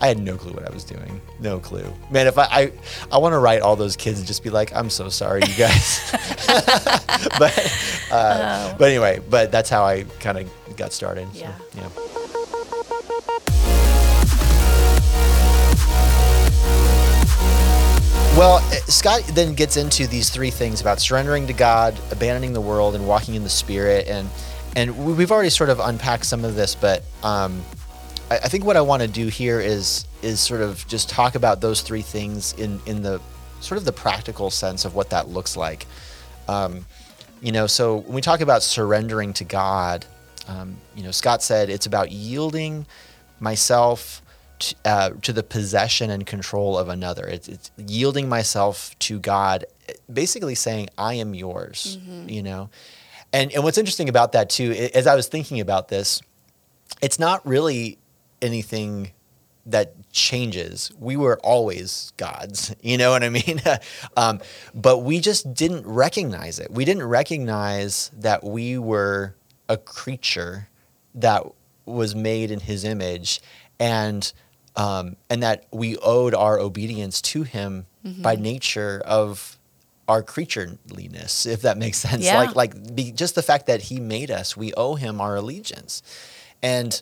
I 0.00 0.08
had 0.08 0.18
no 0.18 0.36
clue 0.36 0.52
what 0.52 0.68
I 0.68 0.72
was 0.74 0.84
doing. 0.84 1.20
No 1.40 1.58
clue. 1.60 1.86
Man, 2.10 2.26
if 2.26 2.36
I 2.38 2.44
I, 2.50 2.72
I 3.12 3.18
want 3.18 3.32
to 3.32 3.38
write 3.38 3.62
all 3.62 3.76
those 3.76 3.96
kids 3.96 4.18
and 4.18 4.26
just 4.26 4.42
be 4.42 4.50
like, 4.50 4.74
I'm 4.74 4.90
so 4.90 5.08
sorry, 5.08 5.40
you 5.46 5.54
guys. 5.56 6.00
but 7.38 8.06
uh, 8.10 8.70
Oh. 8.72 8.76
but 8.78 8.88
anyway, 8.88 9.20
but 9.30 9.50
that's 9.52 9.70
how 9.70 9.84
I 9.84 10.04
kind 10.20 10.38
of 10.38 10.76
got 10.76 10.92
started. 10.92 11.28
so, 11.34 11.40
Yeah. 11.40 11.88
Well, 18.36 18.56
uh, 18.56 18.74
Scott 18.88 19.22
then 19.34 19.54
gets 19.54 19.76
into 19.76 20.08
these 20.08 20.28
three 20.28 20.50
things 20.50 20.80
about 20.80 20.98
surrendering 20.98 21.46
to 21.46 21.52
God, 21.52 21.96
abandoning 22.10 22.52
the 22.52 22.60
world, 22.60 22.96
and 22.96 23.06
walking 23.06 23.36
in 23.36 23.44
the 23.44 23.48
Spirit. 23.50 24.08
And 24.08 24.28
and 24.74 25.06
we- 25.06 25.12
we've 25.12 25.30
already 25.30 25.50
sort 25.50 25.70
of 25.70 25.78
unpacked 25.78 26.26
some 26.26 26.44
of 26.44 26.56
this, 26.56 26.74
but 26.74 27.04
um, 27.22 27.62
I, 28.32 28.38
I 28.38 28.48
think 28.48 28.64
what 28.64 28.76
I 28.76 28.80
want 28.80 29.02
to 29.02 29.08
do 29.08 29.28
here 29.28 29.60
is 29.60 30.04
is 30.20 30.40
sort 30.40 30.62
of 30.62 30.84
just 30.88 31.08
talk 31.08 31.36
about 31.36 31.60
those 31.60 31.80
three 31.82 32.02
things 32.02 32.54
in 32.54 32.80
in 32.86 33.02
the 33.02 33.20
sort 33.60 33.78
of 33.78 33.84
the 33.84 33.92
practical 33.92 34.50
sense 34.50 34.84
of 34.84 34.96
what 34.96 35.10
that 35.10 35.28
looks 35.28 35.56
like. 35.56 35.86
Um, 36.48 36.86
you 37.40 37.52
know, 37.52 37.68
so 37.68 37.98
when 37.98 38.14
we 38.14 38.20
talk 38.20 38.40
about 38.40 38.64
surrendering 38.64 39.32
to 39.34 39.44
God, 39.44 40.06
um, 40.48 40.76
you 40.96 41.04
know, 41.04 41.12
Scott 41.12 41.40
said 41.40 41.70
it's 41.70 41.86
about 41.86 42.10
yielding 42.10 42.84
myself 43.38 44.22
to, 44.70 44.76
uh, 44.84 45.10
to 45.22 45.32
the 45.32 45.42
possession 45.42 46.10
and 46.10 46.26
control 46.26 46.78
of 46.78 46.88
another. 46.88 47.26
It's, 47.26 47.48
it's 47.48 47.70
yielding 47.76 48.28
myself 48.28 48.98
to 49.00 49.18
God, 49.18 49.64
basically 50.12 50.54
saying, 50.54 50.88
I 50.98 51.14
am 51.14 51.34
yours, 51.34 51.98
you 52.26 52.42
know? 52.42 52.70
And, 53.32 53.52
and 53.52 53.64
what's 53.64 53.78
interesting 53.78 54.08
about 54.08 54.32
that 54.32 54.50
too, 54.50 54.72
as 54.94 55.06
I 55.06 55.14
was 55.14 55.26
thinking 55.26 55.60
about 55.60 55.88
this, 55.88 56.20
it's 57.02 57.18
not 57.18 57.46
really 57.46 57.98
anything 58.40 59.12
that 59.66 59.94
changes. 60.12 60.92
We 60.98 61.16
were 61.16 61.38
always 61.42 62.12
God's, 62.16 62.74
you 62.82 62.98
know 62.98 63.10
what 63.10 63.24
I 63.24 63.28
mean? 63.28 63.60
um, 64.16 64.40
but 64.74 64.98
we 64.98 65.20
just 65.20 65.54
didn't 65.54 65.86
recognize 65.86 66.58
it. 66.58 66.70
We 66.70 66.84
didn't 66.84 67.04
recognize 67.04 68.10
that 68.18 68.44
we 68.44 68.78
were 68.78 69.34
a 69.68 69.76
creature 69.76 70.68
that 71.14 71.44
was 71.86 72.14
made 72.14 72.50
in 72.50 72.60
His 72.60 72.84
image, 72.84 73.40
and 73.78 74.32
um, 74.76 75.16
and 75.30 75.42
that 75.42 75.66
we 75.72 75.96
owed 75.98 76.34
our 76.34 76.58
obedience 76.58 77.20
to 77.22 77.42
Him 77.42 77.86
by 78.20 78.36
nature 78.36 79.02
of 79.06 79.58
our 80.08 80.22
creatureliness, 80.22 81.46
if 81.46 81.62
that 81.62 81.78
makes 81.78 81.98
sense. 81.98 82.22
Yeah. 82.24 82.38
Like 82.38 82.54
like 82.56 82.94
be, 82.94 83.12
just 83.12 83.34
the 83.34 83.42
fact 83.42 83.66
that 83.66 83.82
He 83.82 84.00
made 84.00 84.30
us, 84.30 84.56
we 84.56 84.74
owe 84.74 84.94
Him 84.94 85.20
our 85.20 85.36
allegiance, 85.36 86.02
and 86.62 87.00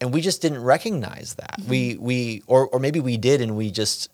and 0.00 0.12
we 0.12 0.20
just 0.20 0.42
didn't 0.42 0.62
recognize 0.62 1.34
that. 1.34 1.60
We 1.68 1.96
we 1.96 2.42
or 2.46 2.66
or 2.68 2.80
maybe 2.80 2.98
we 3.00 3.16
did, 3.16 3.40
and 3.40 3.56
we 3.56 3.70
just 3.70 4.10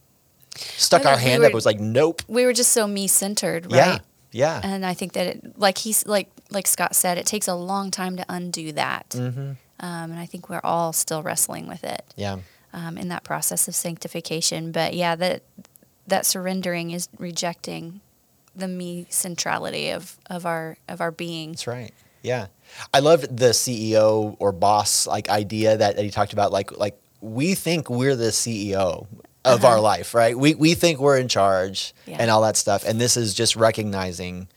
stuck 0.56 1.06
our 1.06 1.16
we 1.16 1.22
hand 1.22 1.40
were- 1.40 1.46
up. 1.46 1.52
It 1.52 1.54
was 1.54 1.66
like, 1.66 1.80
nope. 1.80 2.22
We 2.28 2.44
were 2.44 2.52
just 2.52 2.72
so 2.72 2.86
me 2.86 3.06
centered, 3.06 3.72
right? 3.72 4.00
Yeah, 4.32 4.60
yeah. 4.60 4.60
And 4.62 4.84
I 4.84 4.92
think 4.94 5.14
that, 5.14 5.26
it, 5.26 5.58
like 5.58 5.78
he's 5.78 6.06
like 6.06 6.28
like 6.50 6.66
Scott 6.66 6.94
said, 6.94 7.16
it 7.16 7.26
takes 7.26 7.48
a 7.48 7.54
long 7.54 7.90
time 7.90 8.16
to 8.16 8.24
undo 8.28 8.72
that. 8.72 9.10
Mm-hmm. 9.10 9.52
Um, 9.80 10.10
and 10.10 10.18
I 10.18 10.26
think 10.26 10.50
we're 10.50 10.60
all 10.64 10.92
still 10.92 11.22
wrestling 11.22 11.68
with 11.68 11.84
it 11.84 12.02
yeah. 12.16 12.38
Um, 12.72 12.98
in 12.98 13.08
that 13.08 13.24
process 13.24 13.68
of 13.68 13.74
sanctification. 13.74 14.72
But 14.72 14.94
yeah, 14.94 15.14
that 15.16 15.42
that 16.06 16.24
surrendering 16.26 16.90
is 16.90 17.08
rejecting 17.18 18.00
the 18.56 18.68
me 18.68 19.06
centrality 19.10 19.90
of, 19.90 20.16
of 20.26 20.44
our 20.46 20.78
of 20.88 21.00
our 21.00 21.10
being. 21.10 21.52
That's 21.52 21.66
right. 21.66 21.92
Yeah. 22.22 22.46
I 22.92 22.98
love 22.98 23.22
the 23.22 23.50
CEO 23.50 24.36
or 24.38 24.52
boss 24.52 25.06
like 25.06 25.28
idea 25.28 25.76
that, 25.76 25.96
that 25.96 26.02
he 26.04 26.10
talked 26.10 26.32
about. 26.32 26.50
Like, 26.52 26.76
like 26.76 27.00
we 27.20 27.54
think 27.54 27.88
we're 27.88 28.16
the 28.16 28.30
CEO 28.30 29.06
of 29.44 29.64
our 29.64 29.80
life, 29.80 30.14
right? 30.14 30.36
We, 30.36 30.54
we 30.54 30.74
think 30.74 30.98
we're 30.98 31.16
in 31.18 31.28
charge 31.28 31.94
Yeah. 32.06 32.16
and 32.20 32.30
all 32.30 32.42
that 32.42 32.56
stuff. 32.56 32.84
And 32.84 33.00
this 33.00 33.16
is 33.16 33.32
just 33.34 33.54
recognizing, 33.56 34.48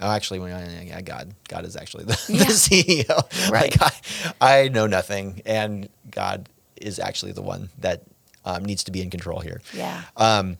oh, 0.00 0.10
actually, 0.10 0.40
when 0.40 0.52
I, 0.52 0.84
yeah, 0.84 1.00
God, 1.00 1.32
God 1.48 1.64
is 1.64 1.76
actually 1.76 2.04
the, 2.04 2.20
Yeah. 2.28 2.44
the 2.44 2.52
CEO. 2.52 3.50
Right. 3.50 3.80
Like 3.80 3.94
I, 4.40 4.64
I 4.64 4.68
know 4.68 4.86
nothing 4.86 5.40
and 5.46 5.88
God 6.10 6.48
is 6.84 6.98
actually 6.98 7.32
the 7.32 7.42
one 7.42 7.70
that 7.78 8.02
um, 8.44 8.64
needs 8.64 8.84
to 8.84 8.92
be 8.92 9.00
in 9.00 9.10
control 9.10 9.40
here. 9.40 9.60
Yeah. 9.72 10.02
Um, 10.16 10.58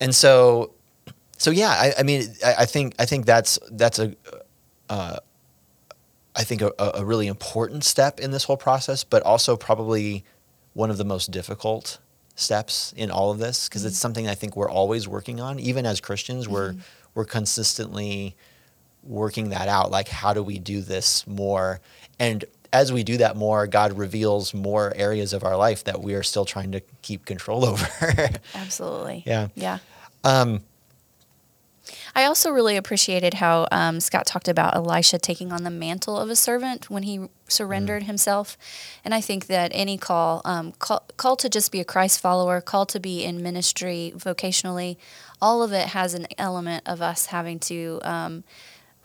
and 0.00 0.14
so, 0.14 0.74
so 1.38 1.50
yeah, 1.50 1.70
I, 1.70 1.94
I 1.98 2.02
mean, 2.02 2.22
I, 2.44 2.54
I 2.60 2.66
think 2.66 2.94
I 2.98 3.04
think 3.04 3.26
that's 3.26 3.58
that's 3.70 3.98
a, 3.98 4.14
uh, 4.88 5.16
I 6.36 6.44
think 6.44 6.62
a, 6.62 6.72
a 6.78 7.04
really 7.04 7.26
important 7.26 7.84
step 7.84 8.20
in 8.20 8.30
this 8.30 8.44
whole 8.44 8.56
process, 8.56 9.04
but 9.04 9.22
also 9.22 9.56
probably 9.56 10.24
one 10.74 10.90
of 10.90 10.98
the 10.98 11.04
most 11.04 11.30
difficult 11.30 11.98
steps 12.34 12.94
in 12.96 13.10
all 13.10 13.30
of 13.30 13.38
this 13.38 13.68
because 13.68 13.84
it's 13.84 13.98
something 13.98 14.26
I 14.26 14.34
think 14.34 14.56
we're 14.56 14.70
always 14.70 15.06
working 15.06 15.40
on. 15.40 15.58
Even 15.58 15.86
as 15.86 16.00
Christians, 16.00 16.48
we're 16.48 16.74
we're 17.14 17.24
consistently 17.24 18.34
working 19.02 19.50
that 19.50 19.68
out. 19.68 19.90
Like, 19.90 20.08
how 20.08 20.32
do 20.32 20.42
we 20.42 20.58
do 20.58 20.80
this 20.80 21.26
more? 21.26 21.80
And 22.18 22.44
as 22.72 22.92
we 22.92 23.04
do 23.04 23.18
that 23.18 23.36
more, 23.36 23.66
God 23.66 23.92
reveals 23.98 24.54
more 24.54 24.92
areas 24.96 25.32
of 25.32 25.44
our 25.44 25.56
life 25.56 25.84
that 25.84 26.00
we 26.00 26.14
are 26.14 26.22
still 26.22 26.44
trying 26.44 26.72
to 26.72 26.80
keep 27.02 27.24
control 27.24 27.64
over. 27.68 27.86
Absolutely. 28.54 29.22
Yeah. 29.26 29.48
Yeah. 29.54 29.78
um, 30.24 30.62
I 32.14 32.24
also 32.24 32.50
really 32.50 32.76
appreciated 32.76 33.34
how 33.34 33.66
um, 33.72 33.98
Scott 33.98 34.26
talked 34.26 34.46
about 34.46 34.76
Elisha 34.76 35.18
taking 35.18 35.50
on 35.50 35.64
the 35.64 35.70
mantle 35.70 36.18
of 36.18 36.28
a 36.28 36.36
servant 36.36 36.90
when 36.90 37.04
he 37.04 37.28
surrendered 37.48 38.04
himself, 38.04 38.56
and 39.04 39.14
I 39.14 39.20
think 39.20 39.46
that 39.46 39.72
any 39.74 39.96
call, 39.96 40.42
um, 40.44 40.72
call, 40.72 41.04
call 41.16 41.36
to 41.36 41.48
just 41.48 41.72
be 41.72 41.80
a 41.80 41.84
Christ 41.84 42.20
follower, 42.20 42.60
call 42.60 42.86
to 42.86 43.00
be 43.00 43.24
in 43.24 43.42
ministry 43.42 44.12
vocationally, 44.14 44.96
all 45.40 45.62
of 45.62 45.72
it 45.72 45.88
has 45.88 46.14
an 46.14 46.26
element 46.38 46.82
of 46.86 47.00
us 47.00 47.26
having 47.26 47.58
to 47.60 48.00
um, 48.02 48.44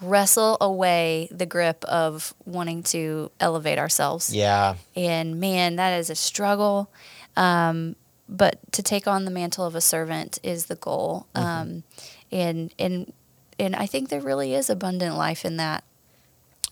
wrestle 0.01 0.57
away 0.61 1.27
the 1.31 1.45
grip 1.45 1.83
of 1.85 2.33
wanting 2.45 2.83
to 2.83 3.31
elevate 3.39 3.79
ourselves. 3.79 4.33
yeah, 4.33 4.75
And 4.95 5.39
man, 5.39 5.75
that 5.77 5.97
is 5.99 6.09
a 6.09 6.15
struggle. 6.15 6.89
Um, 7.35 7.95
but 8.29 8.59
to 8.73 8.83
take 8.83 9.07
on 9.07 9.25
the 9.25 9.31
mantle 9.31 9.65
of 9.65 9.73
a 9.75 9.81
servant 9.81 10.37
is 10.43 10.65
the 10.65 10.75
goal. 10.75 11.27
Mm-hmm. 11.33 11.47
Um, 11.47 11.83
and 12.31 12.73
and 12.77 13.13
and 13.57 13.75
I 13.75 13.85
think 13.85 14.09
there 14.09 14.19
really 14.21 14.53
is 14.53 14.69
abundant 14.69 15.15
life 15.15 15.45
in 15.45 15.57
that. 15.57 15.83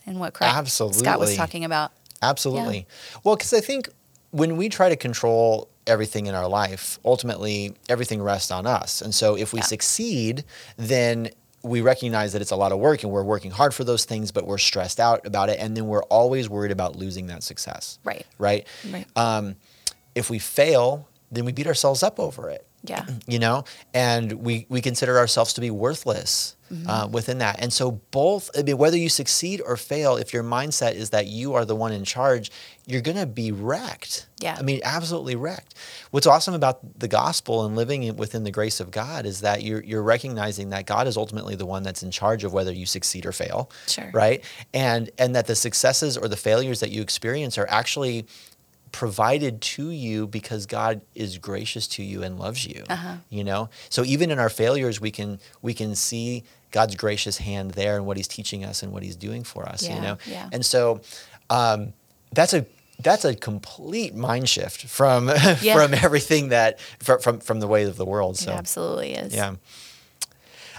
And 0.06 0.20
what 0.20 0.34
Christ, 0.34 0.54
Scott 0.94 1.20
was 1.20 1.36
talking 1.36 1.66
about. 1.66 1.92
Absolutely. 2.22 2.86
Well, 3.24 3.36
because 3.36 3.54
I 3.54 3.60
think 3.62 3.90
when 4.32 4.56
we 4.58 4.70
try 4.70 4.90
to 4.90 4.96
control 4.96 5.68
everything 5.88 6.28
in 6.28 6.36
our 6.36 6.48
life, 6.48 7.00
ultimately 7.06 7.74
everything 7.90 8.22
rests 8.22 8.52
on 8.52 8.68
us. 8.68 9.02
And 9.02 9.16
so 9.16 9.36
if 9.36 9.52
we 9.54 9.60
Yeah. 9.62 9.66
succeed, 9.66 10.44
then 10.78 11.30
we 11.66 11.82
recognize 11.82 12.34
that 12.34 12.42
it's 12.42 12.52
a 12.52 12.56
lot 12.56 12.72
of 12.72 12.80
work 12.80 13.04
and 13.04 13.12
we're 13.12 13.24
working 13.24 13.52
hard 13.52 13.74
for 13.74 13.84
those 13.84 14.06
things, 14.06 14.32
but 14.32 14.46
we're 14.46 14.58
stressed 14.58 15.00
out 15.00 15.26
about 15.26 15.50
it. 15.50 15.60
And 15.60 15.76
then 15.76 15.88
we're 15.88 16.04
always 16.04 16.48
worried 16.50 16.72
about 16.72 16.96
losing 16.96 17.28
that 17.28 17.44
success. 17.44 18.00
Right. 18.04 18.26
Right. 18.38 18.68
Right. 18.92 19.06
Um, 19.16 19.56
if 20.14 20.30
we 20.30 20.40
fail, 20.40 21.08
then 21.32 21.44
we 21.46 21.52
beat 21.52 21.68
ourselves 21.68 22.04
up 22.04 22.20
over 22.20 22.50
it 22.50 22.66
Yeah. 22.84 23.06
you 23.28 23.40
know 23.40 23.66
and 23.94 24.32
we 24.34 24.66
we 24.70 24.80
consider 24.82 25.18
ourselves 25.18 25.54
to 25.54 25.62
be 25.62 25.72
worthless 25.72 26.55
Mm-hmm. 26.76 26.90
uh, 26.90 27.08
within 27.08 27.38
that 27.38 27.56
and 27.62 27.72
so 27.72 27.92
both 28.12 28.50
I 28.58 28.64
mean, 28.64 28.78
whether 28.78 28.98
you 28.98 29.08
succeed 29.08 29.62
or 29.66 29.78
fail 29.78 30.18
if 30.18 30.34
your 30.34 30.44
mindset 30.44 30.96
is 30.96 31.12
that 31.12 31.28
you 31.28 31.54
are 31.54 31.64
the 31.64 31.76
one 31.76 31.92
in 31.94 32.04
charge 32.04 32.52
you're 32.88 33.02
going 33.02 33.18
to 33.18 33.26
be 33.26 33.52
wrecked 33.52 34.28
Yeah. 34.42 34.56
i 34.60 34.62
mean 34.62 34.82
absolutely 34.84 35.36
wrecked 35.36 35.74
what's 36.12 36.28
awesome 36.28 36.54
about 36.54 37.00
the 37.00 37.08
gospel 37.08 37.66
and 37.66 37.76
living 37.76 38.16
within 38.18 38.44
the 38.44 38.52
grace 38.52 38.80
of 38.80 38.92
god 38.92 39.26
is 39.26 39.42
that 39.42 39.64
you're 39.64 39.84
you're 39.84 40.04
recognizing 40.04 40.70
that 40.72 40.86
god 40.86 41.08
is 41.08 41.16
ultimately 41.18 41.56
the 41.56 41.66
one 41.66 41.84
that's 41.84 42.04
in 42.04 42.12
charge 42.12 42.44
of 42.44 42.52
whether 42.54 42.72
you 42.74 42.86
succeed 42.86 43.26
or 43.26 43.32
fail 43.32 43.70
Sure. 43.88 44.10
right 44.14 44.44
and 44.74 45.10
and 45.18 45.36
that 45.36 45.48
the 45.48 45.56
successes 45.56 46.18
or 46.18 46.28
the 46.28 46.38
failures 46.38 46.80
that 46.82 46.90
you 46.92 47.02
experience 47.02 47.58
are 47.58 47.68
actually 47.70 48.26
provided 48.96 49.60
to 49.62 49.90
you 49.92 50.26
because 50.26 50.66
God 50.66 51.02
is 51.14 51.38
gracious 51.38 51.86
to 51.90 52.04
you 52.04 52.24
and 52.24 52.40
loves 52.40 52.66
you. 52.66 52.84
Uh-huh. 52.90 53.18
You 53.30 53.44
know, 53.44 53.70
so 53.90 54.04
even 54.06 54.32
in 54.32 54.40
our 54.40 54.50
failures, 54.50 55.02
we 55.02 55.12
can 55.12 55.40
we 55.62 55.74
can 55.74 55.96
see 55.96 56.44
God's 56.72 56.96
gracious 56.96 57.38
hand 57.40 57.72
there 57.72 57.98
and 57.98 58.06
what 58.06 58.16
He's 58.18 58.28
teaching 58.30 58.64
us 58.64 58.82
and 58.84 58.94
what 58.94 59.04
He's 59.04 59.18
doing 59.18 59.44
for 59.44 59.68
us. 59.68 59.84
Yeah, 59.84 59.96
You 59.96 60.02
know, 60.02 60.18
yeah. 60.26 60.50
and 60.54 60.66
so 60.66 61.02
um, 61.50 61.94
that's 62.32 62.54
a 62.54 62.66
that's 63.00 63.26
a 63.26 63.36
complete 63.36 64.16
mind 64.16 64.48
shift 64.48 64.86
from 64.86 65.28
Yeah. 65.62 65.76
from 65.76 65.94
everything 65.94 66.50
that 66.50 66.80
from, 67.00 67.20
from 67.20 67.40
from 67.42 67.60
the 67.60 67.68
ways 67.68 67.90
of 67.90 67.98
the 67.98 68.06
world. 68.06 68.38
So 68.38 68.52
It 68.52 68.56
absolutely 68.56 69.12
is. 69.14 69.36
yeah. 69.36 69.56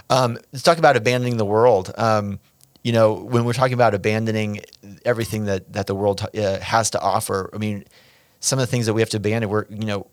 Um, 0.09 0.39
let's 0.53 0.63
talk 0.63 0.79
about 0.79 0.97
abandoning 0.97 1.37
the 1.37 1.45
world. 1.45 1.93
Um, 1.99 2.39
you 2.83 2.93
know, 2.93 3.15
when 3.15 3.45
we're 3.45 3.53
talking 3.53 3.75
about 3.75 3.95
abandoning 3.95 4.61
everything 5.05 5.45
that 5.47 5.73
that 5.73 5.87
the 5.87 5.95
world 5.95 6.23
uh, 6.23 6.61
has 6.61 6.91
to 6.91 7.01
offer, 7.01 7.51
I 7.53 7.59
mean, 7.59 7.85
some 8.47 8.59
of 8.61 8.63
the 8.63 8.71
things 8.71 8.87
that 8.87 8.95
we 8.95 9.01
have 9.03 9.11
to 9.11 9.17
abandon, 9.17 9.51
we're 9.51 9.67
you 9.69 9.85
know, 9.87 10.07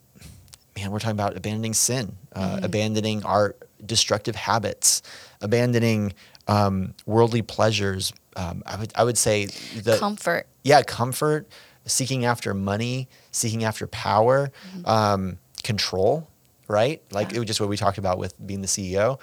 man, 0.76 0.90
we're 0.92 0.98
talking 1.00 1.12
about 1.22 1.38
abandoning 1.38 1.74
sin, 1.74 2.16
uh, 2.34 2.60
abandoning 2.64 3.24
our 3.24 3.56
destructive 3.86 4.36
habits, 4.36 5.04
abandoning 5.42 6.14
um, 6.48 6.94
worldly 7.06 7.42
pleasures. 7.44 8.12
Um, 8.36 8.64
I 8.66 8.76
would 8.78 8.92
I 8.96 9.04
would 9.04 9.18
say 9.18 9.46
the 9.46 9.98
Comfort. 10.00 10.48
yeah 10.64 10.82
comfort 10.82 11.48
seeking 11.86 12.26
after 12.26 12.54
money, 12.54 13.08
seeking 13.32 13.64
after 13.66 13.86
power, 13.88 14.52
um, 14.86 15.38
control, 15.64 16.28
right? 16.68 17.02
Like 17.12 17.30
Yeah. 17.32 17.36
it 17.36 17.40
was 17.42 17.48
just 17.48 17.60
what 17.60 17.70
we 17.70 17.78
talked 17.78 17.98
about 18.00 18.18
with 18.18 18.34
being 18.48 18.62
the 18.62 18.68
CEO. 18.68 19.20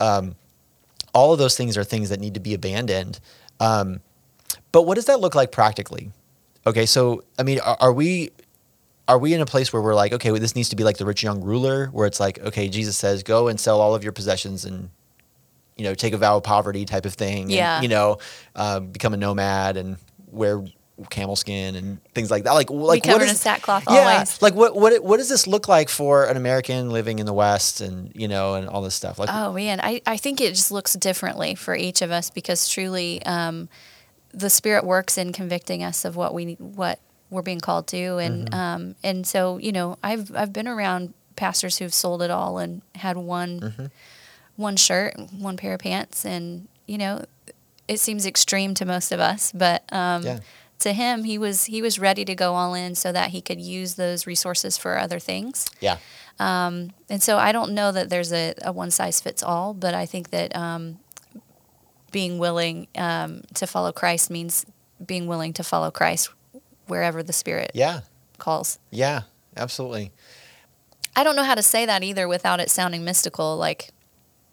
Um, 0.00 0.36
all 1.12 1.32
of 1.32 1.38
those 1.38 1.56
things 1.56 1.76
are 1.76 1.84
things 1.84 2.08
that 2.08 2.18
need 2.20 2.34
to 2.34 2.40
be 2.40 2.54
abandoned. 2.54 3.20
Um, 3.60 4.00
but 4.72 4.82
what 4.86 4.94
does 4.94 5.04
that 5.06 5.20
look 5.20 5.34
like 5.34 5.50
practically? 5.52 6.12
Okay, 6.66 6.86
so 6.86 7.24
I 7.38 7.42
mean, 7.42 7.58
are, 7.60 7.76
are 7.80 7.92
we 7.92 8.30
are 9.06 9.18
we 9.18 9.34
in 9.34 9.40
a 9.40 9.46
place 9.46 9.72
where 9.72 9.82
we're 9.82 9.94
like, 9.94 10.12
okay, 10.12 10.30
well, 10.30 10.40
this 10.40 10.56
needs 10.56 10.70
to 10.70 10.76
be 10.76 10.84
like 10.84 10.96
the 10.96 11.04
rich 11.04 11.22
young 11.22 11.42
ruler, 11.42 11.88
where 11.88 12.06
it's 12.06 12.20
like, 12.20 12.38
okay, 12.40 12.68
Jesus 12.68 12.96
says, 12.96 13.22
go 13.22 13.48
and 13.48 13.60
sell 13.60 13.80
all 13.80 13.94
of 13.94 14.02
your 14.02 14.12
possessions 14.12 14.64
and 14.64 14.88
you 15.76 15.84
know 15.84 15.94
take 15.94 16.12
a 16.14 16.16
vow 16.18 16.36
of 16.36 16.42
poverty 16.44 16.84
type 16.84 17.04
of 17.04 17.14
thing. 17.14 17.42
and, 17.42 17.50
Yeah. 17.50 17.82
you 17.82 17.88
know, 17.88 18.18
um, 18.54 18.88
become 18.88 19.12
a 19.12 19.16
nomad 19.16 19.76
and 19.76 19.96
wear 20.30 20.64
camel 21.10 21.34
skin 21.34 21.74
and 21.74 21.98
things 22.14 22.30
like 22.30 22.44
that. 22.44 22.52
Like, 22.52 22.70
like 22.70 23.02
covered 23.02 23.22
what 23.22 23.28
in 23.28 23.34
sackcloth 23.34 23.82
yeah, 23.90 24.12
always. 24.12 24.40
like 24.40 24.54
what 24.54 24.76
what 24.76 25.02
what 25.02 25.16
does 25.16 25.28
this 25.28 25.46
look 25.48 25.66
like 25.66 25.88
for 25.88 26.26
an 26.26 26.36
American 26.36 26.90
living 26.90 27.18
in 27.18 27.26
the 27.26 27.32
West 27.32 27.80
and 27.80 28.12
you 28.14 28.28
know 28.28 28.54
and 28.54 28.68
all 28.68 28.80
this 28.80 28.94
stuff? 28.94 29.18
Like, 29.18 29.28
Oh 29.32 29.52
man, 29.52 29.80
I, 29.82 30.00
I 30.06 30.16
think 30.16 30.40
it 30.40 30.54
just 30.54 30.70
looks 30.70 30.94
differently 30.94 31.56
for 31.56 31.74
each 31.74 32.00
of 32.00 32.10
us 32.12 32.30
because 32.30 32.68
truly, 32.68 33.20
um, 33.26 33.68
the 34.32 34.48
Spirit 34.48 34.84
works 34.84 35.18
in 35.18 35.32
convicting 35.32 35.82
us 35.82 36.04
of 36.04 36.14
what 36.14 36.32
we 36.32 36.54
what 36.54 37.00
we're 37.34 37.42
being 37.42 37.60
called 37.60 37.86
to, 37.88 38.18
and 38.18 38.46
Mm-hmm. 38.50 38.54
um, 38.54 38.94
and 39.04 39.26
so 39.26 39.58
you 39.58 39.72
know, 39.72 39.98
I've 40.02 40.34
I've 40.34 40.52
been 40.52 40.68
around 40.68 41.12
pastors 41.36 41.78
who've 41.78 41.92
sold 41.94 42.22
it 42.22 42.30
all 42.30 42.58
and 42.58 42.80
had 42.94 43.16
one 43.16 43.60
Mm-hmm. 43.60 43.86
one 44.56 44.76
shirt, 44.76 45.14
one 45.38 45.56
pair 45.56 45.74
of 45.74 45.80
pants, 45.80 46.24
and 46.24 46.68
you 46.86 46.96
know, 46.98 47.24
it 47.88 47.98
seems 48.00 48.24
extreme 48.26 48.72
to 48.74 48.84
most 48.84 49.12
of 49.12 49.20
us, 49.20 49.52
but 49.52 49.82
um, 49.92 50.22
Yeah. 50.22 50.38
to 50.80 50.92
him, 50.92 51.24
he 51.24 51.36
was 51.38 51.64
he 51.64 51.82
was 51.82 51.98
ready 51.98 52.24
to 52.24 52.34
go 52.34 52.54
all 52.54 52.74
in 52.74 52.94
so 52.94 53.10
that 53.12 53.30
he 53.30 53.40
could 53.40 53.60
use 53.60 53.94
those 53.94 54.26
resources 54.26 54.78
for 54.78 54.96
other 54.98 55.18
things. 55.18 55.66
yeah, 55.80 55.96
And 56.38 56.92
so 57.22 57.38
I 57.38 57.52
don't 57.52 57.72
know 57.72 57.92
that 57.92 58.08
there's 58.10 58.32
a, 58.32 58.54
a 58.62 58.72
one 58.72 58.90
size 58.90 59.20
fits 59.20 59.42
all, 59.42 59.74
but 59.74 59.94
I 59.94 60.06
think 60.06 60.30
that 60.30 60.54
um, 60.56 60.98
being 62.12 62.38
willing 62.38 62.86
um, 62.96 63.42
to 63.54 63.66
follow 63.66 63.92
Christ 63.92 64.30
means 64.30 64.66
being 65.04 65.26
willing 65.26 65.52
to 65.54 65.62
follow 65.64 65.90
Christ 65.90 66.30
wherever 66.86 67.22
the 67.22 67.32
Spirit 67.32 67.70
yeah, 67.74 68.00
calls. 68.38 68.78
yeah, 68.90 69.22
absolutely. 69.56 70.12
I 71.16 71.22
don't 71.24 71.36
know 71.36 71.44
how 71.44 71.54
to 71.54 71.62
say 71.62 71.86
that 71.86 72.02
either 72.02 72.26
without 72.26 72.60
it 72.60 72.70
sounding 72.70 73.04
mystical. 73.04 73.56
Like 73.56 73.90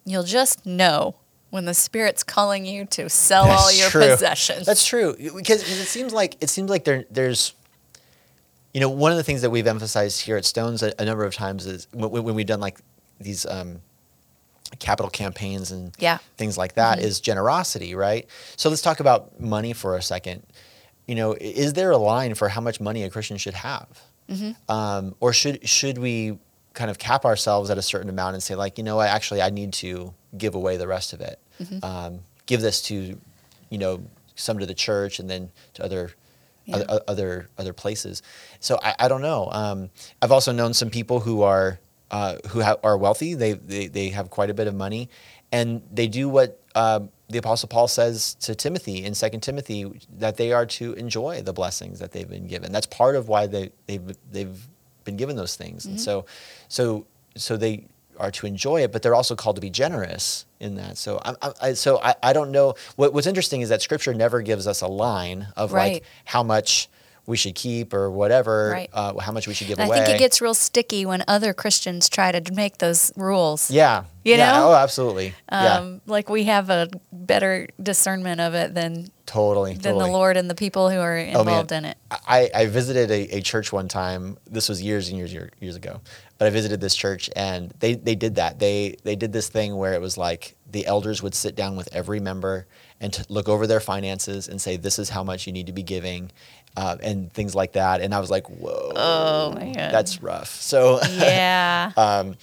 you'll 0.05 0.23
just 0.23 0.65
know 0.65 1.15
when 1.49 1.65
the 1.65 1.73
Spirit's 1.73 2.23
calling 2.23 2.65
you 2.65 2.85
to 2.85 3.09
sell 3.09 3.45
all 3.49 3.71
your 3.71 3.89
true. 3.89 4.07
possessions. 4.07 4.65
That's 4.65 4.85
true 4.85 5.15
because 5.35 5.63
it 5.63 5.85
seems 5.87 6.13
like 6.13 6.37
it 6.41 6.49
seems 6.49 6.69
like 6.69 6.83
there 6.83 7.05
there's 7.09 7.53
you 8.73 8.79
know 8.79 8.89
one 8.89 9.11
of 9.11 9.17
the 9.17 9.23
things 9.23 9.41
that 9.41 9.49
we've 9.49 9.67
emphasized 9.67 10.21
here 10.21 10.37
at 10.37 10.45
Stones 10.45 10.81
a, 10.83 10.93
a 10.99 11.05
number 11.05 11.25
of 11.25 11.33
times 11.33 11.65
is 11.65 11.87
when, 11.93 12.11
when 12.23 12.35
we've 12.35 12.45
done 12.45 12.59
like 12.61 12.79
these 13.19 13.45
um, 13.45 13.81
capital 14.79 15.09
campaigns 15.09 15.71
and 15.71 15.93
Yeah. 15.99 16.19
things 16.37 16.57
like 16.57 16.73
that 16.75 16.99
is 16.99 17.19
generosity, 17.19 17.93
right? 17.95 18.27
So 18.55 18.69
let's 18.69 18.81
talk 18.81 18.99
about 18.99 19.39
money 19.39 19.73
for 19.73 19.97
a 19.97 20.01
second. 20.01 20.43
You 21.11 21.15
know, 21.21 21.31
is 21.39 21.73
there 21.73 21.91
a 21.91 21.97
line 22.13 22.33
for 22.35 22.47
how 22.55 22.61
much 22.61 22.79
money 22.79 23.03
a 23.03 23.09
Christian 23.09 23.37
should 23.43 23.57
have, 23.69 23.87
um, 24.69 25.13
or 25.19 25.33
should 25.33 25.57
should 25.67 25.97
we 25.97 26.37
kind 26.73 26.89
of 26.91 26.97
cap 26.97 27.25
ourselves 27.25 27.69
at 27.69 27.77
a 27.77 27.81
certain 27.81 28.09
amount 28.09 28.33
and 28.35 28.41
say 28.47 28.55
like, 28.55 28.77
you 28.77 28.83
know 28.87 28.95
what, 28.95 29.09
actually, 29.17 29.41
I 29.41 29.49
need 29.49 29.71
to 29.83 30.13
give 30.37 30.55
away 30.55 30.77
the 30.77 30.87
rest 30.87 31.11
of 31.13 31.19
it, 31.19 31.37
um, 31.83 32.19
give 32.45 32.61
this 32.61 32.81
to, 32.83 32.95
you 33.69 33.77
know, 33.83 33.93
some 34.35 34.57
to 34.59 34.65
the 34.65 34.73
church 34.87 35.19
and 35.19 35.27
then 35.29 35.51
to 35.73 35.83
other. 35.83 36.11
Yeah. 36.65 36.75
Other, 36.75 37.01
other 37.07 37.31
other 37.57 37.73
places, 37.73 38.21
so 38.59 38.73
I, 38.83 38.91
I 39.03 39.07
don't 39.07 39.23
know. 39.23 39.49
Um, 39.51 39.89
I've 40.21 40.31
also 40.31 40.51
known 40.53 40.73
some 40.73 40.91
people 40.91 41.19
who 41.19 41.41
are 41.41 41.79
uh, 42.11 42.35
who 42.51 42.61
ha- 42.61 42.81
are 42.83 42.97
wealthy. 42.97 43.33
They, 43.33 43.53
they 43.53 43.87
they 43.87 44.09
have 44.09 44.29
quite 44.29 44.51
a 44.51 44.53
bit 44.53 44.67
of 44.67 44.75
money, 44.75 45.09
and 45.51 45.81
they 45.91 46.07
do 46.07 46.29
what 46.29 46.49
uh, 46.75 46.99
the 47.31 47.37
Apostle 47.37 47.69
Paul 47.69 47.87
says 47.87 48.35
to 48.35 48.53
Timothy 48.55 49.03
in 49.03 49.15
Second 49.15 49.41
Timothy 49.41 49.91
that 50.17 50.37
they 50.37 50.51
are 50.51 50.65
to 50.67 50.93
enjoy 50.93 51.41
the 51.41 51.53
blessings 51.53 51.99
that 51.99 52.11
they've 52.11 52.29
been 52.29 52.47
given. 52.47 52.71
That's 52.71 52.87
part 52.87 53.15
of 53.15 53.27
why 53.27 53.47
they 53.47 53.71
they've 53.87 54.17
they've 54.31 54.67
been 55.03 55.17
given 55.17 55.35
those 55.35 55.55
things, 55.55 55.85
and 55.85 55.95
mm-hmm. 55.95 56.03
so 56.03 56.25
so 56.67 57.05
so 57.35 57.57
they 57.57 57.85
are 58.17 58.31
to 58.31 58.45
enjoy 58.45 58.83
it, 58.83 58.91
but 58.91 59.01
they're 59.01 59.15
also 59.15 59.35
called 59.35 59.55
to 59.55 59.61
be 59.61 59.69
generous 59.69 60.45
in 60.59 60.75
that. 60.75 60.97
So 60.97 61.19
I, 61.23 61.35
I, 61.41 61.53
I 61.61 61.73
so 61.73 61.99
I, 62.01 62.15
I 62.21 62.33
don't 62.33 62.51
know. 62.51 62.75
What, 62.95 63.13
what's 63.13 63.27
interesting 63.27 63.61
is 63.61 63.69
that 63.69 63.81
Scripture 63.81 64.13
never 64.13 64.41
gives 64.41 64.67
us 64.67 64.81
a 64.81 64.87
line 64.87 65.47
of 65.55 65.73
Right. 65.73 65.93
like 65.93 66.03
how 66.25 66.43
much 66.43 66.89
we 67.27 67.37
should 67.37 67.55
keep 67.55 67.93
or 67.93 68.09
whatever, 68.09 68.71
Right. 68.71 68.89
uh, 68.93 69.17
how 69.19 69.31
much 69.31 69.47
we 69.47 69.53
should 69.53 69.67
give 69.67 69.79
And 69.79 69.91
I 69.91 70.03
think 70.03 70.15
it 70.15 70.19
gets 70.19 70.41
real 70.41 70.53
sticky 70.55 71.05
when 71.05 71.23
other 71.27 71.53
Christians 71.53 72.09
try 72.09 72.31
to 72.31 72.53
make 72.53 72.79
those 72.79 73.11
rules. 73.15 73.69
yeah, 73.69 74.05
You 74.23 74.35
yeah. 74.35 74.51
know? 74.57 74.69
Oh, 74.69 74.73
absolutely. 74.75 75.33
yeah, 75.51 75.77
Um, 75.77 76.01
Like 76.07 76.29
we 76.29 76.45
have 76.45 76.69
a 76.69 76.89
better 77.11 77.67
discernment 77.81 78.41
of 78.41 78.53
it 78.55 78.73
than 78.73 79.07
totally. 79.27 79.73
than 79.73 79.81
totally. 79.93 80.05
the 80.05 80.11
Lord 80.11 80.35
and 80.35 80.49
the 80.49 80.55
people 80.55 80.89
who 80.89 80.99
are 80.99 81.17
Oh, 81.17 81.39
involved 81.41 81.71
in 81.71 81.85
it. 81.85 81.97
I, 82.27 82.49
I 82.53 82.65
visited 82.65 83.11
a, 83.11 83.37
a 83.37 83.41
church 83.41 83.71
one 83.71 83.87
time. 83.87 84.37
This 84.49 84.67
was 84.67 84.81
years 84.81 85.07
and 85.09 85.17
years 85.17 85.31
year- 85.31 85.51
years 85.59 85.75
ago, 85.75 86.01
but 86.39 86.47
I 86.47 86.49
visited 86.49 86.81
this 86.81 86.95
church 86.95 87.29
and 87.35 87.71
they, 87.79 87.93
they 87.93 88.15
did 88.15 88.35
that. 88.35 88.57
They 88.59 88.95
they 89.03 89.15
did 89.15 89.31
this 89.31 89.47
thing 89.47 89.75
where 89.77 89.93
it 89.93 90.01
was 90.01 90.17
like 90.17 90.55
the 90.69 90.85
elders 90.87 91.21
would 91.21 91.35
sit 91.35 91.55
down 91.55 91.75
with 91.75 91.87
every 91.93 92.19
member 92.19 92.65
and 93.01 93.25
look 93.29 93.49
over 93.49 93.67
their 93.67 93.79
finances 93.81 94.47
and 94.47 94.61
say, 94.61 94.77
"This 94.77 94.97
is 94.99 95.09
how 95.09 95.23
much 95.23 95.45
you 95.47 95.51
need 95.53 95.65
to 95.67 95.73
be 95.73 95.83
giving," 95.83 96.31
uh, 96.77 96.97
and 97.01 97.31
things 97.33 97.55
like 97.55 97.73
that. 97.73 98.01
And 98.01 98.13
I 98.13 98.19
was 98.19 98.29
like, 98.29 98.47
"Whoa, 98.49 98.91
Oh 98.95 99.53
that's 99.91 100.21
rough." 100.21 100.49
So 100.49 100.99
yeah, 101.03 101.91
Um, 101.97 102.35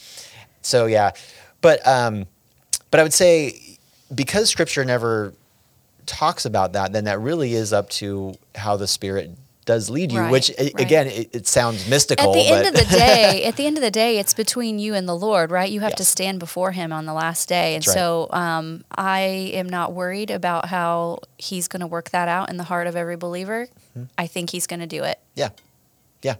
so 0.62 0.86
yeah, 0.86 1.12
but 1.60 1.86
um, 1.86 2.26
but 2.90 3.00
I 3.00 3.02
would 3.02 3.12
say 3.14 3.78
because 4.14 4.50
Scripture 4.50 4.84
never 4.84 5.34
talks 6.06 6.44
about 6.44 6.72
that, 6.72 6.92
then 6.92 7.04
that 7.04 7.20
really 7.20 7.52
is 7.54 7.72
up 7.72 7.90
to 7.90 8.34
how 8.54 8.76
the 8.76 8.86
Spirit 8.86 9.30
does 9.68 9.90
lead 9.90 10.10
you. 10.10 10.20
Right, 10.20 10.32
which 10.32 10.50
right. 10.58 10.80
again, 10.80 11.08
it, 11.08 11.28
it 11.34 11.46
sounds 11.46 11.86
mystical. 11.90 12.30
At 12.30 12.32
the 12.32 12.48
end 12.48 12.66
of 12.68 12.72
the 12.72 12.84
day, 12.90 13.44
at 13.44 13.56
the 13.56 13.66
end 13.66 13.76
of 13.76 13.82
the 13.82 13.90
day, 13.90 14.18
it's 14.18 14.32
between 14.32 14.78
you 14.78 14.94
and 14.94 15.06
the 15.06 15.14
Lord, 15.14 15.50
right? 15.50 15.70
You 15.70 15.80
have 15.80 15.94
to 15.96 16.06
stand 16.06 16.40
before 16.40 16.72
Him 16.72 16.90
on 16.90 17.04
the 17.04 17.12
last 17.12 17.50
day, 17.50 17.74
and 17.74 17.86
right. 17.86 17.94
so 17.94 18.28
um, 18.30 18.82
I 18.90 19.20
am 19.20 19.68
not 19.68 19.92
worried 19.92 20.30
about 20.30 20.64
how 20.64 21.18
He's 21.36 21.68
going 21.68 21.80
to 21.80 21.86
work 21.86 22.08
that 22.10 22.28
out 22.28 22.48
in 22.48 22.56
the 22.56 22.64
heart 22.64 22.86
of 22.86 22.96
every 22.96 23.16
believer. 23.16 23.68
Mm-hmm. 23.90 24.04
I 24.16 24.26
think 24.26 24.48
He's 24.48 24.66
going 24.66 24.80
to 24.80 24.86
do 24.86 25.04
it. 25.04 25.20
yeah, 25.34 25.50
yeah, 26.22 26.36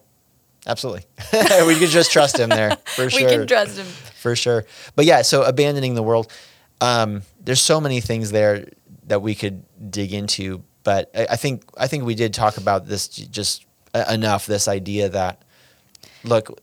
absolutely. 0.66 1.05
we 1.66 1.74
can 1.74 1.89
just 1.89 2.11
trust 2.11 2.39
Him 2.39 2.49
there 2.49 2.76
for 2.97 3.11
sure. 3.11 3.20
We 3.29 3.37
can 3.37 3.47
trust 3.47 3.76
Him. 3.76 3.85
for 3.85 4.35
sure. 4.37 4.64
But 4.97 5.05
yeah, 5.05 5.20
so 5.20 5.43
abandoning 5.43 5.95
the 5.95 6.03
world. 6.03 6.33
Um, 6.81 7.22
there's 7.45 7.61
so 7.61 7.79
many 7.79 8.01
things 8.01 8.31
there 8.31 8.68
that 9.09 9.20
we 9.20 9.35
could 9.35 9.64
dig 9.91 10.14
into, 10.14 10.62
but 10.85 11.11
I, 11.14 11.26
I 11.31 11.37
think 11.37 11.64
I 11.76 11.87
think 11.87 12.05
we 12.05 12.14
did 12.14 12.33
talk 12.35 12.57
about 12.57 12.87
this 12.87 13.09
just 13.09 13.64
e- 13.97 14.01
enough. 14.12 14.47
This 14.47 14.68
idea 14.68 15.09
that 15.11 15.43
look, 16.24 16.59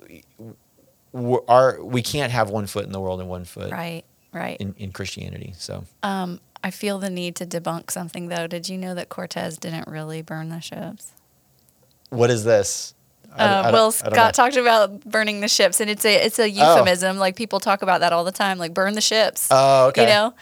we 1.12 1.38
our 1.48 1.84
we 1.84 2.02
can't 2.02 2.32
have 2.32 2.50
one 2.50 2.68
foot 2.68 2.86
in 2.86 2.92
the 2.92 3.00
world 3.00 3.20
and 3.20 3.30
one 3.30 3.46
foot 3.46 3.72
Right, 3.72 4.04
right. 4.34 4.58
in, 4.60 4.76
in 4.78 4.92
Christianity. 4.92 5.54
So 5.58 5.86
Um, 6.04 6.40
I 6.64 6.72
feel 6.72 7.00
the 7.00 7.10
need 7.10 7.36
to 7.38 7.46
debunk 7.46 7.92
something 7.92 8.28
though. 8.28 8.48
Did 8.48 8.68
you 8.70 8.78
know 8.78 8.94
that 8.96 9.10
Cortez 9.10 9.58
didn't 9.58 9.88
really 9.88 10.22
burn 10.22 10.50
the 10.50 10.60
ships? 10.60 11.12
what 12.10 12.30
is 12.30 12.44
this? 12.44 12.94
I 13.36 13.44
Uh, 13.44 13.64
I 13.66 13.72
don't 13.72 13.92
Scott 13.92 14.34
talked 14.34 14.56
about 14.56 15.04
burning 15.04 15.42
the 15.42 15.48
ships, 15.50 15.82
and 15.82 15.90
it's 15.90 16.06
a 16.06 16.26
it's 16.26 16.40
a 16.40 16.50
euphemism. 16.50 17.18
Like 17.18 17.36
people 17.36 17.60
talk 17.60 17.82
about 17.82 18.00
that 18.00 18.14
all 18.14 18.24
the 18.24 18.32
time, 18.32 18.58
like 18.58 18.74
burn 18.74 18.94
the 18.94 19.02
ships. 19.02 19.48
Oh, 19.52 19.88
okay. 19.88 20.04
You 20.04 20.08
know, 20.08 20.34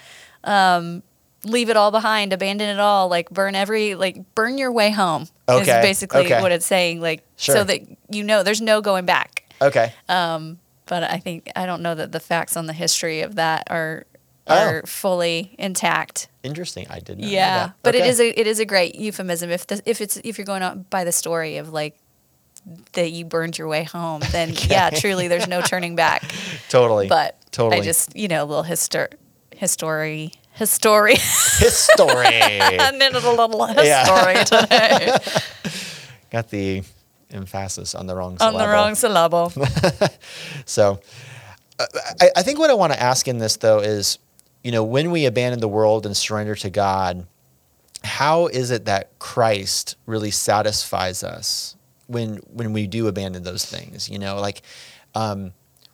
um, 0.43 1.03
leave 1.45 1.69
it 1.69 1.77
all 1.77 1.91
behind, 1.91 2.33
abandon 2.33 2.69
it 2.69 2.79
all, 2.79 3.09
like 3.09 3.29
burn 3.29 3.55
every 3.55 3.95
like 3.95 4.33
burn 4.35 4.57
your 4.57 4.71
way 4.71 4.91
home. 4.91 5.27
Okay, 5.49 5.61
Is 5.61 5.85
basically 5.85 6.25
okay. 6.25 6.41
what 6.41 6.51
it's 6.51 6.65
saying. 6.65 7.01
Like 7.01 7.23
Sure. 7.35 7.55
so 7.55 7.63
that 7.65 7.81
you 8.09 8.23
know 8.23 8.43
there's 8.43 8.61
no 8.61 8.81
going 8.81 9.05
back. 9.05 9.43
Okay. 9.61 9.93
Um, 10.09 10.59
but 10.85 11.03
I 11.03 11.17
think 11.19 11.49
I 11.55 11.65
don't 11.65 11.81
know 11.81 11.95
that 11.95 12.11
the 12.11 12.19
facts 12.19 12.55
on 12.57 12.65
the 12.67 12.73
history 12.73 13.21
of 13.21 13.35
that 13.35 13.63
are 13.69 14.05
Oh. 14.45 14.55
are 14.57 14.83
fully 14.85 15.55
intact. 15.57 16.27
Interesting. 16.43 16.85
I 16.89 16.99
did 16.99 17.17
not 17.17 17.27
know 17.27 17.31
Yeah, 17.33 17.69
but 17.81 17.95
it 17.95 18.01
Okay. 18.01 18.09
is 18.09 18.19
a 18.19 18.39
it 18.39 18.45
is 18.45 18.59
a 18.59 18.65
great 18.65 18.95
euphemism 18.95 19.49
if 19.49 19.65
the 19.67 19.81
if 19.85 20.01
it's 20.01 20.17
if 20.25 20.37
you're 20.37 20.43
going 20.45 20.61
on 20.63 20.85
by 20.89 21.05
the 21.05 21.13
story 21.13 21.55
of 21.57 21.71
like 21.71 21.97
that 22.93 23.11
you 23.11 23.23
burned 23.23 23.57
your 23.57 23.67
way 23.69 23.83
home, 23.85 24.21
then 24.31 24.53
yeah, 24.69 24.89
truly 24.89 25.29
there's 25.29 25.47
no 25.47 25.61
turning 25.61 25.95
back. 25.95 26.29
totally. 26.69 27.07
But 27.07 27.37
Totally. 27.51 27.81
I 27.81 27.83
just 27.85 28.15
you 28.17 28.27
know 28.27 28.43
a 28.43 28.45
little 28.45 28.63
histor 28.65 29.07
history 29.55 30.33
history 30.55 31.15
history. 31.15 32.07
I 32.07 32.91
needed 32.91 33.15
a 33.23 33.31
little 33.31 33.65
history 33.65 33.87
Yeah. 33.87 34.43
today 34.43 35.17
Got 36.31 36.49
the 36.49 36.83
emphasis 37.31 37.95
on 37.95 38.07
the 38.07 38.15
wrong 38.15 38.33
on 38.33 38.37
syllable. 38.39 38.59
the 38.59 38.67
wrong 38.67 38.95
syllable. 38.95 39.53
So, 40.65 40.99
uh, 41.79 41.85
I, 42.21 42.29
I 42.37 42.43
think 42.43 42.59
what 42.59 42.69
I 42.69 42.73
want 42.73 42.93
to 42.93 43.01
ask 43.01 43.27
in 43.27 43.37
this 43.39 43.57
though 43.57 43.79
is, 43.79 44.19
you 44.63 44.71
know, 44.71 44.83
when 44.83 45.11
we 45.11 45.25
abandon 45.25 45.59
the 45.59 45.67
world 45.67 46.05
and 46.05 46.15
surrender 46.15 46.55
to 46.55 46.69
God, 46.69 47.25
how 48.03 48.47
is 48.47 48.71
it 48.71 48.85
that 48.85 49.17
Christ 49.19 49.95
really 50.05 50.31
satisfies 50.31 51.23
us 51.23 51.75
when 52.07 52.37
when 52.51 52.73
we 52.73 52.87
do 52.87 53.07
abandon 53.07 53.43
those 53.43 53.65
things? 53.65 54.09
You 54.09 54.19
know, 54.19 54.39
like 54.39 54.61
um, 55.15 55.53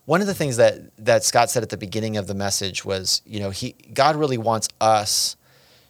one 0.09 0.21
of 0.21 0.27
the 0.27 0.33
things 0.33 0.57
that 0.57 0.89
that 0.97 1.23
Scott 1.23 1.51
said 1.51 1.61
at 1.61 1.69
the 1.69 1.77
beginning 1.77 2.17
of 2.17 2.25
the 2.25 2.33
message 2.33 2.83
was, 2.83 3.21
you 3.27 3.39
know, 3.39 3.51
he 3.51 3.75
God 3.93 4.15
really 4.15 4.39
wants 4.39 4.67
us 4.81 5.35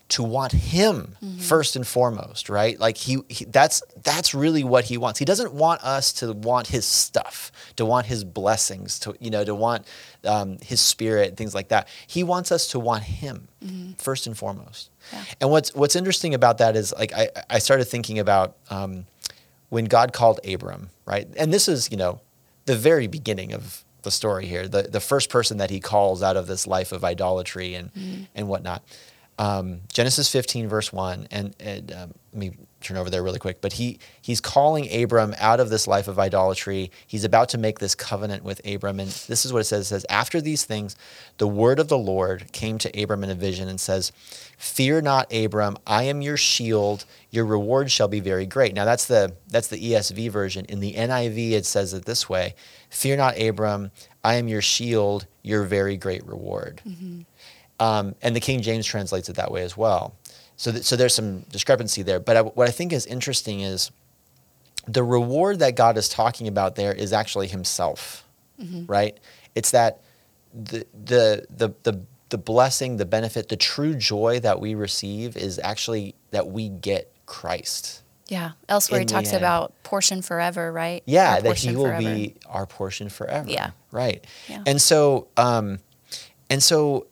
to 0.09 0.23
want 0.23 0.51
him 0.51 1.15
mm-hmm. 1.23 1.39
first 1.39 1.77
and 1.77 1.87
foremost, 1.87 2.49
right? 2.49 2.77
Like 2.77 2.97
he, 2.97 3.19
he, 3.29 3.45
that's 3.45 3.81
that's 4.03 4.35
really 4.35 4.65
what 4.65 4.83
he 4.83 4.97
wants. 4.97 5.19
He 5.19 5.25
doesn't 5.25 5.53
want 5.53 5.81
us 5.85 6.11
to 6.13 6.33
want 6.33 6.67
his 6.67 6.83
stuff, 6.83 7.53
to 7.77 7.85
want 7.85 8.07
his 8.07 8.25
blessings, 8.25 8.99
to 8.99 9.15
you 9.21 9.29
know, 9.29 9.45
to 9.45 9.55
want 9.55 9.87
um, 10.25 10.57
his 10.61 10.81
spirit, 10.81 11.37
things 11.37 11.55
like 11.55 11.69
that. 11.69 11.87
He 12.05 12.21
wants 12.21 12.51
us 12.51 12.67
to 12.71 12.79
want 12.79 13.03
him 13.03 13.47
mm-hmm. 13.63 13.93
first 13.93 14.27
and 14.27 14.37
foremost. 14.37 14.89
Yeah. 15.13 15.23
And 15.39 15.49
what's 15.49 15.73
what's 15.73 15.95
interesting 15.95 16.33
about 16.33 16.57
that 16.57 16.75
is 16.75 16.93
like 16.99 17.13
I 17.13 17.29
I 17.49 17.59
started 17.59 17.85
thinking 17.85 18.19
about 18.19 18.57
um, 18.69 19.05
when 19.69 19.85
God 19.85 20.11
called 20.11 20.41
Abram, 20.45 20.89
right? 21.05 21.25
And 21.37 21.53
this 21.53 21.69
is 21.69 21.89
you 21.89 21.95
know 21.95 22.19
the 22.65 22.75
very 22.75 23.07
beginning 23.07 23.53
of 23.53 23.85
the 24.03 24.11
story 24.11 24.45
here, 24.45 24.67
the 24.67 24.83
the 24.83 24.99
first 24.99 25.29
person 25.29 25.57
that 25.57 25.69
he 25.69 25.79
calls 25.79 26.23
out 26.23 26.37
of 26.37 26.47
this 26.47 26.67
life 26.67 26.91
of 26.91 27.03
idolatry 27.03 27.75
and 27.75 27.93
mm-hmm. 27.93 28.23
and 28.35 28.47
whatnot 28.47 28.83
um, 29.39 29.81
Genesis 29.91 30.29
15, 30.29 30.67
verse 30.67 30.91
1, 30.91 31.29
and, 31.31 31.55
and 31.59 31.91
um, 31.93 32.13
let 32.33 32.39
me 32.39 32.51
turn 32.81 32.97
over 32.97 33.09
there 33.09 33.23
really 33.23 33.39
quick. 33.39 33.61
But 33.61 33.73
he 33.73 33.99
he's 34.21 34.41
calling 34.41 34.93
Abram 34.93 35.33
out 35.39 35.59
of 35.59 35.69
this 35.69 35.87
life 35.87 36.07
of 36.07 36.19
idolatry. 36.19 36.91
He's 37.07 37.23
about 37.23 37.49
to 37.49 37.57
make 37.57 37.79
this 37.79 37.95
covenant 37.95 38.43
with 38.43 38.61
Abram. 38.65 38.99
And 38.99 39.09
this 39.09 39.45
is 39.45 39.53
what 39.53 39.59
it 39.59 39.65
says. 39.65 39.85
It 39.85 39.89
says, 39.89 40.05
After 40.09 40.41
these 40.41 40.65
things, 40.65 40.95
the 41.37 41.47
word 41.47 41.79
of 41.79 41.87
the 41.87 41.97
Lord 41.97 42.51
came 42.51 42.77
to 42.79 43.01
Abram 43.01 43.23
in 43.23 43.29
a 43.29 43.35
vision 43.35 43.67
and 43.67 43.79
says, 43.79 44.11
Fear 44.57 45.01
not, 45.01 45.33
Abram, 45.33 45.77
I 45.87 46.03
am 46.03 46.21
your 46.21 46.37
shield. 46.37 47.05
Your 47.31 47.45
reward 47.45 47.91
shall 47.91 48.07
be 48.07 48.19
very 48.19 48.45
great. 48.45 48.73
Now 48.73 48.85
that's 48.85 49.05
the 49.05 49.35
that's 49.47 49.67
the 49.67 49.91
ESV 49.91 50.29
version. 50.31 50.65
In 50.65 50.79
the 50.79 50.93
NIV, 50.93 51.51
it 51.51 51.65
says 51.65 51.93
it 51.93 52.05
this 52.05 52.27
way: 52.27 52.55
Fear 52.89 53.17
not, 53.17 53.39
Abram, 53.39 53.91
I 54.23 54.35
am 54.35 54.47
your 54.47 54.61
shield, 54.61 55.27
your 55.43 55.63
very 55.63 55.95
great 55.95 56.25
reward. 56.25 56.81
Mm-hmm. 56.87 57.21
Um, 57.79 58.15
and 58.21 58.35
the 58.35 58.39
King 58.39 58.61
James 58.61 58.85
translates 58.85 59.29
it 59.29 59.35
that 59.37 59.51
way 59.51 59.63
as 59.63 59.77
well. 59.77 60.15
So, 60.57 60.71
th- 60.71 60.83
so 60.83 60.95
there's 60.95 61.13
some 61.13 61.41
discrepancy 61.51 62.03
there. 62.03 62.19
But 62.19 62.37
I, 62.37 62.41
what 62.41 62.67
I 62.67 62.71
think 62.71 62.91
is 62.91 63.05
interesting 63.05 63.61
is 63.61 63.91
the 64.87 65.03
reward 65.03 65.59
that 65.59 65.75
God 65.75 65.97
is 65.97 66.09
talking 66.09 66.47
about 66.47 66.75
there 66.75 66.93
is 66.93 67.13
actually 67.13 67.47
Himself, 67.47 68.25
mm-hmm. 68.61 68.85
right? 68.85 69.17
It's 69.55 69.71
that 69.71 70.01
the, 70.53 70.85
the 70.93 71.45
the 71.49 71.73
the 71.83 72.01
the 72.29 72.37
blessing, 72.37 72.97
the 72.97 73.05
benefit, 73.05 73.49
the 73.49 73.57
true 73.57 73.95
joy 73.95 74.39
that 74.41 74.59
we 74.59 74.75
receive 74.75 75.35
is 75.35 75.59
actually 75.63 76.15
that 76.31 76.47
we 76.47 76.69
get 76.69 77.11
Christ. 77.25 78.03
Yeah. 78.27 78.51
Elsewhere, 78.67 78.99
he 78.99 79.05
talks 79.05 79.33
about 79.33 79.73
portion 79.83 80.21
forever, 80.21 80.71
right? 80.71 81.01
Yeah, 81.05 81.39
that 81.39 81.57
He 81.57 81.75
will 81.75 81.85
forever. 81.85 82.01
be 82.01 82.35
our 82.45 82.65
portion 82.67 83.09
forever. 83.09 83.49
Yeah. 83.49 83.71
Right. 83.91 84.23
Yeah. 84.47 84.63
And 84.67 84.79
so, 84.79 85.27
um, 85.35 85.79
and 86.49 86.61
so 86.61 87.07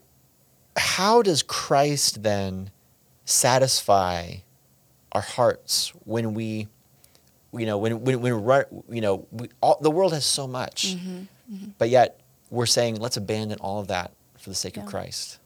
how 0.78 1.21
does 1.21 1.43
Christ 1.43 2.23
then 2.23 2.71
satisfy 3.25 4.36
our 5.11 5.21
hearts 5.21 5.91
when 6.05 6.34
we, 6.34 6.67
you 7.53 7.65
know, 7.65 7.78
when 7.78 8.01
when, 8.01 8.21
when 8.21 8.65
you 8.89 9.01
know, 9.01 9.25
we, 9.32 9.49
all, 9.61 9.78
the 9.82 9.91
world 9.91 10.13
has 10.13 10.25
so 10.25 10.47
much, 10.47 10.95
mm-hmm, 10.95 11.23
mm-hmm. 11.53 11.69
but 11.78 11.89
yet 11.89 12.19
we're 12.49 12.65
saying 12.65 12.95
let's 12.95 13.17
abandon 13.17 13.59
all 13.59 13.80
of 13.80 13.88
that 13.88 14.11
for 14.38 14.49
the 14.49 14.55
sake 14.55 14.78
yeah. 14.78 14.84
of 14.84 14.89
Christ. 14.89 15.39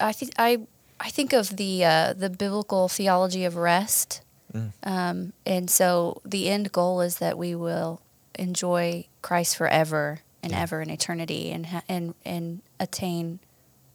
I 0.00 0.12
think 0.12 0.32
I 0.38 0.60
I 1.00 1.10
think 1.10 1.32
of 1.32 1.56
the 1.56 1.84
uh, 1.84 2.12
the 2.12 2.30
biblical 2.30 2.88
theology 2.88 3.44
of 3.44 3.56
rest, 3.56 4.22
mm. 4.52 4.72
um, 4.82 5.32
and 5.44 5.70
so 5.70 6.20
the 6.24 6.48
end 6.48 6.72
goal 6.72 7.00
is 7.00 7.18
that 7.18 7.36
we 7.36 7.54
will 7.54 8.00
enjoy 8.38 9.06
Christ 9.22 9.56
forever 9.56 10.20
and 10.42 10.52
yeah. 10.52 10.60
ever 10.60 10.80
in 10.80 10.90
eternity, 10.90 11.50
and 11.50 11.82
and 11.88 12.14
and 12.24 12.60
attain 12.78 13.40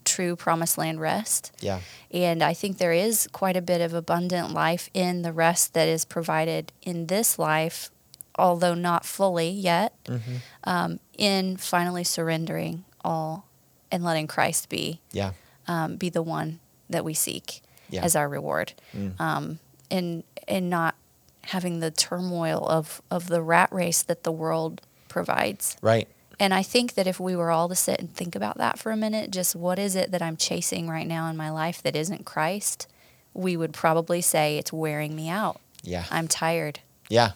true 0.05 0.35
promised 0.35 0.77
land 0.77 0.99
rest. 0.99 1.51
Yeah. 1.59 1.79
And 2.11 2.43
I 2.43 2.53
think 2.53 2.77
there 2.77 2.93
is 2.93 3.27
quite 3.31 3.55
a 3.55 3.61
bit 3.61 3.81
of 3.81 3.93
abundant 3.93 4.53
life 4.53 4.89
in 4.93 5.21
the 5.21 5.31
rest 5.31 5.73
that 5.73 5.87
is 5.87 6.05
provided 6.05 6.71
in 6.81 7.07
this 7.07 7.39
life, 7.39 7.91
although 8.35 8.73
not 8.73 9.05
fully 9.05 9.49
yet, 9.49 9.93
mm-hmm. 10.05 10.35
um, 10.63 10.99
in 11.17 11.57
finally 11.57 12.03
surrendering 12.03 12.83
all 13.03 13.47
and 13.91 14.03
letting 14.03 14.27
Christ 14.27 14.69
be 14.69 14.99
yeah. 15.11 15.31
Um, 15.67 15.95
be 15.95 16.09
the 16.09 16.23
one 16.23 16.59
that 16.89 17.05
we 17.05 17.13
seek 17.13 17.61
yeah. 17.89 18.03
as 18.03 18.15
our 18.15 18.27
reward. 18.27 18.73
Mm. 18.95 19.19
Um, 19.19 19.59
and 19.89 20.23
and 20.47 20.69
not 20.69 20.95
having 21.43 21.79
the 21.79 21.91
turmoil 21.91 22.67
of, 22.67 23.01
of 23.09 23.27
the 23.27 23.41
rat 23.41 23.71
race 23.71 24.03
that 24.03 24.23
the 24.23 24.31
world 24.31 24.81
provides. 25.07 25.75
Right. 25.81 26.07
And 26.41 26.55
I 26.55 26.63
think 26.63 26.95
that 26.95 27.05
if 27.05 27.19
we 27.19 27.35
were 27.35 27.51
all 27.51 27.69
to 27.69 27.75
sit 27.75 27.99
and 27.99 28.11
think 28.11 28.35
about 28.35 28.57
that 28.57 28.79
for 28.79 28.91
a 28.91 28.97
minute, 28.97 29.29
just 29.29 29.55
what 29.55 29.77
is 29.77 29.95
it 29.95 30.09
that 30.09 30.23
I'm 30.23 30.35
chasing 30.35 30.89
right 30.89 31.05
now 31.05 31.29
in 31.29 31.37
my 31.37 31.51
life 31.51 31.83
that 31.83 31.95
isn't 31.95 32.25
Christ, 32.25 32.87
we 33.35 33.55
would 33.55 33.73
probably 33.73 34.21
say 34.21 34.57
it's 34.57 34.73
wearing 34.73 35.15
me 35.15 35.29
out. 35.29 35.61
Yeah. 35.83 36.05
I'm 36.09 36.27
tired. 36.27 36.79
Yeah, 37.09 37.33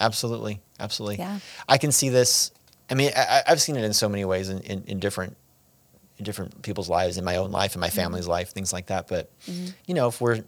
absolutely. 0.00 0.62
Absolutely. 0.80 1.18
Yeah. 1.18 1.40
I 1.68 1.76
can 1.76 1.92
see 1.92 2.08
this. 2.08 2.50
I 2.88 2.94
mean, 2.94 3.10
I, 3.14 3.42
have 3.44 3.60
seen 3.60 3.76
it 3.76 3.84
in 3.84 3.92
so 3.92 4.08
many 4.08 4.24
ways 4.24 4.48
in, 4.48 4.60
in, 4.60 4.82
in, 4.86 4.98
different 4.98 5.36
in 6.16 6.24
different 6.24 6.62
people's 6.62 6.88
lives, 6.88 7.18
in 7.18 7.24
my 7.24 7.36
own 7.36 7.50
life, 7.50 7.74
in 7.74 7.82
my 7.82 7.88
mm-hmm. 7.88 7.96
family's 7.96 8.24
mm-hmm. 8.24 8.30
life, 8.30 8.52
things 8.52 8.72
like 8.72 8.86
that. 8.86 9.08
But 9.08 9.30
mm-hmm. 9.42 9.72
you 9.84 9.92
know, 9.92 10.08
if 10.08 10.22
we're 10.22 10.42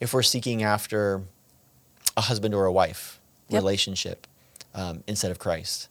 if 0.00 0.14
we're 0.14 0.22
seeking 0.22 0.62
after 0.62 1.20
a 2.16 2.22
husband 2.22 2.54
or 2.54 2.64
a 2.64 2.72
wife 2.72 3.20
yep. 3.50 3.60
relationship 3.60 4.26
um, 4.74 5.04
instead 5.06 5.30
of 5.30 5.38
Christ, 5.38 5.90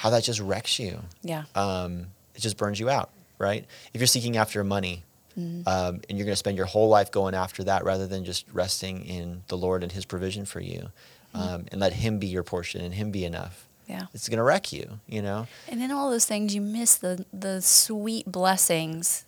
how 0.00 0.08
that 0.08 0.24
just 0.24 0.40
wrecks 0.40 0.78
you. 0.78 0.98
Yeah. 1.22 1.44
Um, 1.54 2.06
it 2.34 2.40
just 2.40 2.56
burns 2.56 2.80
you 2.80 2.88
out, 2.88 3.10
right? 3.36 3.66
If 3.92 4.00
you're 4.00 4.06
seeking 4.06 4.38
after 4.38 4.64
money 4.64 5.04
mm-hmm. 5.38 5.68
um, 5.68 6.00
and 6.08 6.16
you're 6.16 6.24
going 6.24 6.32
to 6.32 6.36
spend 6.36 6.56
your 6.56 6.64
whole 6.64 6.88
life 6.88 7.10
going 7.10 7.34
after 7.34 7.64
that 7.64 7.84
rather 7.84 8.06
than 8.06 8.24
just 8.24 8.46
resting 8.50 9.04
in 9.04 9.42
the 9.48 9.58
Lord 9.58 9.82
and 9.82 9.92
His 9.92 10.06
provision 10.06 10.46
for 10.46 10.58
you 10.58 10.88
mm-hmm. 11.34 11.38
um, 11.38 11.66
and 11.70 11.82
let 11.82 11.92
Him 11.92 12.18
be 12.18 12.28
your 12.28 12.42
portion 12.42 12.80
and 12.80 12.94
Him 12.94 13.10
be 13.10 13.26
enough. 13.26 13.68
Yeah. 13.88 14.06
It's 14.14 14.26
going 14.26 14.38
to 14.38 14.42
wreck 14.42 14.72
you, 14.72 15.00
you 15.06 15.20
know? 15.20 15.46
And 15.68 15.82
in 15.82 15.90
all 15.90 16.10
those 16.10 16.24
things, 16.24 16.54
you 16.54 16.62
miss 16.62 16.96
the, 16.96 17.26
the 17.30 17.60
sweet 17.60 18.24
blessings 18.24 19.26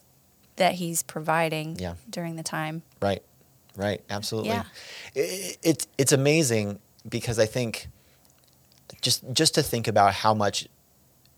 that 0.56 0.76
He's 0.76 1.02
providing 1.02 1.76
yeah. 1.78 1.96
during 2.08 2.36
the 2.36 2.42
time. 2.42 2.80
Right, 3.02 3.22
right, 3.76 4.00
absolutely. 4.08 4.52
Yeah. 4.52 4.64
It, 5.14 5.58
it, 5.62 5.86
it's 5.98 6.12
amazing 6.12 6.78
because 7.06 7.38
I 7.38 7.44
think– 7.44 7.88
just 9.02 9.24
just 9.32 9.54
to 9.56 9.62
think 9.62 9.88
about 9.88 10.14
how 10.14 10.32
much 10.32 10.68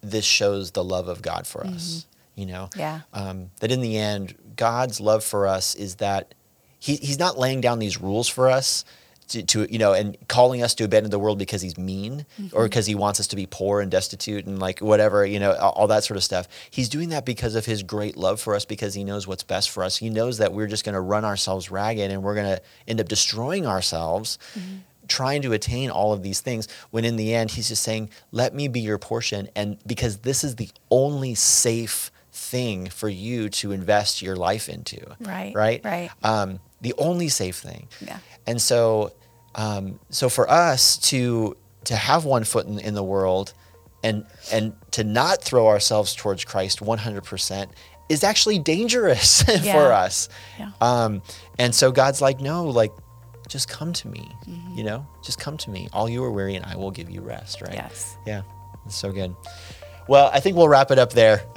this 0.02 0.24
shows 0.24 0.70
the 0.70 0.84
love 0.84 1.08
of 1.08 1.22
God 1.22 1.46
for 1.46 1.66
us. 1.66 2.06
Mm-hmm. 2.36 2.40
You 2.40 2.46
know, 2.46 2.70
yeah. 2.76 3.00
Um, 3.12 3.50
that 3.60 3.70
in 3.70 3.80
the 3.80 3.96
end, 3.96 4.34
God's 4.56 5.00
love 5.00 5.24
for 5.24 5.46
us 5.46 5.74
is 5.74 5.96
that 5.96 6.34
he, 6.78 6.96
He's 6.96 7.18
not 7.18 7.38
laying 7.38 7.60
down 7.60 7.78
these 7.78 8.00
rules 8.00 8.28
for 8.28 8.50
us 8.50 8.84
to, 9.28 9.42
to, 9.42 9.72
you 9.72 9.78
know, 9.78 9.94
and 9.94 10.16
calling 10.28 10.62
us 10.62 10.74
to 10.74 10.84
abandon 10.84 11.10
the 11.10 11.18
world 11.18 11.38
because 11.38 11.62
He's 11.62 11.78
mean 11.78 12.26
mm-hmm. 12.38 12.54
or 12.54 12.64
because 12.64 12.86
He 12.86 12.94
wants 12.94 13.20
us 13.20 13.28
to 13.28 13.36
be 13.36 13.46
poor 13.46 13.80
and 13.80 13.90
destitute 13.90 14.46
and 14.46 14.58
like 14.58 14.80
whatever, 14.80 15.24
you 15.24 15.38
know, 15.38 15.54
all, 15.54 15.70
all 15.72 15.86
that 15.86 16.04
sort 16.04 16.16
of 16.16 16.24
stuff. 16.24 16.48
He's 16.70 16.88
doing 16.88 17.10
that 17.10 17.24
because 17.24 17.54
of 17.54 17.64
His 17.64 17.84
great 17.84 18.16
love 18.16 18.40
for 18.40 18.54
us 18.54 18.64
because 18.64 18.94
He 18.94 19.04
knows 19.04 19.26
what's 19.26 19.44
best 19.44 19.70
for 19.70 19.84
us. 19.84 19.96
He 19.96 20.10
knows 20.10 20.38
that 20.38 20.52
we're 20.52 20.66
just 20.66 20.84
going 20.84 20.94
to 20.94 21.00
run 21.00 21.24
ourselves 21.24 21.70
ragged 21.70 22.10
and 22.10 22.22
we're 22.22 22.34
going 22.34 22.56
to 22.56 22.62
end 22.86 23.00
up 23.00 23.08
destroying 23.08 23.66
ourselves. 23.66 24.38
Mm-hmm 24.58 24.78
trying 25.08 25.42
to 25.42 25.52
attain 25.52 25.90
all 25.90 26.12
of 26.12 26.22
these 26.22 26.40
things 26.40 26.68
when 26.90 27.04
in 27.04 27.16
the 27.16 27.34
end 27.34 27.50
he's 27.50 27.68
just 27.68 27.82
saying 27.82 28.10
let 28.32 28.54
me 28.54 28.68
be 28.68 28.80
your 28.80 28.98
portion 28.98 29.48
and 29.54 29.78
because 29.86 30.18
this 30.18 30.44
is 30.44 30.56
the 30.56 30.68
only 30.90 31.34
safe 31.34 32.10
thing 32.34 32.88
for 32.88 33.08
you 33.08 33.48
to 33.48 33.70
invest 33.70 34.20
your 34.20 34.36
life 34.36 34.68
into. 34.68 35.00
Right 35.20 35.54
right? 35.54 35.80
right. 35.84 36.10
Um, 36.22 36.60
the 36.80 36.94
only 36.98 37.28
safe 37.28 37.56
thing. 37.56 37.88
Yeah. 38.00 38.18
And 38.46 38.60
so 38.60 39.12
um, 39.54 40.00
so 40.10 40.28
for 40.28 40.50
us 40.50 40.98
to 41.10 41.56
to 41.84 41.96
have 41.96 42.24
one 42.24 42.44
foot 42.44 42.66
in, 42.66 42.78
in 42.78 42.94
the 42.94 43.04
world 43.04 43.54
and 44.02 44.26
and 44.52 44.74
to 44.90 45.04
not 45.04 45.42
throw 45.42 45.68
ourselves 45.68 46.14
towards 46.14 46.44
christ 46.44 46.80
100% 46.80 47.70
is 48.08 48.24
actually 48.24 48.58
dangerous 48.58 49.44
yeah. 49.62 49.72
for 49.72 49.92
us. 49.92 50.28
Yeah. 50.58 50.70
um, 50.80 51.22
and 51.58 51.74
so 51.74 51.92
god's 51.92 52.20
like 52.20 52.40
no 52.40 52.64
like 52.64 52.92
just 53.48 53.68
come 53.68 53.92
to 53.94 54.08
me. 54.08 54.30
Mm-hmm. 54.48 54.78
You 54.78 54.84
know, 54.84 55.06
just 55.22 55.38
come 55.38 55.56
to 55.58 55.70
me. 55.70 55.88
All 55.92 56.08
you 56.08 56.22
are 56.24 56.30
weary, 56.30 56.56
and 56.56 56.64
I 56.64 56.76
will 56.76 56.90
give 56.90 57.10
you 57.10 57.20
rest. 57.20 57.60
Right? 57.60 57.74
Yes. 57.74 58.16
Yeah, 58.26 58.42
it's 58.86 58.96
so 58.96 59.12
good. 59.12 59.34
Well, 60.06 60.30
I 60.32 60.40
think 60.40 60.56
we'll 60.56 60.68
wrap 60.68 60.90
it 60.90 60.98
up 60.98 61.12
there. 61.12 61.44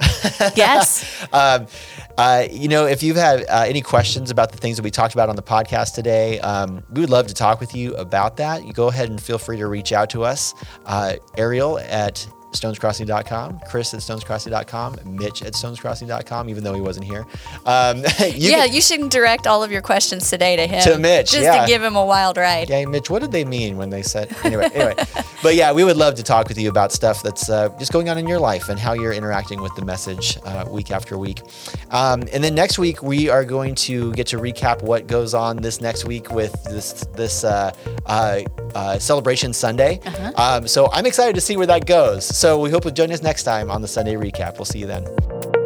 Yes. 0.56 1.26
um, 1.32 1.68
uh, 2.16 2.44
you 2.50 2.66
know, 2.68 2.86
if 2.86 3.04
you've 3.04 3.16
had 3.16 3.42
uh, 3.48 3.64
any 3.66 3.80
questions 3.80 4.30
about 4.30 4.50
the 4.50 4.58
things 4.58 4.76
that 4.76 4.82
we 4.82 4.90
talked 4.90 5.14
about 5.14 5.28
on 5.28 5.36
the 5.36 5.42
podcast 5.42 5.94
today, 5.94 6.40
um, 6.40 6.82
we 6.90 7.00
would 7.00 7.10
love 7.10 7.28
to 7.28 7.34
talk 7.34 7.60
with 7.60 7.74
you 7.74 7.94
about 7.94 8.36
that. 8.38 8.64
You 8.64 8.72
go 8.72 8.88
ahead 8.88 9.10
and 9.10 9.22
feel 9.22 9.38
free 9.38 9.58
to 9.58 9.68
reach 9.68 9.92
out 9.92 10.10
to 10.10 10.24
us, 10.24 10.54
uh, 10.86 11.14
Ariel 11.36 11.78
at 11.78 12.26
stonescrossing.com, 12.52 13.60
Chris 13.68 13.94
at 13.94 14.00
stonescrossing.com, 14.00 14.98
Mitch 15.04 15.42
at 15.42 15.52
stonescrossing.com, 15.52 16.48
even 16.48 16.64
though 16.64 16.74
he 16.74 16.80
wasn't 16.80 17.04
here. 17.04 17.26
Um, 17.66 17.98
you 18.20 18.50
yeah, 18.50 18.66
can, 18.66 18.74
you 18.74 18.80
should 18.80 19.10
direct 19.10 19.46
all 19.46 19.62
of 19.62 19.70
your 19.70 19.82
questions 19.82 20.28
today 20.30 20.56
to 20.56 20.66
him. 20.66 20.82
To 20.82 20.98
Mitch, 20.98 21.32
Just 21.32 21.44
yeah. 21.44 21.62
to 21.62 21.66
give 21.66 21.82
him 21.82 21.96
a 21.96 22.04
wild 22.04 22.36
ride. 22.36 22.68
Yeah, 22.68 22.84
Mitch, 22.86 23.10
what 23.10 23.22
did 23.22 23.32
they 23.32 23.44
mean 23.44 23.76
when 23.76 23.90
they 23.90 24.02
said, 24.02 24.34
anyway, 24.44 24.68
anyway. 24.74 24.94
But 25.40 25.54
yeah, 25.54 25.72
we 25.72 25.84
would 25.84 25.96
love 25.96 26.16
to 26.16 26.24
talk 26.24 26.48
with 26.48 26.58
you 26.58 26.68
about 26.68 26.90
stuff 26.90 27.22
that's 27.22 27.48
uh, 27.48 27.68
just 27.78 27.92
going 27.92 28.08
on 28.08 28.18
in 28.18 28.26
your 28.26 28.40
life 28.40 28.68
and 28.68 28.78
how 28.78 28.94
you're 28.94 29.12
interacting 29.12 29.60
with 29.62 29.72
the 29.76 29.84
message 29.84 30.36
uh, 30.44 30.64
week 30.68 30.90
after 30.90 31.16
week. 31.16 31.42
Um, 31.90 32.24
and 32.32 32.42
then 32.42 32.56
next 32.56 32.76
week, 32.76 33.04
we 33.04 33.28
are 33.28 33.44
going 33.44 33.76
to 33.76 34.12
get 34.14 34.26
to 34.28 34.38
recap 34.38 34.82
what 34.82 35.06
goes 35.06 35.34
on 35.34 35.58
this 35.58 35.80
next 35.80 36.06
week 36.06 36.32
with 36.32 36.52
this, 36.64 37.06
this 37.14 37.44
uh, 37.44 37.72
uh, 38.06 38.40
uh 38.74 38.98
Celebration 38.98 39.52
Sunday. 39.52 40.00
Uh-huh. 40.04 40.32
Um, 40.36 40.66
so 40.66 40.88
I'm 40.92 41.06
excited 41.06 41.36
to 41.36 41.40
see 41.40 41.56
where 41.56 41.68
that 41.68 41.86
goes. 41.86 42.24
So 42.38 42.56
we 42.56 42.70
hope 42.70 42.84
you'll 42.84 42.94
join 42.94 43.10
us 43.10 43.20
next 43.20 43.42
time 43.42 43.68
on 43.68 43.82
the 43.82 43.88
Sunday 43.88 44.14
recap. 44.14 44.58
We'll 44.58 44.64
see 44.64 44.78
you 44.78 44.86
then. 44.86 45.57